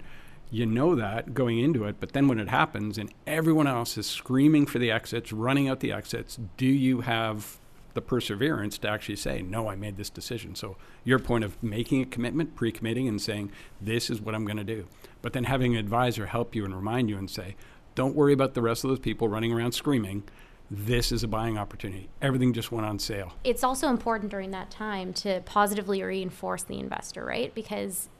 you 0.50 0.66
know 0.66 0.94
that 0.94 1.34
going 1.34 1.58
into 1.58 1.84
it, 1.84 1.96
but 1.98 2.12
then 2.12 2.28
when 2.28 2.38
it 2.38 2.48
happens 2.48 2.98
and 2.98 3.12
everyone 3.26 3.66
else 3.66 3.98
is 3.98 4.06
screaming 4.06 4.66
for 4.66 4.78
the 4.78 4.90
exits, 4.90 5.32
running 5.32 5.68
out 5.68 5.80
the 5.80 5.92
exits, 5.92 6.38
do 6.56 6.66
you 6.66 7.00
have 7.00 7.58
the 7.96 8.02
perseverance 8.02 8.76
to 8.76 8.88
actually 8.88 9.16
say, 9.16 9.40
no, 9.40 9.68
I 9.68 9.74
made 9.74 9.96
this 9.96 10.10
decision. 10.10 10.54
So 10.54 10.76
your 11.02 11.18
point 11.18 11.44
of 11.44 11.60
making 11.62 12.02
a 12.02 12.04
commitment, 12.04 12.54
pre-committing 12.54 13.08
and 13.08 13.20
saying, 13.20 13.50
this 13.80 14.10
is 14.10 14.20
what 14.20 14.34
I'm 14.34 14.44
going 14.44 14.58
to 14.58 14.64
do. 14.64 14.86
But 15.22 15.32
then 15.32 15.44
having 15.44 15.72
an 15.72 15.80
advisor 15.80 16.26
help 16.26 16.54
you 16.54 16.66
and 16.66 16.76
remind 16.76 17.08
you 17.08 17.16
and 17.16 17.30
say, 17.30 17.56
don't 17.94 18.14
worry 18.14 18.34
about 18.34 18.52
the 18.52 18.60
rest 18.60 18.84
of 18.84 18.90
those 18.90 18.98
people 18.98 19.28
running 19.28 19.50
around 19.50 19.72
screaming. 19.72 20.24
This 20.70 21.10
is 21.10 21.22
a 21.22 21.28
buying 21.28 21.56
opportunity. 21.56 22.10
Everything 22.20 22.52
just 22.52 22.70
went 22.70 22.86
on 22.86 22.98
sale. 22.98 23.32
It's 23.44 23.64
also 23.64 23.88
important 23.88 24.30
during 24.30 24.50
that 24.50 24.70
time 24.70 25.14
to 25.14 25.40
positively 25.46 26.02
reinforce 26.02 26.64
the 26.64 26.78
investor, 26.78 27.24
right? 27.24 27.54
Because 27.54 28.10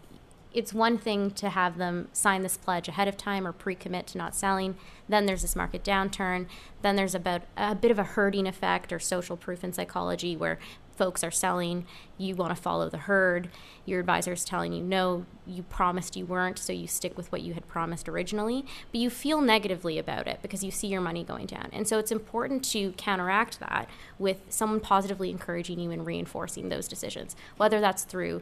it's 0.57 0.72
one 0.72 0.96
thing 0.96 1.30
to 1.32 1.50
have 1.50 1.76
them 1.76 2.09
sign 2.14 2.42
this 2.42 2.57
pledge 2.57 2.88
ahead 2.88 3.07
of 3.07 3.16
time 3.16 3.46
or 3.46 3.52
pre-commit 3.52 4.07
to 4.07 4.18
not 4.18 4.34
selling. 4.34 4.74
Then 5.07 5.26
there's 5.26 5.42
this 5.42 5.54
market 5.54 5.84
downturn. 5.84 6.46
Then 6.80 6.96
there's 6.96 7.14
about 7.14 7.42
a 7.59 7.74
bit 7.74 7.90
of 7.90 7.98
a 7.98 8.04
herding 8.04 8.46
effect 8.46 8.90
or 8.90 8.98
social 8.98 9.36
proof 9.36 9.62
in 9.62 9.74
psychology 9.74 10.34
where 10.34 10.59
folks 10.96 11.22
are 11.22 11.30
selling, 11.30 11.84
you 12.16 12.34
want 12.34 12.57
to 12.57 12.61
follow 12.61 12.88
the 12.88 12.96
herd. 12.96 13.50
Your 13.84 14.00
advisor 14.00 14.32
is 14.32 14.46
telling 14.46 14.72
you, 14.72 14.82
no, 14.82 15.26
you 15.46 15.62
promised 15.62 16.16
you 16.16 16.24
weren't, 16.24 16.59
so 16.59 16.72
you 16.72 16.86
stick 16.86 17.18
with 17.18 17.30
what 17.30 17.42
you 17.42 17.52
had 17.52 17.68
promised 17.68 18.09
originally. 18.09 18.64
But 18.90 19.02
you 19.02 19.11
feel 19.11 19.42
negatively 19.42 19.98
about 19.98 20.26
it 20.26 20.38
because 20.40 20.64
you 20.64 20.70
see 20.70 20.86
your 20.86 21.02
money 21.02 21.22
going 21.22 21.44
down. 21.44 21.68
And 21.74 21.86
so 21.86 21.98
it's 21.98 22.11
important 22.11 22.64
to 22.70 22.92
counteract 22.92 23.61
that 23.61 23.90
with 24.18 24.38
someone 24.48 24.80
positively 24.80 25.28
encouraging 25.28 25.78
you 25.78 25.90
and 25.90 26.07
reinforcing 26.07 26.70
those 26.70 26.88
decisions, 26.88 27.36
whether 27.59 27.78
that's 27.78 28.04
through 28.04 28.40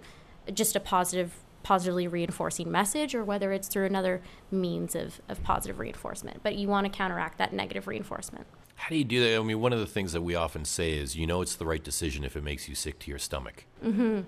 just 0.53 0.77
a 0.77 0.81
positive 0.81 1.33
positively 1.65 2.07
reinforcing 2.07 2.71
message 2.71 3.15
or 3.15 3.25
whether 3.25 3.51
it's 3.51 3.67
through 3.67 3.87
another 3.87 4.21
means 4.53 4.95
of, 4.95 5.21
of 5.29 5.43
positive 5.43 5.81
reinforcement. 5.81 6.41
But 6.45 6.55
you 6.55 6.69
want 6.69 6.85
to 6.85 6.97
counteract 6.97 7.39
that 7.39 7.53
negative 7.53 7.89
reinforcement. 7.89 8.47
How 8.77 8.91
do 8.91 8.97
you 8.97 9.05
do 9.05 9.21
that? 9.21 9.41
I 9.41 9.43
mean, 9.43 9.61
one 9.61 9.73
of 9.73 9.81
the 9.81 9.87
things 9.87 10.13
that 10.13 10.23
we 10.23 10.37
often 10.37 10.65
say 10.65 10.93
is, 10.93 11.17
you 11.17 11.27
know, 11.27 11.41
it's 11.41 11.57
the 11.57 11.65
right 11.65 11.83
decision 11.83 12.23
if 12.23 12.37
it 12.37 12.45
makes 12.45 12.69
you 12.69 12.75
sick 12.75 12.99
to 13.01 13.11
your 13.11 13.19
stomach. 13.19 13.65
Mm-hmm. 13.85 14.21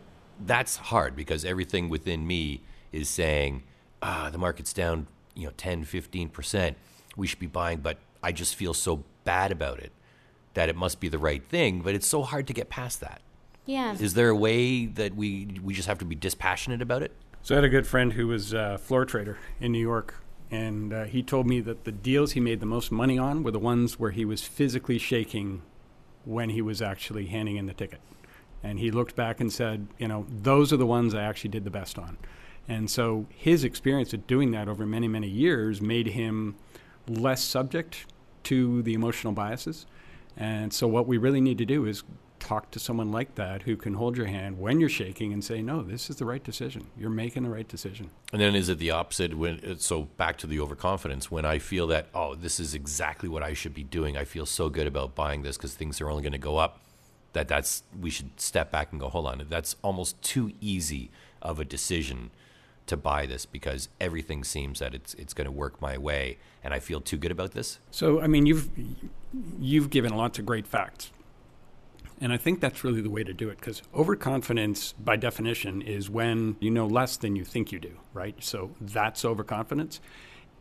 That's 0.44 0.76
hard 0.76 1.14
because 1.14 1.44
everything 1.44 1.88
within 1.88 2.26
me 2.26 2.62
is 2.90 3.08
saying, 3.08 3.62
ah, 4.02 4.30
the 4.30 4.38
market's 4.38 4.72
down, 4.72 5.06
you 5.34 5.44
know, 5.44 5.52
10, 5.56 5.84
15%. 5.84 6.74
We 7.16 7.26
should 7.26 7.38
be 7.38 7.46
buying, 7.46 7.78
but 7.78 7.98
I 8.22 8.32
just 8.32 8.54
feel 8.54 8.74
so 8.74 9.04
bad 9.24 9.52
about 9.52 9.78
it 9.78 9.92
that 10.54 10.68
it 10.70 10.76
must 10.76 11.00
be 11.00 11.08
the 11.08 11.18
right 11.18 11.44
thing. 11.44 11.82
But 11.82 11.94
it's 11.94 12.06
so 12.06 12.22
hard 12.22 12.46
to 12.46 12.54
get 12.54 12.70
past 12.70 13.00
that. 13.00 13.20
Yeah. 13.66 13.96
Is 13.98 14.14
there 14.14 14.28
a 14.28 14.36
way 14.36 14.86
that 14.86 15.14
we 15.14 15.58
we 15.62 15.74
just 15.74 15.88
have 15.88 15.98
to 15.98 16.04
be 16.04 16.14
dispassionate 16.14 16.80
about 16.80 17.02
it? 17.02 17.12
So 17.46 17.54
I 17.54 17.58
had 17.58 17.64
a 17.64 17.68
good 17.68 17.86
friend 17.86 18.14
who 18.14 18.26
was 18.26 18.52
a 18.52 18.76
floor 18.76 19.04
trader 19.04 19.38
in 19.60 19.70
New 19.70 19.78
York, 19.78 20.16
and 20.50 20.92
uh, 20.92 21.04
he 21.04 21.22
told 21.22 21.46
me 21.46 21.60
that 21.60 21.84
the 21.84 21.92
deals 21.92 22.32
he 22.32 22.40
made 22.40 22.58
the 22.58 22.66
most 22.66 22.90
money 22.90 23.20
on 23.20 23.44
were 23.44 23.52
the 23.52 23.60
ones 23.60 24.00
where 24.00 24.10
he 24.10 24.24
was 24.24 24.42
physically 24.42 24.98
shaking 24.98 25.62
when 26.24 26.50
he 26.50 26.60
was 26.60 26.82
actually 26.82 27.26
handing 27.26 27.56
in 27.56 27.66
the 27.66 27.72
ticket. 27.72 28.00
And 28.64 28.80
he 28.80 28.90
looked 28.90 29.14
back 29.14 29.38
and 29.38 29.52
said, 29.52 29.86
you 29.96 30.08
know, 30.08 30.26
those 30.28 30.72
are 30.72 30.76
the 30.76 30.86
ones 30.86 31.14
I 31.14 31.22
actually 31.22 31.50
did 31.50 31.62
the 31.62 31.70
best 31.70 32.00
on. 32.00 32.18
And 32.66 32.90
so 32.90 33.26
his 33.30 33.62
experience 33.62 34.12
of 34.12 34.26
doing 34.26 34.50
that 34.50 34.66
over 34.66 34.84
many, 34.84 35.06
many 35.06 35.28
years 35.28 35.80
made 35.80 36.08
him 36.08 36.56
less 37.06 37.44
subject 37.44 38.06
to 38.42 38.82
the 38.82 38.92
emotional 38.92 39.32
biases. 39.32 39.86
And 40.36 40.72
so 40.72 40.88
what 40.88 41.06
we 41.06 41.16
really 41.16 41.40
need 41.40 41.58
to 41.58 41.64
do 41.64 41.86
is 41.86 42.02
talk 42.38 42.70
to 42.70 42.78
someone 42.78 43.10
like 43.10 43.34
that 43.34 43.62
who 43.62 43.76
can 43.76 43.94
hold 43.94 44.16
your 44.16 44.26
hand 44.26 44.58
when 44.58 44.80
you're 44.80 44.88
shaking 44.88 45.32
and 45.32 45.42
say, 45.44 45.62
"No, 45.62 45.82
this 45.82 46.10
is 46.10 46.16
the 46.16 46.24
right 46.24 46.42
decision. 46.42 46.86
You're 46.96 47.10
making 47.10 47.42
the 47.42 47.50
right 47.50 47.66
decision." 47.66 48.10
And 48.32 48.40
then 48.40 48.54
is 48.54 48.68
it 48.68 48.78
the 48.78 48.90
opposite 48.90 49.34
when 49.34 49.78
so 49.78 50.02
back 50.16 50.38
to 50.38 50.46
the 50.46 50.60
overconfidence 50.60 51.30
when 51.30 51.44
I 51.44 51.58
feel 51.58 51.86
that 51.88 52.08
oh, 52.14 52.34
this 52.34 52.60
is 52.60 52.74
exactly 52.74 53.28
what 53.28 53.42
I 53.42 53.52
should 53.54 53.74
be 53.74 53.84
doing. 53.84 54.16
I 54.16 54.24
feel 54.24 54.46
so 54.46 54.68
good 54.68 54.86
about 54.86 55.14
buying 55.14 55.42
this 55.42 55.56
cuz 55.56 55.74
things 55.74 56.00
are 56.00 56.10
only 56.10 56.22
going 56.22 56.32
to 56.32 56.38
go 56.38 56.56
up 56.56 56.80
that 57.32 57.48
that's 57.48 57.82
we 58.00 58.10
should 58.10 58.40
step 58.40 58.70
back 58.70 58.92
and 58.92 59.00
go, 59.00 59.08
"Hold 59.08 59.26
on. 59.26 59.46
That's 59.48 59.76
almost 59.82 60.20
too 60.22 60.52
easy 60.60 61.10
of 61.42 61.60
a 61.60 61.64
decision." 61.64 62.30
to 62.86 62.96
buy 62.96 63.26
this 63.26 63.46
because 63.46 63.88
everything 64.00 64.44
seems 64.44 64.78
that 64.78 64.94
it's 64.94 65.12
it's 65.14 65.34
going 65.34 65.44
to 65.44 65.50
work 65.50 65.82
my 65.82 65.98
way 65.98 66.38
and 66.62 66.72
I 66.72 66.78
feel 66.78 67.00
too 67.00 67.16
good 67.16 67.32
about 67.32 67.52
this. 67.52 67.78
So 67.90 68.20
I 68.20 68.28
mean 68.28 68.46
you've 68.46 68.70
you've 69.58 69.90
given 69.90 70.16
lots 70.16 70.38
of 70.38 70.46
great 70.46 70.66
facts 70.66 71.10
and 72.20 72.32
I 72.32 72.36
think 72.36 72.60
that's 72.60 72.82
really 72.82 73.00
the 73.00 73.10
way 73.10 73.24
to 73.24 73.34
do 73.34 73.48
it 73.50 73.58
because 73.58 73.82
overconfidence, 73.94 74.94
by 74.94 75.16
definition, 75.16 75.82
is 75.82 76.08
when 76.08 76.56
you 76.60 76.70
know 76.70 76.86
less 76.86 77.16
than 77.16 77.36
you 77.36 77.44
think 77.44 77.72
you 77.72 77.78
do, 77.78 77.98
right? 78.14 78.34
So 78.42 78.70
that's 78.80 79.24
overconfidence. 79.24 80.00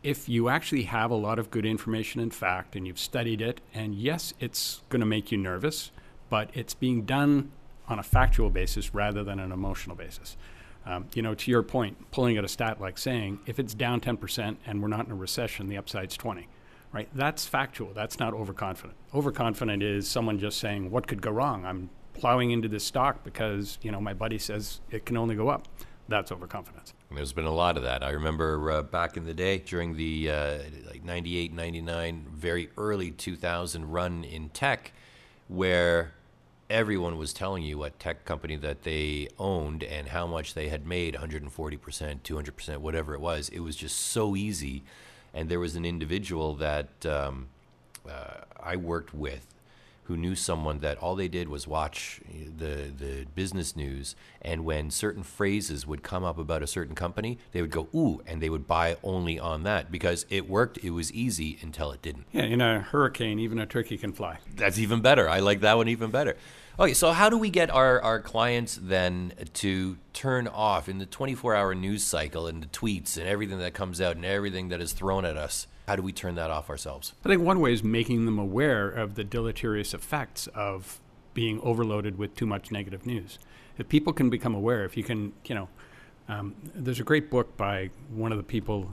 If 0.04 0.30
you 0.30 0.50
actually 0.50 0.84
have 0.84 1.12
a 1.12 1.16
lot 1.16 1.40
of 1.40 1.50
good 1.50 1.66
information 1.66 2.22
and 2.22 2.34
fact 2.34 2.76
and 2.76 2.86
you've 2.86 3.00
studied 3.00 3.42
it, 3.42 3.62
and 3.74 3.96
yes, 3.96 4.34
it's 4.40 4.82
going 4.90 5.00
to 5.00 5.06
make 5.06 5.32
you 5.32 5.38
nervous, 5.38 5.92
but 6.30 6.50
it's 6.54 6.74
being 6.74 7.04
done 7.04 7.52
on 7.88 8.00
a 8.00 8.04
factual 8.04 8.50
basis 8.50 8.94
rather 8.94 9.24
than 9.24 9.40
an 9.40 9.52
emotional 9.52 9.96
basis. 9.96 10.38
Um, 10.86 11.08
you 11.16 11.22
know, 11.22 11.34
to 11.34 11.50
your 11.50 11.64
point, 11.64 12.12
pulling 12.12 12.38
out 12.38 12.44
a 12.44 12.48
stat 12.48 12.80
like 12.80 12.98
saying 12.98 13.40
if 13.48 13.60
it's 13.60 13.74
down 13.74 14.02
10% 14.02 14.58
and 14.68 14.82
we're 14.82 14.88
not 14.88 15.06
in 15.06 15.12
a 15.12 15.16
recession, 15.16 15.68
the 15.68 15.78
upside's 15.78 16.16
20 16.16 16.48
right? 16.96 17.10
That's 17.14 17.46
factual. 17.46 17.92
That's 17.94 18.20
not 18.20 18.34
overconfident. 18.34 18.98
Overconfident 19.14 19.84
is 19.84 20.08
someone 20.08 20.40
just 20.40 20.60
saying, 20.60 20.90
"What 20.90 21.08
could 21.08 21.22
go 21.22 21.30
wrong? 21.30 21.66
I'm 21.66 21.90
plowing 22.14 22.52
into 22.52 22.70
this 22.70 22.86
stock 22.86 23.24
because 23.24 23.78
you 23.82 23.92
know 23.92 24.00
my 24.00 24.14
buddy 24.14 24.40
says 24.40 24.80
it 24.90 25.06
can 25.06 25.18
only 25.18 25.36
go 25.36 25.50
up." 25.50 25.68
That's 26.08 26.32
overconfidence. 26.32 26.94
There's 27.12 27.34
been 27.34 27.46
a 27.46 27.54
lot 27.54 27.78
of 27.78 27.84
that. 27.84 28.04
I 28.04 28.12
remember 28.12 28.72
uh, 28.72 28.82
back 28.84 29.18
in 29.18 29.26
the 29.26 29.34
day 29.34 29.58
during 29.58 29.98
the 29.98 30.30
uh, 30.30 30.58
like 30.88 31.04
98, 31.04 31.52
99, 31.52 32.28
very 32.32 32.70
early 32.78 33.12
2000 33.12 33.92
run 33.92 34.24
in 34.24 34.50
tech, 34.50 34.94
where 35.48 36.14
everyone 36.70 37.18
was 37.18 37.34
telling 37.34 37.64
you 37.64 37.78
what 37.80 38.00
tech 38.00 38.24
company 38.24 38.56
that 38.56 38.84
they 38.84 39.28
owned 39.38 39.84
and 39.84 40.10
how 40.10 40.26
much 40.26 40.54
they 40.54 40.70
had 40.70 40.86
made 40.86 41.16
140%, 41.16 41.50
200%, 41.50 42.78
whatever 42.78 43.14
it 43.14 43.22
was. 43.22 43.50
It 43.50 43.60
was 43.60 43.76
just 43.76 43.98
so 43.98 44.36
easy 44.36 44.84
and 45.36 45.50
there 45.50 45.60
was 45.60 45.76
an 45.76 45.86
individual 45.86 46.56
that 46.56 47.06
um, 47.06 47.50
uh, 48.10 48.42
I 48.60 48.78
worked 48.78 49.14
with 49.14 49.46
who 50.06 50.16
knew 50.16 50.36
someone 50.36 50.80
that 50.80 50.98
all 51.00 51.16
they 51.16 51.28
did 51.28 51.50
was 51.50 51.68
watch 51.68 52.22
the 52.32 52.92
the 52.98 53.26
business 53.36 53.76
news, 53.76 54.16
and 54.42 54.64
when 54.64 54.92
certain 54.92 55.24
phrases 55.24 55.86
would 55.88 56.04
come 56.04 56.24
up 56.24 56.38
about 56.38 56.62
a 56.62 56.68
certain 56.68 56.96
company, 56.96 57.38
they 57.52 57.62
would 57.62 57.72
go 57.72 57.88
ooh, 57.94 58.22
and 58.28 58.42
they 58.42 58.50
would 58.50 58.68
buy 58.68 58.98
only 59.04 59.40
on 59.40 59.64
that 59.64 59.92
because 59.92 60.26
it 60.30 60.50
worked. 60.50 60.78
It 60.80 60.92
was 60.92 61.12
easy 61.12 61.58
until 61.62 61.92
it 61.92 62.02
didn't. 62.02 62.26
Yeah, 62.32 62.44
in 62.44 62.62
a 62.62 62.80
hurricane, 62.80 63.40
even 63.40 63.60
a 63.60 63.66
turkey 63.66 63.98
can 63.98 64.14
fly. 64.14 64.38
That's 64.56 64.80
even 64.80 65.02
better. 65.02 65.28
I 65.30 65.40
like 65.40 65.62
that 65.62 65.78
one 65.78 65.88
even 65.88 66.12
better. 66.12 66.38
Okay, 66.78 66.94
so 66.94 67.14
how 67.14 67.30
do 67.30 67.38
we 67.38 67.50
get 67.50 67.72
our, 67.72 68.02
our 68.02 68.20
clients 68.20 68.78
then 68.82 69.32
to 69.54 69.96
turn 70.12 70.46
off 70.46 70.90
in 70.90 70.98
the 70.98 71.06
24 71.06 71.56
hour 71.56 71.74
news 71.74 72.04
cycle 72.04 72.48
and 72.48 72.62
the 72.62 72.68
tweets 72.68 73.18
and 73.18 73.26
everything 73.28 73.60
that 73.60 73.74
comes 73.74 74.02
out 74.02 74.18
and 74.18 74.26
everything 74.26 74.68
that 74.70 74.82
is 74.82 74.92
thrown 74.92 75.24
at 75.24 75.38
us? 75.38 75.68
How 75.88 75.96
do 75.96 76.02
we 76.02 76.12
turn 76.12 76.36
that 76.36 76.50
off 76.50 76.70
ourselves? 76.70 77.14
I 77.24 77.30
think 77.30 77.42
one 77.42 77.60
way 77.60 77.74
is 77.74 77.84
making 77.84 78.26
them 78.26 78.40
aware 78.40 78.90
of 78.90 79.16
the 79.16 79.24
deleterious 79.24 79.94
effects 79.94 80.48
of 80.56 81.00
being 81.34 81.60
overloaded 81.62 82.18
with 82.18 82.36
too 82.36 82.46
much 82.46 82.72
negative 82.72 83.06
news. 83.06 83.38
If 83.78 83.90
people 83.90 84.14
can 84.14 84.30
become 84.30 84.56
aware, 84.56 84.86
if 84.86 84.98
you 84.98 85.04
can, 85.04 85.34
you 85.46 85.56
know, 85.56 85.70
um, 86.28 86.56
there's 86.74 87.00
a 87.00 87.04
great 87.04 87.30
book 87.30 87.56
by 87.56 87.92
one 88.10 88.32
of 88.32 88.40
the 88.40 88.44
people, 88.44 88.92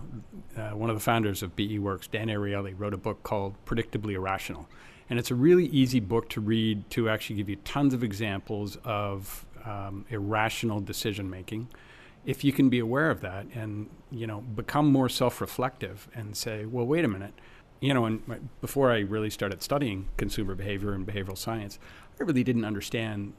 uh, 0.57 0.70
one 0.70 0.90
of 0.90 0.97
the 0.97 1.01
founders 1.01 1.43
of 1.43 1.57
BEworks, 1.57 2.11
Dan 2.11 2.28
Ariely, 2.28 2.74
wrote 2.76 2.93
a 2.93 2.99
book 2.99 3.22
called 3.22 3.55
Predictably 3.64 4.12
Irrational. 4.14 4.68
And 5.09 5.18
it's 5.18 5.30
a 5.30 5.34
really 5.34 5.66
easy 5.66 6.01
book 6.01 6.28
to 6.30 6.40
read 6.40 6.88
to 6.90 7.09
actually 7.09 7.36
give 7.36 7.49
you 7.49 7.57
tons 7.57 7.95
of 7.95 8.05
examples 8.05 8.76
of 8.84 9.47
um, 9.64 10.05
irrational 10.11 10.80
decision 10.80 11.30
making. 11.30 11.68
If 12.25 12.45
you 12.45 12.53
can 12.53 12.68
be 12.68 12.79
aware 12.79 13.11
of 13.11 13.20
that 13.20 13.47
and 13.55 13.89
you 14.11 14.27
know 14.27 14.41
become 14.41 14.87
more 14.87 15.09
self-reflective 15.09 16.09
and 16.14 16.37
say, 16.37 16.66
well, 16.66 16.87
wait 16.87 17.05
a 17.05 17.09
minute, 17.09 17.35
you 17.81 17.93
know, 17.93 18.05
and 18.05 18.49
before 18.61 18.93
I 18.93 19.01
really 19.01 19.31
started 19.31 19.62
studying 19.62 20.09
consumer 20.16 20.55
behavior 20.55 20.93
and 20.93 21.07
behavioral 21.07 21.37
science, 21.37 21.79
I 22.20 22.25
really 22.25 22.45
didn't 22.45 22.64
understand 22.64 23.33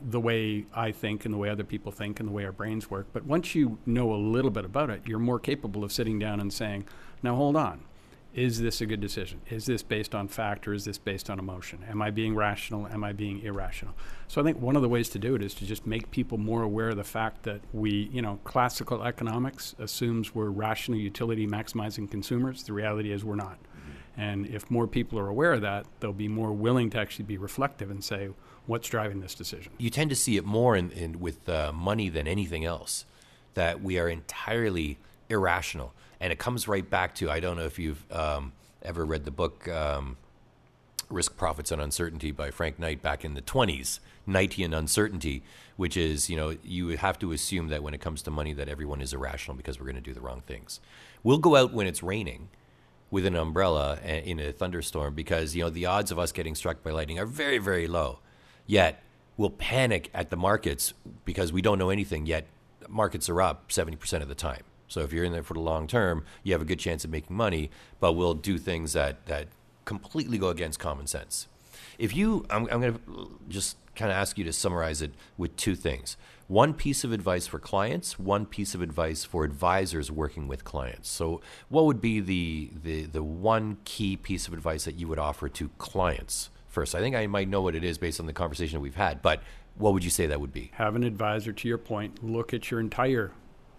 the 0.00 0.20
way 0.20 0.66
I 0.74 0.92
think 0.92 1.24
and 1.24 1.32
the 1.32 1.38
way 1.38 1.48
other 1.48 1.64
people 1.64 1.92
think 1.92 2.20
and 2.20 2.28
the 2.28 2.32
way 2.32 2.44
our 2.44 2.52
brains 2.52 2.90
work. 2.90 3.06
But 3.12 3.24
once 3.24 3.54
you 3.54 3.78
know 3.86 4.12
a 4.12 4.16
little 4.16 4.50
bit 4.50 4.64
about 4.64 4.90
it, 4.90 5.02
you're 5.06 5.18
more 5.18 5.38
capable 5.38 5.84
of 5.84 5.92
sitting 5.92 6.18
down 6.18 6.40
and 6.40 6.52
saying, 6.52 6.86
now 7.22 7.36
hold 7.36 7.56
on 7.56 7.84
is 8.34 8.60
this 8.60 8.80
a 8.80 8.86
good 8.86 9.00
decision? 9.00 9.40
Is 9.50 9.66
this 9.66 9.82
based 9.82 10.14
on 10.14 10.28
fact 10.28 10.66
or 10.66 10.72
is 10.72 10.84
this 10.84 10.98
based 10.98 11.28
on 11.28 11.38
emotion? 11.38 11.84
Am 11.88 12.00
I 12.00 12.10
being 12.10 12.34
rational? 12.34 12.86
Am 12.86 13.04
I 13.04 13.12
being 13.12 13.42
irrational? 13.42 13.94
So 14.28 14.40
I 14.40 14.44
think 14.44 14.60
one 14.60 14.74
of 14.74 14.82
the 14.82 14.88
ways 14.88 15.08
to 15.10 15.18
do 15.18 15.34
it 15.34 15.42
is 15.42 15.54
to 15.54 15.66
just 15.66 15.86
make 15.86 16.10
people 16.10 16.38
more 16.38 16.62
aware 16.62 16.88
of 16.88 16.96
the 16.96 17.04
fact 17.04 17.42
that 17.42 17.60
we, 17.72 18.08
you 18.12 18.22
know, 18.22 18.38
classical 18.44 19.02
economics 19.02 19.74
assumes 19.78 20.34
we're 20.34 20.48
rational 20.48 20.98
utility 20.98 21.46
maximizing 21.46 22.10
consumers. 22.10 22.62
The 22.62 22.72
reality 22.72 23.12
is 23.12 23.24
we're 23.24 23.36
not. 23.36 23.58
And 24.16 24.46
if 24.46 24.70
more 24.70 24.86
people 24.86 25.18
are 25.18 25.28
aware 25.28 25.54
of 25.54 25.62
that, 25.62 25.86
they'll 26.00 26.12
be 26.12 26.28
more 26.28 26.52
willing 26.52 26.90
to 26.90 26.98
actually 26.98 27.24
be 27.24 27.38
reflective 27.38 27.90
and 27.90 28.04
say, 28.04 28.28
what's 28.66 28.88
driving 28.88 29.20
this 29.20 29.34
decision? 29.34 29.72
You 29.78 29.90
tend 29.90 30.10
to 30.10 30.16
see 30.16 30.36
it 30.36 30.44
more 30.44 30.76
in, 30.76 30.90
in 30.90 31.20
with 31.20 31.48
uh, 31.48 31.72
money 31.72 32.08
than 32.08 32.26
anything 32.26 32.64
else, 32.64 33.06
that 33.54 33.82
we 33.82 33.98
are 33.98 34.08
entirely 34.08 34.98
irrational 35.28 35.94
and 36.22 36.32
it 36.32 36.38
comes 36.38 36.68
right 36.68 36.88
back 36.88 37.16
to 37.16 37.30
I 37.30 37.40
don't 37.40 37.56
know 37.56 37.64
if 37.64 37.78
you've 37.78 38.04
um, 38.12 38.52
ever 38.80 39.04
read 39.04 39.24
the 39.24 39.32
book 39.32 39.68
um, 39.68 40.16
Risk, 41.10 41.36
Profits, 41.36 41.72
and 41.72 41.82
Uncertainty 41.82 42.30
by 42.30 42.52
Frank 42.52 42.78
Knight 42.78 43.02
back 43.02 43.24
in 43.24 43.34
the 43.34 43.42
20s, 43.42 43.98
Knightian 44.26 44.74
uncertainty, 44.74 45.42
which 45.76 45.96
is, 45.96 46.30
you 46.30 46.36
know, 46.36 46.56
you 46.62 46.88
have 46.90 47.18
to 47.18 47.32
assume 47.32 47.68
that 47.68 47.82
when 47.82 47.92
it 47.92 48.00
comes 48.00 48.22
to 48.22 48.30
money 48.30 48.52
that 48.54 48.68
everyone 48.68 49.02
is 49.02 49.12
irrational 49.12 49.56
because 49.56 49.78
we're 49.78 49.84
going 49.84 49.96
to 49.96 50.00
do 50.00 50.14
the 50.14 50.20
wrong 50.20 50.42
things. 50.46 50.80
We'll 51.24 51.38
go 51.38 51.56
out 51.56 51.72
when 51.74 51.88
it's 51.88 52.04
raining 52.04 52.48
with 53.10 53.26
an 53.26 53.34
umbrella 53.34 53.98
in 54.00 54.38
a 54.38 54.52
thunderstorm 54.52 55.14
because, 55.14 55.56
you 55.56 55.64
know, 55.64 55.70
the 55.70 55.86
odds 55.86 56.12
of 56.12 56.20
us 56.20 56.30
getting 56.30 56.54
struck 56.54 56.84
by 56.84 56.92
lightning 56.92 57.18
are 57.18 57.26
very, 57.26 57.58
very 57.58 57.88
low. 57.88 58.20
Yet, 58.64 59.02
we'll 59.36 59.50
panic 59.50 60.08
at 60.14 60.30
the 60.30 60.36
markets 60.36 60.94
because 61.24 61.52
we 61.52 61.62
don't 61.62 61.80
know 61.80 61.90
anything, 61.90 62.26
yet 62.26 62.46
markets 62.88 63.28
are 63.28 63.42
up 63.42 63.68
70% 63.70 64.22
of 64.22 64.28
the 64.28 64.36
time. 64.36 64.62
So 64.92 65.00
if 65.00 65.12
you're 65.12 65.24
in 65.24 65.32
there 65.32 65.42
for 65.42 65.54
the 65.54 65.60
long 65.60 65.86
term, 65.86 66.24
you 66.42 66.52
have 66.52 66.62
a 66.62 66.66
good 66.66 66.78
chance 66.78 67.04
of 67.04 67.10
making 67.10 67.34
money, 67.34 67.70
but 68.00 68.12
we'll 68.12 68.34
do 68.34 68.58
things 68.58 68.92
that, 68.92 69.26
that 69.26 69.48
completely 69.84 70.38
go 70.38 70.48
against 70.48 70.78
common 70.78 71.06
sense. 71.06 71.48
If 71.98 72.14
you, 72.14 72.44
I'm, 72.50 72.68
I'm 72.70 72.80
going 72.80 72.94
to 72.94 73.40
just 73.48 73.76
kind 73.94 74.10
of 74.10 74.16
ask 74.16 74.38
you 74.38 74.44
to 74.44 74.52
summarize 74.52 75.02
it 75.02 75.12
with 75.36 75.56
two 75.56 75.74
things 75.74 76.16
one 76.48 76.74
piece 76.74 77.02
of 77.02 77.12
advice 77.12 77.46
for 77.46 77.58
clients, 77.58 78.18
one 78.18 78.44
piece 78.44 78.74
of 78.74 78.82
advice 78.82 79.24
for 79.24 79.44
advisors 79.44 80.10
working 80.10 80.48
with 80.48 80.64
clients. 80.64 81.08
So, 81.08 81.40
what 81.70 81.86
would 81.86 82.00
be 82.00 82.20
the, 82.20 82.70
the, 82.82 83.02
the 83.04 83.22
one 83.22 83.78
key 83.84 84.18
piece 84.18 84.46
of 84.48 84.52
advice 84.52 84.84
that 84.84 84.96
you 84.96 85.08
would 85.08 85.18
offer 85.18 85.48
to 85.48 85.68
clients 85.78 86.50
first? 86.68 86.94
I 86.94 87.00
think 87.00 87.16
I 87.16 87.26
might 87.26 87.48
know 87.48 87.62
what 87.62 87.74
it 87.74 87.84
is 87.84 87.96
based 87.96 88.20
on 88.20 88.26
the 88.26 88.34
conversation 88.34 88.82
we've 88.82 88.96
had, 88.96 89.22
but 89.22 89.42
what 89.76 89.94
would 89.94 90.04
you 90.04 90.10
say 90.10 90.26
that 90.26 90.40
would 90.40 90.52
be? 90.52 90.70
Have 90.74 90.94
an 90.94 91.04
advisor, 91.04 91.52
to 91.52 91.68
your 91.68 91.78
point, 91.78 92.22
look 92.22 92.52
at 92.52 92.70
your 92.70 92.80
entire 92.80 93.32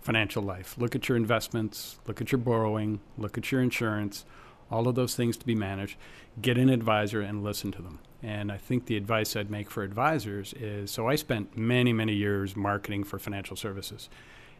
financial 0.04 0.44
life. 0.44 0.76
Look 0.78 0.96
at 0.96 1.08
your 1.08 1.18
investments, 1.18 1.98
look 2.08 2.22
at 2.22 2.32
your 2.32 2.40
borrowing, 2.40 3.00
look 3.18 3.38
at 3.38 3.52
your 3.52 3.62
insurance, 3.62 4.26
all 4.70 4.88
of 4.88 4.96
those 4.96 5.16
things 5.16 5.38
to 5.38 5.46
be 5.46 5.56
managed. 5.56 5.98
Get 6.42 6.58
an 6.58 6.70
advisor 6.70 7.22
and 7.22 7.44
listen 7.44 7.72
to 7.74 7.82
them. 7.82 8.00
And 8.22 8.52
I 8.52 8.58
think 8.58 8.86
the 8.86 8.98
advice 8.98 9.36
I'd 9.36 9.52
make 9.52 9.70
for 9.70 9.84
advisors 9.84 10.54
is 10.54 10.92
so 10.92 11.08
I 11.08 11.16
spent 11.16 11.58
many, 11.58 11.94
many 11.94 12.14
years 12.14 12.56
marketing 12.56 13.04
for 13.04 13.20
financial 13.20 13.56
services. 13.56 14.10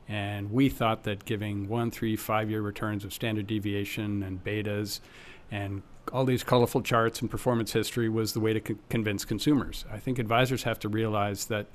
And 0.08 0.52
we 0.52 0.70
thought 0.70 1.04
that 1.04 1.26
giving 1.26 1.68
one, 1.68 1.90
three, 1.90 2.16
five 2.16 2.50
year 2.50 2.62
returns 2.62 3.06
of 3.06 3.14
standard 3.14 3.48
deviation 3.48 4.22
and 4.22 4.44
betas 4.44 5.00
and 5.50 5.82
all 6.12 6.26
these 6.26 6.44
colorful 6.44 6.82
charts 6.82 7.22
and 7.22 7.32
performance 7.32 7.72
history 7.72 8.10
was 8.10 8.34
the 8.34 8.40
way 8.40 8.54
to 8.54 8.60
co- 8.60 8.76
convince 8.90 9.24
consumers. 9.24 9.86
I 9.92 9.98
think 9.98 10.20
advisors 10.20 10.64
have 10.64 10.80
to 10.80 10.90
realize 10.90 11.46
that 11.46 11.68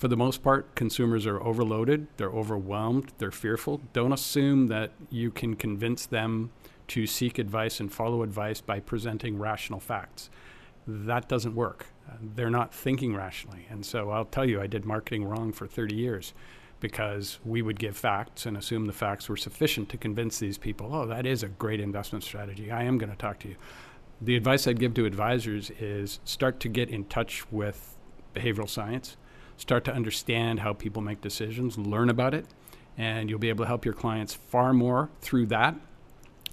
for 0.00 0.08
the 0.08 0.16
most 0.16 0.42
part, 0.42 0.74
consumers 0.74 1.26
are 1.26 1.38
overloaded, 1.42 2.06
they're 2.16 2.30
overwhelmed, 2.30 3.12
they're 3.18 3.30
fearful. 3.30 3.82
Don't 3.92 4.14
assume 4.14 4.68
that 4.68 4.92
you 5.10 5.30
can 5.30 5.54
convince 5.54 6.06
them 6.06 6.52
to 6.88 7.06
seek 7.06 7.38
advice 7.38 7.80
and 7.80 7.92
follow 7.92 8.22
advice 8.22 8.62
by 8.62 8.80
presenting 8.80 9.38
rational 9.38 9.78
facts. 9.78 10.30
That 10.86 11.28
doesn't 11.28 11.54
work. 11.54 11.88
they're 12.34 12.48
not 12.48 12.74
thinking 12.74 13.14
rationally. 13.14 13.66
And 13.68 13.84
so 13.84 14.08
I'll 14.08 14.24
tell 14.24 14.48
you, 14.48 14.58
I 14.58 14.66
did 14.66 14.86
marketing 14.86 15.24
wrong 15.24 15.52
for 15.52 15.66
30 15.66 15.94
years 15.94 16.32
because 16.80 17.38
we 17.44 17.60
would 17.60 17.78
give 17.78 17.94
facts 17.94 18.46
and 18.46 18.56
assume 18.56 18.86
the 18.86 18.94
facts 18.94 19.28
were 19.28 19.36
sufficient 19.36 19.90
to 19.90 19.98
convince 19.98 20.38
these 20.38 20.56
people, 20.56 20.94
oh, 20.94 21.04
that 21.04 21.26
is 21.26 21.42
a 21.42 21.48
great 21.48 21.78
investment 21.78 22.24
strategy. 22.24 22.70
I 22.70 22.84
am 22.84 22.96
going 22.96 23.10
to 23.10 23.18
talk 23.18 23.38
to 23.40 23.48
you. 23.48 23.56
The 24.22 24.34
advice 24.34 24.66
I'd 24.66 24.80
give 24.80 24.94
to 24.94 25.04
advisors 25.04 25.70
is 25.78 26.20
start 26.24 26.58
to 26.60 26.70
get 26.70 26.88
in 26.88 27.04
touch 27.04 27.44
with 27.52 27.98
behavioral 28.34 28.68
science 28.68 29.18
start 29.60 29.84
to 29.84 29.92
understand 29.92 30.60
how 30.60 30.72
people 30.72 31.02
make 31.02 31.20
decisions, 31.20 31.76
learn 31.76 32.08
about 32.08 32.32
it, 32.32 32.46
and 32.96 33.28
you'll 33.28 33.38
be 33.38 33.50
able 33.50 33.64
to 33.64 33.68
help 33.68 33.84
your 33.84 33.94
clients 33.94 34.32
far 34.34 34.72
more 34.72 35.10
through 35.20 35.46
that 35.46 35.74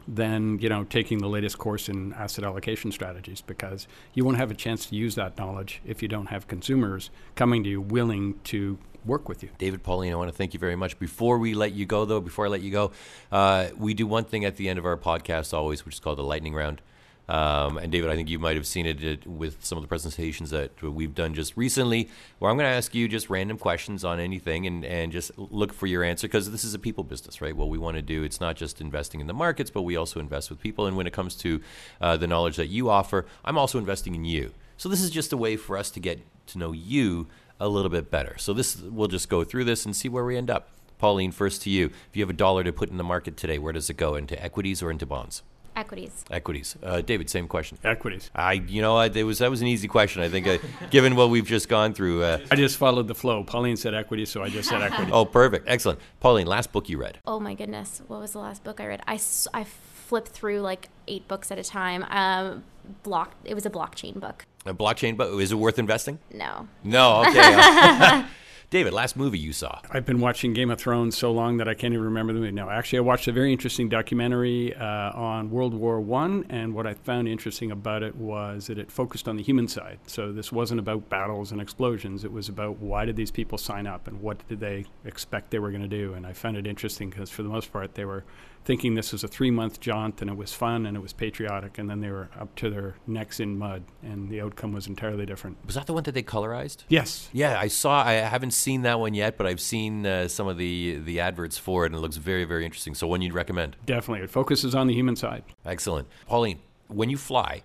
than 0.09 0.57
you 0.59 0.69
know 0.69 0.83
taking 0.85 1.17
the 1.17 1.27
latest 1.27 1.57
course 1.57 1.89
in 1.89 2.13
asset 2.13 2.45
allocation 2.45 2.91
strategies 2.93 3.41
because 3.41 3.87
you 4.13 4.23
won't 4.23 4.37
have 4.37 4.49
a 4.49 4.53
chance 4.53 4.85
to 4.85 4.95
use 4.95 5.15
that 5.15 5.37
knowledge 5.37 5.81
if 5.85 6.01
you 6.01 6.07
don't 6.07 6.27
have 6.27 6.47
consumers 6.47 7.09
coming 7.35 7.63
to 7.63 7.69
you 7.69 7.81
willing 7.81 8.39
to 8.45 8.77
work 9.05 9.29
with 9.29 9.41
you. 9.41 9.49
David 9.57 9.83
Pauline, 9.83 10.11
I 10.11 10.15
want 10.15 10.29
to 10.29 10.35
thank 10.35 10.53
you 10.53 10.59
very 10.59 10.75
much. 10.75 10.99
Before 10.99 11.37
we 11.37 11.53
let 11.53 11.71
you 11.71 11.85
go, 11.85 12.03
though, 12.03 12.19
before 12.19 12.45
I 12.45 12.49
let 12.49 12.61
you 12.61 12.71
go, 12.71 12.91
uh, 13.31 13.69
we 13.77 13.93
do 13.93 14.05
one 14.05 14.25
thing 14.25 14.43
at 14.43 14.57
the 14.57 14.67
end 14.67 14.77
of 14.77 14.85
our 14.85 14.97
podcast 14.97 15.53
always, 15.53 15.85
which 15.85 15.95
is 15.95 15.99
called 15.99 16.17
the 16.17 16.23
lightning 16.23 16.53
round. 16.53 16.81
Um, 17.29 17.77
and 17.77 17.91
David, 17.91 18.09
I 18.09 18.15
think 18.15 18.29
you 18.29 18.39
might 18.39 18.55
have 18.55 18.65
seen 18.65 18.85
it 18.85 19.27
with 19.27 19.63
some 19.63 19.77
of 19.77 19.81
the 19.81 19.87
presentations 19.87 20.49
that 20.51 20.81
we've 20.81 21.13
done 21.13 21.33
just 21.33 21.57
recently, 21.57 22.09
where 22.39 22.49
I'm 22.49 22.57
going 22.57 22.69
to 22.69 22.75
ask 22.75 22.95
you 22.95 23.07
just 23.07 23.29
random 23.29 23.57
questions 23.57 24.05
on 24.05 24.19
anything 24.19 24.65
and, 24.65 24.85
and 24.85 25.11
just 25.11 25.37
look 25.37 25.73
for 25.73 25.87
your 25.87 26.03
answer 26.03 26.27
because 26.27 26.51
this 26.51 26.63
is 26.63 26.73
a 26.73 26.79
people 26.79 27.03
business, 27.03 27.41
right? 27.41 27.55
What 27.55 27.69
we 27.69 27.77
want 27.77 27.97
to 27.97 28.01
do, 28.01 28.23
it's 28.23 28.39
not 28.39 28.55
just 28.55 28.79
investing 28.79 29.19
in 29.19 29.27
the 29.27 29.33
markets, 29.33 29.69
but 29.69 29.81
we 29.81 29.97
also 29.97 30.19
invest 30.19 30.49
with 30.49 30.61
people. 30.61 30.85
And 30.85 30.95
when 30.95 31.07
it 31.07 31.13
comes 31.13 31.35
to 31.35 31.61
uh, 31.99 32.15
the 32.15 32.27
knowledge 32.27 32.55
that 32.55 32.67
you 32.67 32.89
offer, 32.89 33.25
I'm 33.43 33.57
also 33.57 33.77
investing 33.77 34.15
in 34.15 34.23
you. 34.23 34.53
So 34.77 34.87
this 34.87 35.01
is 35.01 35.09
just 35.09 35.33
a 35.33 35.37
way 35.37 35.57
for 35.57 35.77
us 35.77 35.91
to 35.91 35.99
get 35.99 36.21
to 36.47 36.57
know 36.57 36.71
you 36.71 37.27
a 37.59 37.67
little 37.67 37.89
bit 37.89 38.09
better. 38.09 38.35
So 38.37 38.53
this 38.53 38.77
we'll 38.77 39.07
just 39.07 39.27
go 39.27 39.43
through 39.43 39.65
this 39.65 39.85
and 39.85 39.95
see 39.95 40.07
where 40.07 40.23
we 40.23 40.37
end 40.37 40.49
up. 40.49 40.69
Pauline, 40.97 41.31
first 41.31 41.61
to 41.63 41.69
you. 41.69 41.87
If 41.87 42.15
you 42.15 42.23
have 42.23 42.29
a 42.29 42.33
dollar 42.33 42.63
to 42.63 42.71
put 42.71 42.89
in 42.89 42.97
the 42.97 43.03
market 43.03 43.37
today, 43.37 43.59
where 43.59 43.73
does 43.73 43.89
it 43.89 43.97
go? 43.97 44.15
Into 44.15 44.41
equities 44.41 44.81
or 44.81 44.89
into 44.89 45.05
bonds? 45.05 45.43
Equities. 45.77 46.25
Equities. 46.31 46.75
Uh, 46.81 47.01
David, 47.01 47.29
same 47.29 47.47
question. 47.47 47.77
Equities. 47.83 48.31
I, 48.33 48.53
you 48.53 48.81
know, 48.81 48.97
I, 48.97 49.05
it 49.05 49.23
was 49.23 49.37
that 49.37 49.51
was 49.51 49.61
an 49.61 49.67
easy 49.67 49.87
question. 49.87 50.23
I 50.23 50.27
think, 50.29 50.47
uh, 50.47 50.57
given 50.89 51.15
what 51.15 51.29
we've 51.29 51.45
just 51.45 51.69
gone 51.69 51.93
through. 51.93 52.23
Uh, 52.23 52.39
I 52.49 52.55
just 52.55 52.77
followed 52.77 53.07
the 53.07 53.13
flow. 53.13 53.43
Pauline 53.43 53.77
said 53.77 53.93
equities, 53.93 54.31
so 54.31 54.41
I 54.41 54.49
just 54.49 54.69
said 54.69 54.81
equities. 54.81 55.09
oh, 55.13 55.23
perfect, 55.23 55.69
excellent. 55.69 55.99
Pauline, 56.19 56.47
last 56.47 56.71
book 56.71 56.89
you 56.89 56.97
read? 56.97 57.19
Oh 57.27 57.39
my 57.39 57.53
goodness, 57.53 58.01
what 58.07 58.19
was 58.19 58.31
the 58.31 58.39
last 58.39 58.63
book 58.63 58.81
I 58.81 58.87
read? 58.87 59.01
I, 59.05 59.19
I 59.53 59.65
flipped 59.65 60.29
through 60.29 60.61
like 60.61 60.89
eight 61.07 61.27
books 61.27 61.51
at 61.51 61.59
a 61.59 61.63
time. 61.63 62.03
Um, 62.09 62.63
block. 63.03 63.35
It 63.43 63.53
was 63.53 63.67
a 63.67 63.69
blockchain 63.69 64.19
book. 64.19 64.45
A 64.65 64.73
blockchain 64.73 65.15
book. 65.15 65.39
Is 65.39 65.51
it 65.51 65.55
worth 65.55 65.77
investing? 65.77 66.17
No. 66.33 66.67
No. 66.83 67.21
Okay. 67.21 68.25
David, 68.69 68.91
last 68.91 69.15
movie 69.15 69.39
you 69.39 69.53
saw? 69.53 69.79
I've 69.91 70.05
been 70.05 70.19
watching 70.19 70.51
Game 70.51 70.69
of 70.69 70.77
Thrones 70.77 71.17
so 71.17 71.31
long 71.31 71.55
that 71.55 71.69
I 71.69 71.73
can't 71.73 71.93
even 71.93 72.03
remember 72.03 72.33
the 72.33 72.41
movie. 72.41 72.51
No, 72.51 72.69
actually, 72.69 72.99
I 72.99 73.01
watched 73.01 73.29
a 73.29 73.31
very 73.31 73.53
interesting 73.53 73.87
documentary 73.87 74.75
uh, 74.75 75.13
on 75.13 75.49
World 75.49 75.73
War 75.73 76.01
One, 76.01 76.45
and 76.49 76.75
what 76.75 76.85
I 76.85 76.93
found 76.95 77.29
interesting 77.29 77.71
about 77.71 78.03
it 78.03 78.17
was 78.17 78.67
that 78.67 78.77
it 78.77 78.91
focused 78.91 79.29
on 79.29 79.37
the 79.37 79.43
human 79.43 79.69
side. 79.69 79.99
So 80.05 80.33
this 80.33 80.51
wasn't 80.51 80.81
about 80.81 81.07
battles 81.07 81.53
and 81.53 81.61
explosions. 81.61 82.25
It 82.25 82.33
was 82.33 82.49
about 82.49 82.79
why 82.79 83.05
did 83.05 83.15
these 83.15 83.31
people 83.31 83.57
sign 83.57 83.87
up 83.87 84.05
and 84.05 84.21
what 84.21 84.45
did 84.49 84.59
they 84.59 84.83
expect 85.05 85.51
they 85.51 85.59
were 85.59 85.71
going 85.71 85.81
to 85.81 85.87
do. 85.87 86.13
And 86.13 86.27
I 86.27 86.33
found 86.33 86.57
it 86.57 86.67
interesting 86.67 87.09
because 87.09 87.29
for 87.29 87.43
the 87.43 87.49
most 87.49 87.71
part, 87.71 87.95
they 87.95 88.03
were 88.03 88.25
thinking 88.67 88.95
this 88.95 89.13
was 89.13 89.23
a 89.23 89.29
three 89.29 89.49
month 89.49 89.79
jaunt 89.79 90.21
and 90.21 90.29
it 90.29 90.35
was 90.35 90.51
fun 90.51 90.85
and 90.85 90.97
it 90.97 90.99
was 90.99 91.13
patriotic, 91.13 91.77
and 91.77 91.89
then 91.89 92.01
they 92.01 92.09
were 92.09 92.29
up 92.37 92.53
to 92.57 92.69
their 92.69 92.95
necks 93.07 93.39
in 93.39 93.57
mud, 93.57 93.81
and 94.03 94.29
the 94.29 94.41
outcome 94.41 94.73
was 94.73 94.87
entirely 94.87 95.25
different. 95.25 95.57
Was 95.65 95.75
that 95.75 95.87
the 95.87 95.93
one 95.93 96.03
that 96.03 96.11
they 96.11 96.21
colorized? 96.21 96.83
Yes. 96.89 97.29
Yeah, 97.31 97.57
I 97.57 97.69
saw. 97.69 98.03
I 98.03 98.13
haven't 98.13 98.51
seen 98.51 98.81
that 98.81 98.99
one 98.99 99.13
yet, 99.13 99.37
but 99.37 99.47
I've 99.47 99.61
seen 99.61 100.05
uh, 100.05 100.27
some 100.27 100.47
of 100.47 100.57
the 100.57 100.97
the 100.97 101.21
adverts 101.21 101.57
for 101.57 101.85
it, 101.85 101.87
and 101.87 101.95
it 101.95 101.99
looks 101.99 102.17
very, 102.17 102.43
very 102.43 102.65
interesting. 102.65 102.93
So, 102.93 103.07
one 103.07 103.21
you'd 103.21 103.33
recommend? 103.33 103.77
Definitely, 103.85 104.25
it 104.25 104.29
focuses 104.29 104.75
on 104.75 104.87
the 104.87 104.93
human 104.93 105.15
side. 105.15 105.43
Excellent, 105.65 106.09
Pauline. 106.27 106.59
When 106.89 107.09
you 107.09 107.17
fly, 107.17 107.63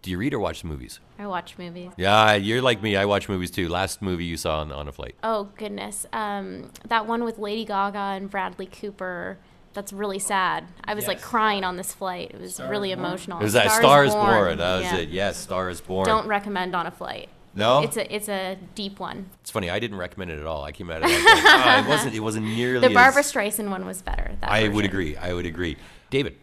do 0.00 0.10
you 0.10 0.16
read 0.16 0.32
or 0.32 0.38
watch 0.38 0.62
the 0.62 0.68
movies? 0.68 1.00
I 1.18 1.26
watch 1.26 1.58
movies. 1.58 1.90
Yeah, 1.98 2.34
you're 2.34 2.62
like 2.62 2.82
me. 2.82 2.96
I 2.96 3.04
watch 3.04 3.28
movies 3.28 3.50
too. 3.50 3.68
Last 3.68 4.00
movie 4.00 4.24
you 4.24 4.38
saw 4.38 4.60
on, 4.60 4.72
on 4.72 4.88
a 4.88 4.92
flight? 4.92 5.14
Oh 5.22 5.50
goodness, 5.58 6.06
um, 6.14 6.70
that 6.86 7.06
one 7.06 7.22
with 7.24 7.38
Lady 7.38 7.66
Gaga 7.66 7.98
and 8.16 8.30
Bradley 8.30 8.66
Cooper 8.66 9.38
that's 9.78 9.92
really 9.92 10.18
sad. 10.18 10.64
I 10.84 10.94
was 10.94 11.02
yes. 11.02 11.08
like 11.08 11.20
crying 11.22 11.62
on 11.62 11.76
this 11.76 11.94
flight. 11.94 12.32
It 12.34 12.40
was 12.40 12.54
Star 12.54 12.68
really 12.68 12.90
emotional. 12.90 13.38
It 13.38 13.44
was 13.44 13.52
that 13.52 13.70
Star 13.70 14.04
is 14.04 14.12
Born. 14.12 14.26
born. 14.26 14.58
That 14.58 14.74
was 14.78 14.84
yeah. 14.86 14.96
it. 14.96 15.08
Yes, 15.10 15.36
Star 15.36 15.70
is 15.70 15.80
Born. 15.80 16.04
Don't 16.04 16.26
recommend 16.26 16.74
on 16.74 16.88
a 16.88 16.90
flight. 16.90 17.28
No, 17.54 17.82
it's 17.82 17.96
a 17.96 18.12
it's 18.12 18.28
a 18.28 18.58
deep 18.74 18.98
one. 18.98 19.30
It's 19.40 19.52
funny. 19.52 19.70
I 19.70 19.78
didn't 19.78 19.98
recommend 19.98 20.32
it 20.32 20.40
at 20.40 20.46
all. 20.46 20.64
I 20.64 20.72
came 20.72 20.90
out 20.90 21.04
of 21.04 21.10
it. 21.10 21.12
Like, 21.12 21.44
oh, 21.44 21.84
it 21.84 21.88
wasn't. 21.88 22.14
It 22.16 22.20
wasn't 22.20 22.46
nearly. 22.46 22.88
The 22.88 22.92
Barbra 22.92 23.20
as, 23.20 23.32
Streisand 23.32 23.70
one 23.70 23.86
was 23.86 24.02
better. 24.02 24.32
I 24.42 24.62
version. 24.62 24.74
would 24.74 24.84
agree. 24.84 25.16
I 25.16 25.32
would 25.32 25.46
agree. 25.46 25.76
David, 26.10 26.36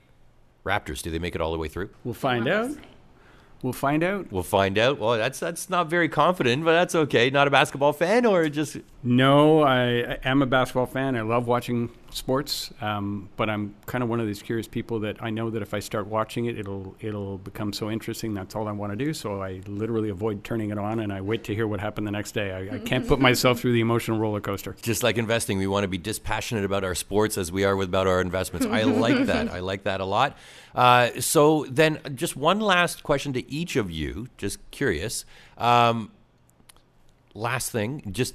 Raptors. 0.66 1.02
Do 1.02 1.12
they 1.12 1.20
make 1.20 1.36
it 1.36 1.42
all 1.42 1.52
the 1.52 1.60
way 1.60 1.68
through? 1.68 1.90
We'll 2.06 2.14
find 2.14 2.48
out. 2.48 2.72
We'll 3.62 3.74
find 3.74 4.02
out. 4.02 4.32
We'll 4.32 4.44
find 4.44 4.78
out. 4.78 4.98
Well, 4.98 5.18
that's 5.18 5.42
that's 5.42 5.70
not 5.70 5.90
very 5.90 6.08
confident, 6.08 6.64
but 6.64 6.72
that's 6.72 6.96
okay. 6.96 7.30
Not 7.30 7.48
a 7.48 7.52
basketball 7.52 7.92
fan, 7.92 8.26
or 8.26 8.48
just 8.48 8.78
no. 9.06 9.62
I, 9.62 9.84
I 10.02 10.20
am 10.24 10.42
a 10.42 10.46
basketball 10.46 10.88
fan. 10.88 11.16
I 11.16 11.22
love 11.22 11.48
watching 11.48 11.90
sports, 12.10 12.72
um, 12.82 13.30
but 13.36 13.50
I'm 13.50 13.76
kind 13.86 14.04
of 14.04 14.10
one 14.10 14.20
of 14.20 14.28
these 14.28 14.42
curious 14.42 14.68
people 14.68 15.00
that 15.02 15.22
I 15.22 15.30
know 15.30 15.50
that 15.50 15.62
if 15.62 15.74
I 15.74 15.80
start 15.80 16.08
watching 16.08 16.46
it, 16.46 16.58
it'll 16.58 16.96
it'll 17.00 17.38
become 17.38 17.72
so 17.74 17.92
interesting. 17.92 18.34
That's 18.34 18.56
all 18.56 18.68
I 18.68 18.72
want 18.72 18.92
to 18.92 18.96
do. 18.96 19.14
So 19.14 19.42
I 19.42 19.62
literally 19.68 20.10
avoid 20.10 20.44
turning 20.44 20.72
it 20.72 20.78
on, 20.78 21.00
and 21.00 21.14
I 21.14 21.22
wait 21.22 21.44
to 21.46 21.56
hear 21.56 21.68
what 21.68 21.80
happened 21.80 22.08
the 22.08 22.12
next 22.12 22.32
day. 22.32 22.52
I, 22.52 22.76
I 22.76 22.80
can't 22.80 23.08
put 23.08 23.20
myself 23.20 23.60
through 23.60 23.74
the 23.74 23.82
emotional 23.82 24.18
roller 24.18 24.42
coaster. 24.42 24.76
Just 24.82 25.04
like 25.04 25.18
investing, 25.18 25.58
we 25.58 25.68
want 25.68 25.84
to 25.84 25.88
be 25.88 25.98
dispassionate 25.98 26.66
about 26.66 26.84
our 26.84 26.96
sports 26.96 27.38
as 27.38 27.52
we 27.52 27.64
are 27.64 27.80
about 27.82 28.08
our 28.08 28.22
investments. 28.22 28.66
I 28.66 28.84
like 28.84 29.26
that. 29.28 29.50
I 29.50 29.60
like 29.60 29.84
that 29.84 30.02
a 30.02 30.06
lot. 30.06 30.38
Uh, 30.74 31.10
so 31.20 31.66
then, 31.70 32.00
just 32.16 32.36
one 32.36 32.60
last 32.60 33.04
question 33.04 33.34
to 33.34 33.52
each 33.52 33.76
of 33.76 33.92
you. 33.92 34.28
Just 34.38 34.60
curious. 34.72 35.26
Um, 35.58 36.12
last 37.34 37.72
thing, 37.72 38.02
just 38.12 38.34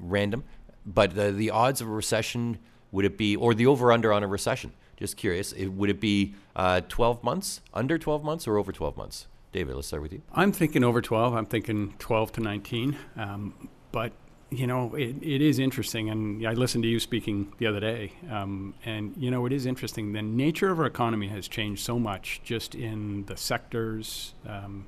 random, 0.00 0.44
but 0.86 1.14
the, 1.14 1.32
the 1.32 1.50
odds 1.50 1.80
of 1.80 1.88
a 1.88 1.90
recession 1.90 2.58
would 2.90 3.04
it 3.04 3.18
be, 3.18 3.36
or 3.36 3.54
the 3.54 3.66
over 3.66 3.92
under 3.92 4.12
on 4.12 4.22
a 4.22 4.26
recession? 4.26 4.72
Just 4.96 5.16
curious, 5.16 5.52
it, 5.52 5.68
would 5.68 5.90
it 5.90 6.00
be 6.00 6.34
uh, 6.56 6.80
12 6.88 7.22
months, 7.22 7.60
under 7.72 7.98
12 7.98 8.24
months, 8.24 8.48
or 8.48 8.56
over 8.56 8.72
12 8.72 8.96
months? 8.96 9.26
David, 9.52 9.76
let's 9.76 9.88
start 9.88 10.02
with 10.02 10.12
you. 10.12 10.22
I'm 10.32 10.52
thinking 10.52 10.84
over 10.84 11.00
12. 11.00 11.34
I'm 11.34 11.46
thinking 11.46 11.94
12 11.98 12.32
to 12.32 12.40
19. 12.40 12.96
Um, 13.16 13.68
but 13.92 14.12
you 14.50 14.66
know, 14.66 14.94
it, 14.94 15.16
it 15.22 15.42
is 15.42 15.58
interesting, 15.58 16.08
and 16.08 16.46
I 16.46 16.54
listened 16.54 16.82
to 16.84 16.88
you 16.88 16.98
speaking 16.98 17.52
the 17.58 17.66
other 17.66 17.80
day, 17.80 18.12
um, 18.30 18.74
and 18.84 19.14
you 19.16 19.30
know, 19.30 19.44
it 19.44 19.52
is 19.52 19.66
interesting. 19.66 20.12
The 20.12 20.22
nature 20.22 20.70
of 20.70 20.80
our 20.80 20.86
economy 20.86 21.28
has 21.28 21.48
changed 21.48 21.84
so 21.84 21.98
much, 21.98 22.40
just 22.42 22.74
in 22.74 23.26
the 23.26 23.36
sectors. 23.36 24.34
Um, 24.46 24.86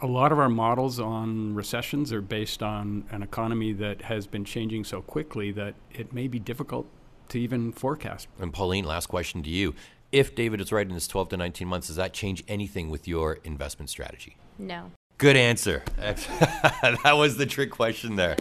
a 0.00 0.06
lot 0.06 0.32
of 0.32 0.38
our 0.38 0.48
models 0.48 1.00
on 1.00 1.54
recessions 1.54 2.12
are 2.12 2.20
based 2.20 2.62
on 2.62 3.04
an 3.10 3.22
economy 3.22 3.72
that 3.72 4.02
has 4.02 4.26
been 4.26 4.44
changing 4.44 4.84
so 4.84 5.02
quickly 5.02 5.50
that 5.52 5.74
it 5.92 6.12
may 6.12 6.28
be 6.28 6.38
difficult 6.38 6.86
to 7.28 7.38
even 7.40 7.72
forecast. 7.72 8.28
And 8.38 8.52
Pauline, 8.52 8.84
last 8.84 9.06
question 9.06 9.42
to 9.42 9.50
you. 9.50 9.74
If 10.10 10.34
David 10.34 10.60
is 10.60 10.72
right 10.72 10.86
in 10.86 10.94
this 10.94 11.06
12 11.08 11.30
to 11.30 11.36
19 11.36 11.68
months, 11.68 11.88
does 11.88 11.96
that 11.96 12.12
change 12.12 12.42
anything 12.48 12.88
with 12.88 13.06
your 13.06 13.38
investment 13.44 13.90
strategy? 13.90 14.36
No. 14.58 14.92
Good 15.18 15.36
answer. 15.36 15.82
that 15.98 17.14
was 17.16 17.36
the 17.36 17.46
trick 17.46 17.70
question 17.70 18.16
there. 18.16 18.36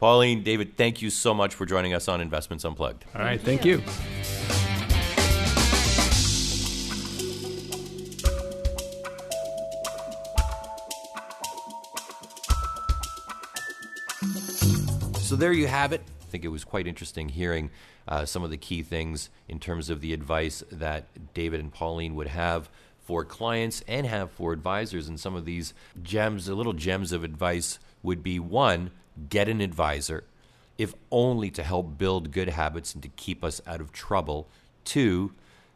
Pauline, 0.00 0.42
David, 0.42 0.76
thank 0.76 1.02
you 1.02 1.10
so 1.10 1.32
much 1.32 1.54
for 1.54 1.66
joining 1.66 1.94
us 1.94 2.08
on 2.08 2.20
Investments 2.20 2.64
Unplugged. 2.64 3.04
All 3.14 3.20
right, 3.20 3.40
thank 3.40 3.64
you. 3.64 3.82
So 15.34 15.38
there 15.38 15.52
you 15.52 15.66
have 15.66 15.92
it. 15.92 16.00
I 16.22 16.24
think 16.26 16.44
it 16.44 16.48
was 16.48 16.62
quite 16.62 16.86
interesting 16.86 17.28
hearing 17.28 17.70
uh, 18.06 18.24
some 18.24 18.44
of 18.44 18.50
the 18.50 18.56
key 18.56 18.84
things 18.84 19.30
in 19.48 19.58
terms 19.58 19.90
of 19.90 20.00
the 20.00 20.12
advice 20.12 20.62
that 20.70 21.34
David 21.34 21.58
and 21.58 21.72
Pauline 21.72 22.14
would 22.14 22.28
have 22.28 22.70
for 23.02 23.24
clients 23.24 23.82
and 23.88 24.06
have 24.06 24.30
for 24.30 24.52
advisors. 24.52 25.08
And 25.08 25.18
some 25.18 25.34
of 25.34 25.44
these 25.44 25.74
gems, 26.00 26.46
the 26.46 26.54
little 26.54 26.72
gems 26.72 27.10
of 27.10 27.24
advice 27.24 27.80
would 28.00 28.22
be 28.22 28.38
one, 28.38 28.92
get 29.28 29.48
an 29.48 29.60
advisor, 29.60 30.22
if 30.78 30.94
only 31.10 31.50
to 31.50 31.64
help 31.64 31.98
build 31.98 32.30
good 32.30 32.50
habits 32.50 32.94
and 32.94 33.02
to 33.02 33.08
keep 33.08 33.42
us 33.42 33.60
out 33.66 33.80
of 33.80 33.90
trouble. 33.90 34.46
Two, 34.84 35.32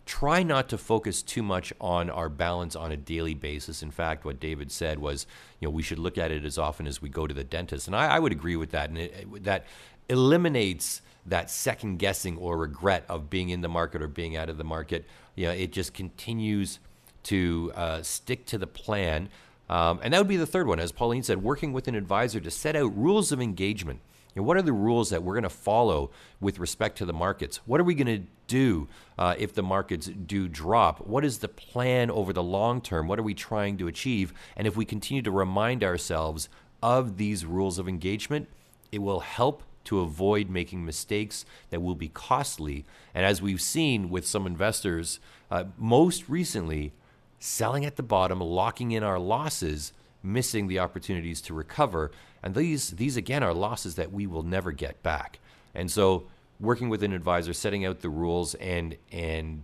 try 0.09 0.43
not 0.43 0.71
to 0.71 0.79
focus 0.79 1.23
too 1.23 1.43
much 1.43 1.71
on 1.83 2.09
our 2.09 2.31
balance 2.31 2.75
on 2.75 2.91
a 2.91 2.97
daily 2.97 3.35
basis. 3.35 3.83
In 3.83 3.91
fact, 3.91 4.25
what 4.25 4.41
David 4.41 4.73
said 4.73 4.99
was, 4.99 5.27
you 5.61 5.69
know, 5.69 5.71
we 5.71 5.83
should 5.83 5.99
look 5.99 6.17
at 6.17 6.33
it 6.33 6.47
as 6.47 6.57
often 6.57 6.87
as 6.87 7.03
we 7.03 7.11
go 7.11 7.27
to 7.27 7.35
the 7.35 7.45
dentist, 7.45 7.87
and 7.87 7.95
I, 7.95 8.17
I 8.17 8.19
would 8.19 8.33
agree 8.33 8.57
with 8.57 8.71
that. 8.71 8.89
And 8.89 8.97
it, 8.97 9.45
that 9.45 9.67
eliminates 10.09 11.03
that 11.27 11.51
second 11.51 11.99
guessing 11.99 12.39
or 12.39 12.57
regret 12.57 13.05
of 13.11 13.29
being 13.29 13.51
in 13.51 13.61
the 13.61 13.69
market 13.69 14.01
or 14.01 14.09
being 14.09 14.35
out 14.35 14.49
of 14.49 14.57
the 14.57 14.65
market. 14.65 15.05
You 15.35 15.49
know, 15.49 15.53
it 15.53 15.73
just 15.73 15.93
continues 15.93 16.79
to 17.25 17.71
uh, 17.75 18.03
stick 18.03 18.47
to 18.47 18.57
the 18.57 18.67
plan. 18.67 19.29
Um, 19.69 20.01
and 20.03 20.15
that 20.15 20.19
would 20.19 20.27
be 20.27 20.39
the 20.39 20.47
third 20.47 20.67
one, 20.67 20.81
as 20.81 20.91
Pauline 20.91 21.23
said, 21.23 21.43
working 21.43 21.75
with 21.75 21.87
an 21.87 21.95
advisor 21.95 22.41
to 22.41 22.51
set 22.51 22.75
out 22.77 22.97
rules 22.97 23.31
of 23.31 23.43
engagement. 23.43 24.01
What 24.45 24.57
are 24.57 24.63
the 24.63 24.73
rules 24.73 25.11
that 25.11 25.23
we're 25.23 25.35
going 25.35 25.43
to 25.43 25.51
follow 25.51 26.11
with 26.41 26.59
respect 26.59 26.99
to 26.99 27.05
the 27.05 27.13
markets? 27.13 27.61
What 27.67 27.81
are 27.81 27.85
we 27.85 27.95
going 27.95 28.23
to 28.23 28.27
do 28.47 28.89
uh, 29.19 29.35
if 29.39 29.55
the 29.55 29.63
markets 29.63 30.07
do 30.07 30.49
drop? 30.49 31.07
What 31.07 31.25
is 31.25 31.39
the 31.39 31.49
plan 31.49 32.11
over 32.11 32.33
the 32.33 32.43
long 32.43 32.81
term? 32.81 33.09
What 33.09 33.19
are 33.19 33.25
we 33.25 33.35
trying 33.35 33.77
to 33.79 33.89
achieve? 33.89 34.33
And 34.57 34.67
if 34.67 34.77
we 34.77 34.85
continue 34.85 35.23
to 35.23 35.31
remind 35.31 35.85
ourselves 35.85 36.49
of 36.83 37.17
these 37.17 37.45
rules 37.45 37.79
of 37.79 37.89
engagement, 37.89 38.49
it 38.93 38.99
will 38.99 39.21
help 39.21 39.63
to 39.85 40.01
avoid 40.01 40.51
making 40.51 40.85
mistakes 40.85 41.47
that 41.71 41.81
will 41.81 41.95
be 41.95 42.09
costly. 42.09 42.85
And 43.15 43.25
as 43.25 43.41
we've 43.41 43.61
seen 43.61 44.11
with 44.11 44.27
some 44.27 44.47
investors, 44.47 45.19
uh, 45.51 45.65
most 45.79 46.29
recently, 46.29 46.93
selling 47.41 47.85
at 47.85 47.97
the 47.97 48.03
bottom, 48.03 48.41
locking 48.41 48.93
in 48.93 49.03
our 49.03 49.19
losses, 49.19 49.93
missing 50.23 50.69
the 50.69 50.79
opportunities 50.79 51.41
to 51.43 51.55
recover. 51.55 52.11
And 52.43 52.55
these, 52.55 52.91
these 52.91 53.17
again, 53.17 53.43
are 53.43 53.55
losses 53.55 53.95
that 53.97 54.13
we 54.13 54.27
will 54.27 54.43
never 54.43 54.73
get 54.73 55.03
back. 55.03 55.39
And 55.75 55.91
so, 55.91 56.27
working 56.61 56.89
with 56.89 57.03
an 57.03 57.13
advisor, 57.13 57.53
setting 57.53 57.85
out 57.85 58.01
the 58.01 58.11
rules, 58.11 58.55
and 58.57 58.97
and 59.13 59.63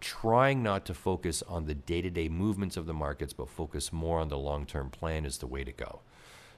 trying 0.00 0.62
not 0.62 0.84
to 0.84 0.94
focus 0.94 1.42
on 1.48 1.66
the 1.66 1.74
day-to-day 1.74 2.28
movements 2.28 2.76
of 2.76 2.86
the 2.86 2.94
markets, 2.94 3.32
but 3.32 3.48
focus 3.48 3.92
more 3.92 4.20
on 4.20 4.28
the 4.28 4.38
long-term 4.38 4.90
plan 4.90 5.24
is 5.24 5.38
the 5.38 5.46
way 5.46 5.64
to 5.64 5.72
go. 5.72 6.00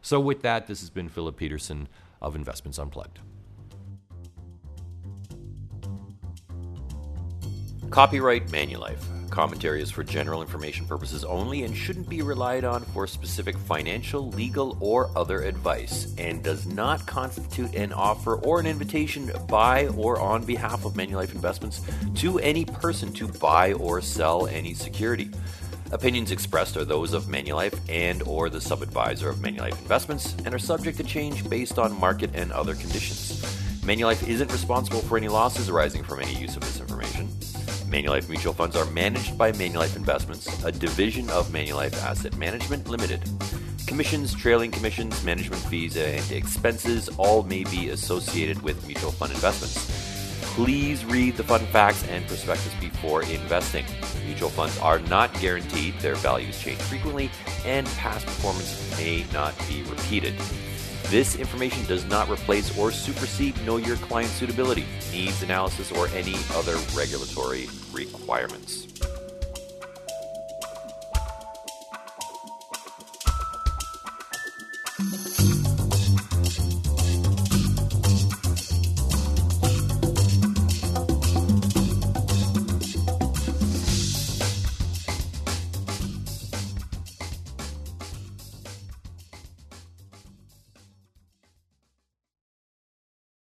So, 0.03 0.21
with 0.21 0.43
that, 0.43 0.67
this 0.67 0.81
has 0.81 0.91
been 0.91 1.09
Philip 1.09 1.39
Petursson 1.39 1.87
of 2.21 2.37
Investments 2.37 2.79
Unplugged. 2.79 3.21
Copyright 7.91 8.47
Manulife. 8.49 9.10
Commentary 9.31 9.81
is 9.81 9.91
for 9.91 10.03
general 10.03 10.43
information 10.43 10.85
purposes 10.85 11.25
only 11.25 11.63
and 11.63 11.77
shouldn't 11.77 12.09
be 12.09 12.21
relied 12.21 12.65
on 12.65 12.85
for 12.87 13.07
specific 13.07 13.57
financial, 13.57 14.29
legal, 14.33 14.77
or 14.81 15.11
other 15.17 15.43
advice, 15.43 16.13
and 16.19 16.43
does 16.43 16.67
not 16.67 17.07
constitute 17.07 17.75
an 17.75 17.93
offer 17.93 18.37
or 18.37 18.59
an 18.59 18.67
invitation 18.67 19.31
by 19.49 19.87
or 19.89 20.21
on 20.21 20.45
behalf 20.45 20.85
of 20.85 20.95
Manulife 20.95 21.33
Investments 21.33 21.81
to 22.17 22.39
any 22.41 22.65
person 22.65 23.13
to 23.15 23.29
buy 23.29 23.73
or 23.75 24.01
sell 24.01 24.49
any 24.49 24.75
security. 24.75 25.31
Opinions 25.93 26.33
expressed 26.33 26.77
are 26.77 26.85
those 26.85 27.13
of 27.13 27.25
Manulife 27.25 27.79
and 27.89 28.23
or 28.25 28.51
the 28.51 28.61
sub-advisor 28.61 29.29
of 29.29 29.37
Manulife 29.37 29.81
Investments 29.81 30.35
and 30.45 30.53
are 30.53 30.59
subject 30.59 30.97
to 30.99 31.05
change 31.05 31.49
based 31.49 31.79
on 31.79 31.99
market 31.99 32.31
and 32.35 32.53
other 32.53 32.75
conditions. 32.75 33.41
Manulife 33.83 34.29
isn't 34.29 34.53
responsible 34.53 35.01
for 35.01 35.17
any 35.17 35.29
losses 35.29 35.69
arising 35.69 36.03
from 36.03 36.21
any 36.21 36.35
use 36.35 36.55
of 36.57 36.63
this 36.63 36.79
information. 36.81 37.00
Manulife 37.91 38.29
mutual 38.29 38.53
funds 38.53 38.77
are 38.77 38.85
managed 38.93 39.37
by 39.37 39.51
Manulife 39.51 39.97
Investments, 39.97 40.63
a 40.65 40.71
division 40.71 41.29
of 41.31 41.49
Manulife 41.49 42.01
Asset 42.05 42.37
Management 42.37 42.89
Limited. 42.89 43.21
Commissions, 43.89 44.33
trailing 44.33 44.71
commissions, 44.71 45.25
management 45.25 45.61
fees, 45.63 45.97
and 45.97 46.31
expenses 46.31 47.09
all 47.19 47.43
may 47.43 47.65
be 47.65 47.89
associated 47.89 48.63
with 48.63 48.87
mutual 48.87 49.11
fund 49.11 49.33
investments. 49.33 49.91
Please 50.55 51.05
read 51.05 51.37
the 51.37 51.43
fund 51.43 51.67
facts 51.69 52.07
and 52.07 52.25
prospectus 52.29 52.73
before 52.81 53.25
investing. 53.25 53.85
Mutual 54.25 54.51
funds 54.51 54.79
are 54.79 55.01
not 55.01 55.35
guaranteed, 55.41 55.99
their 55.99 56.15
values 56.15 56.61
change 56.63 56.79
frequently, 56.83 57.29
and 57.65 57.89
past 57.89 58.25
performance 58.25 58.97
may 58.99 59.25
not 59.33 59.53
be 59.69 59.83
repeated. 59.83 60.35
This 61.11 61.35
information 61.35 61.85
does 61.87 62.05
not 62.05 62.31
replace 62.31 62.79
or 62.79 62.93
supersede 62.93 63.61
Know 63.67 63.79
Your 63.79 63.97
Client 63.97 64.31
suitability, 64.31 64.87
needs 65.11 65.43
analysis, 65.43 65.91
or 65.91 66.07
any 66.15 66.37
other 66.55 66.77
regulatory 66.95 67.69
requirements. 67.93 68.87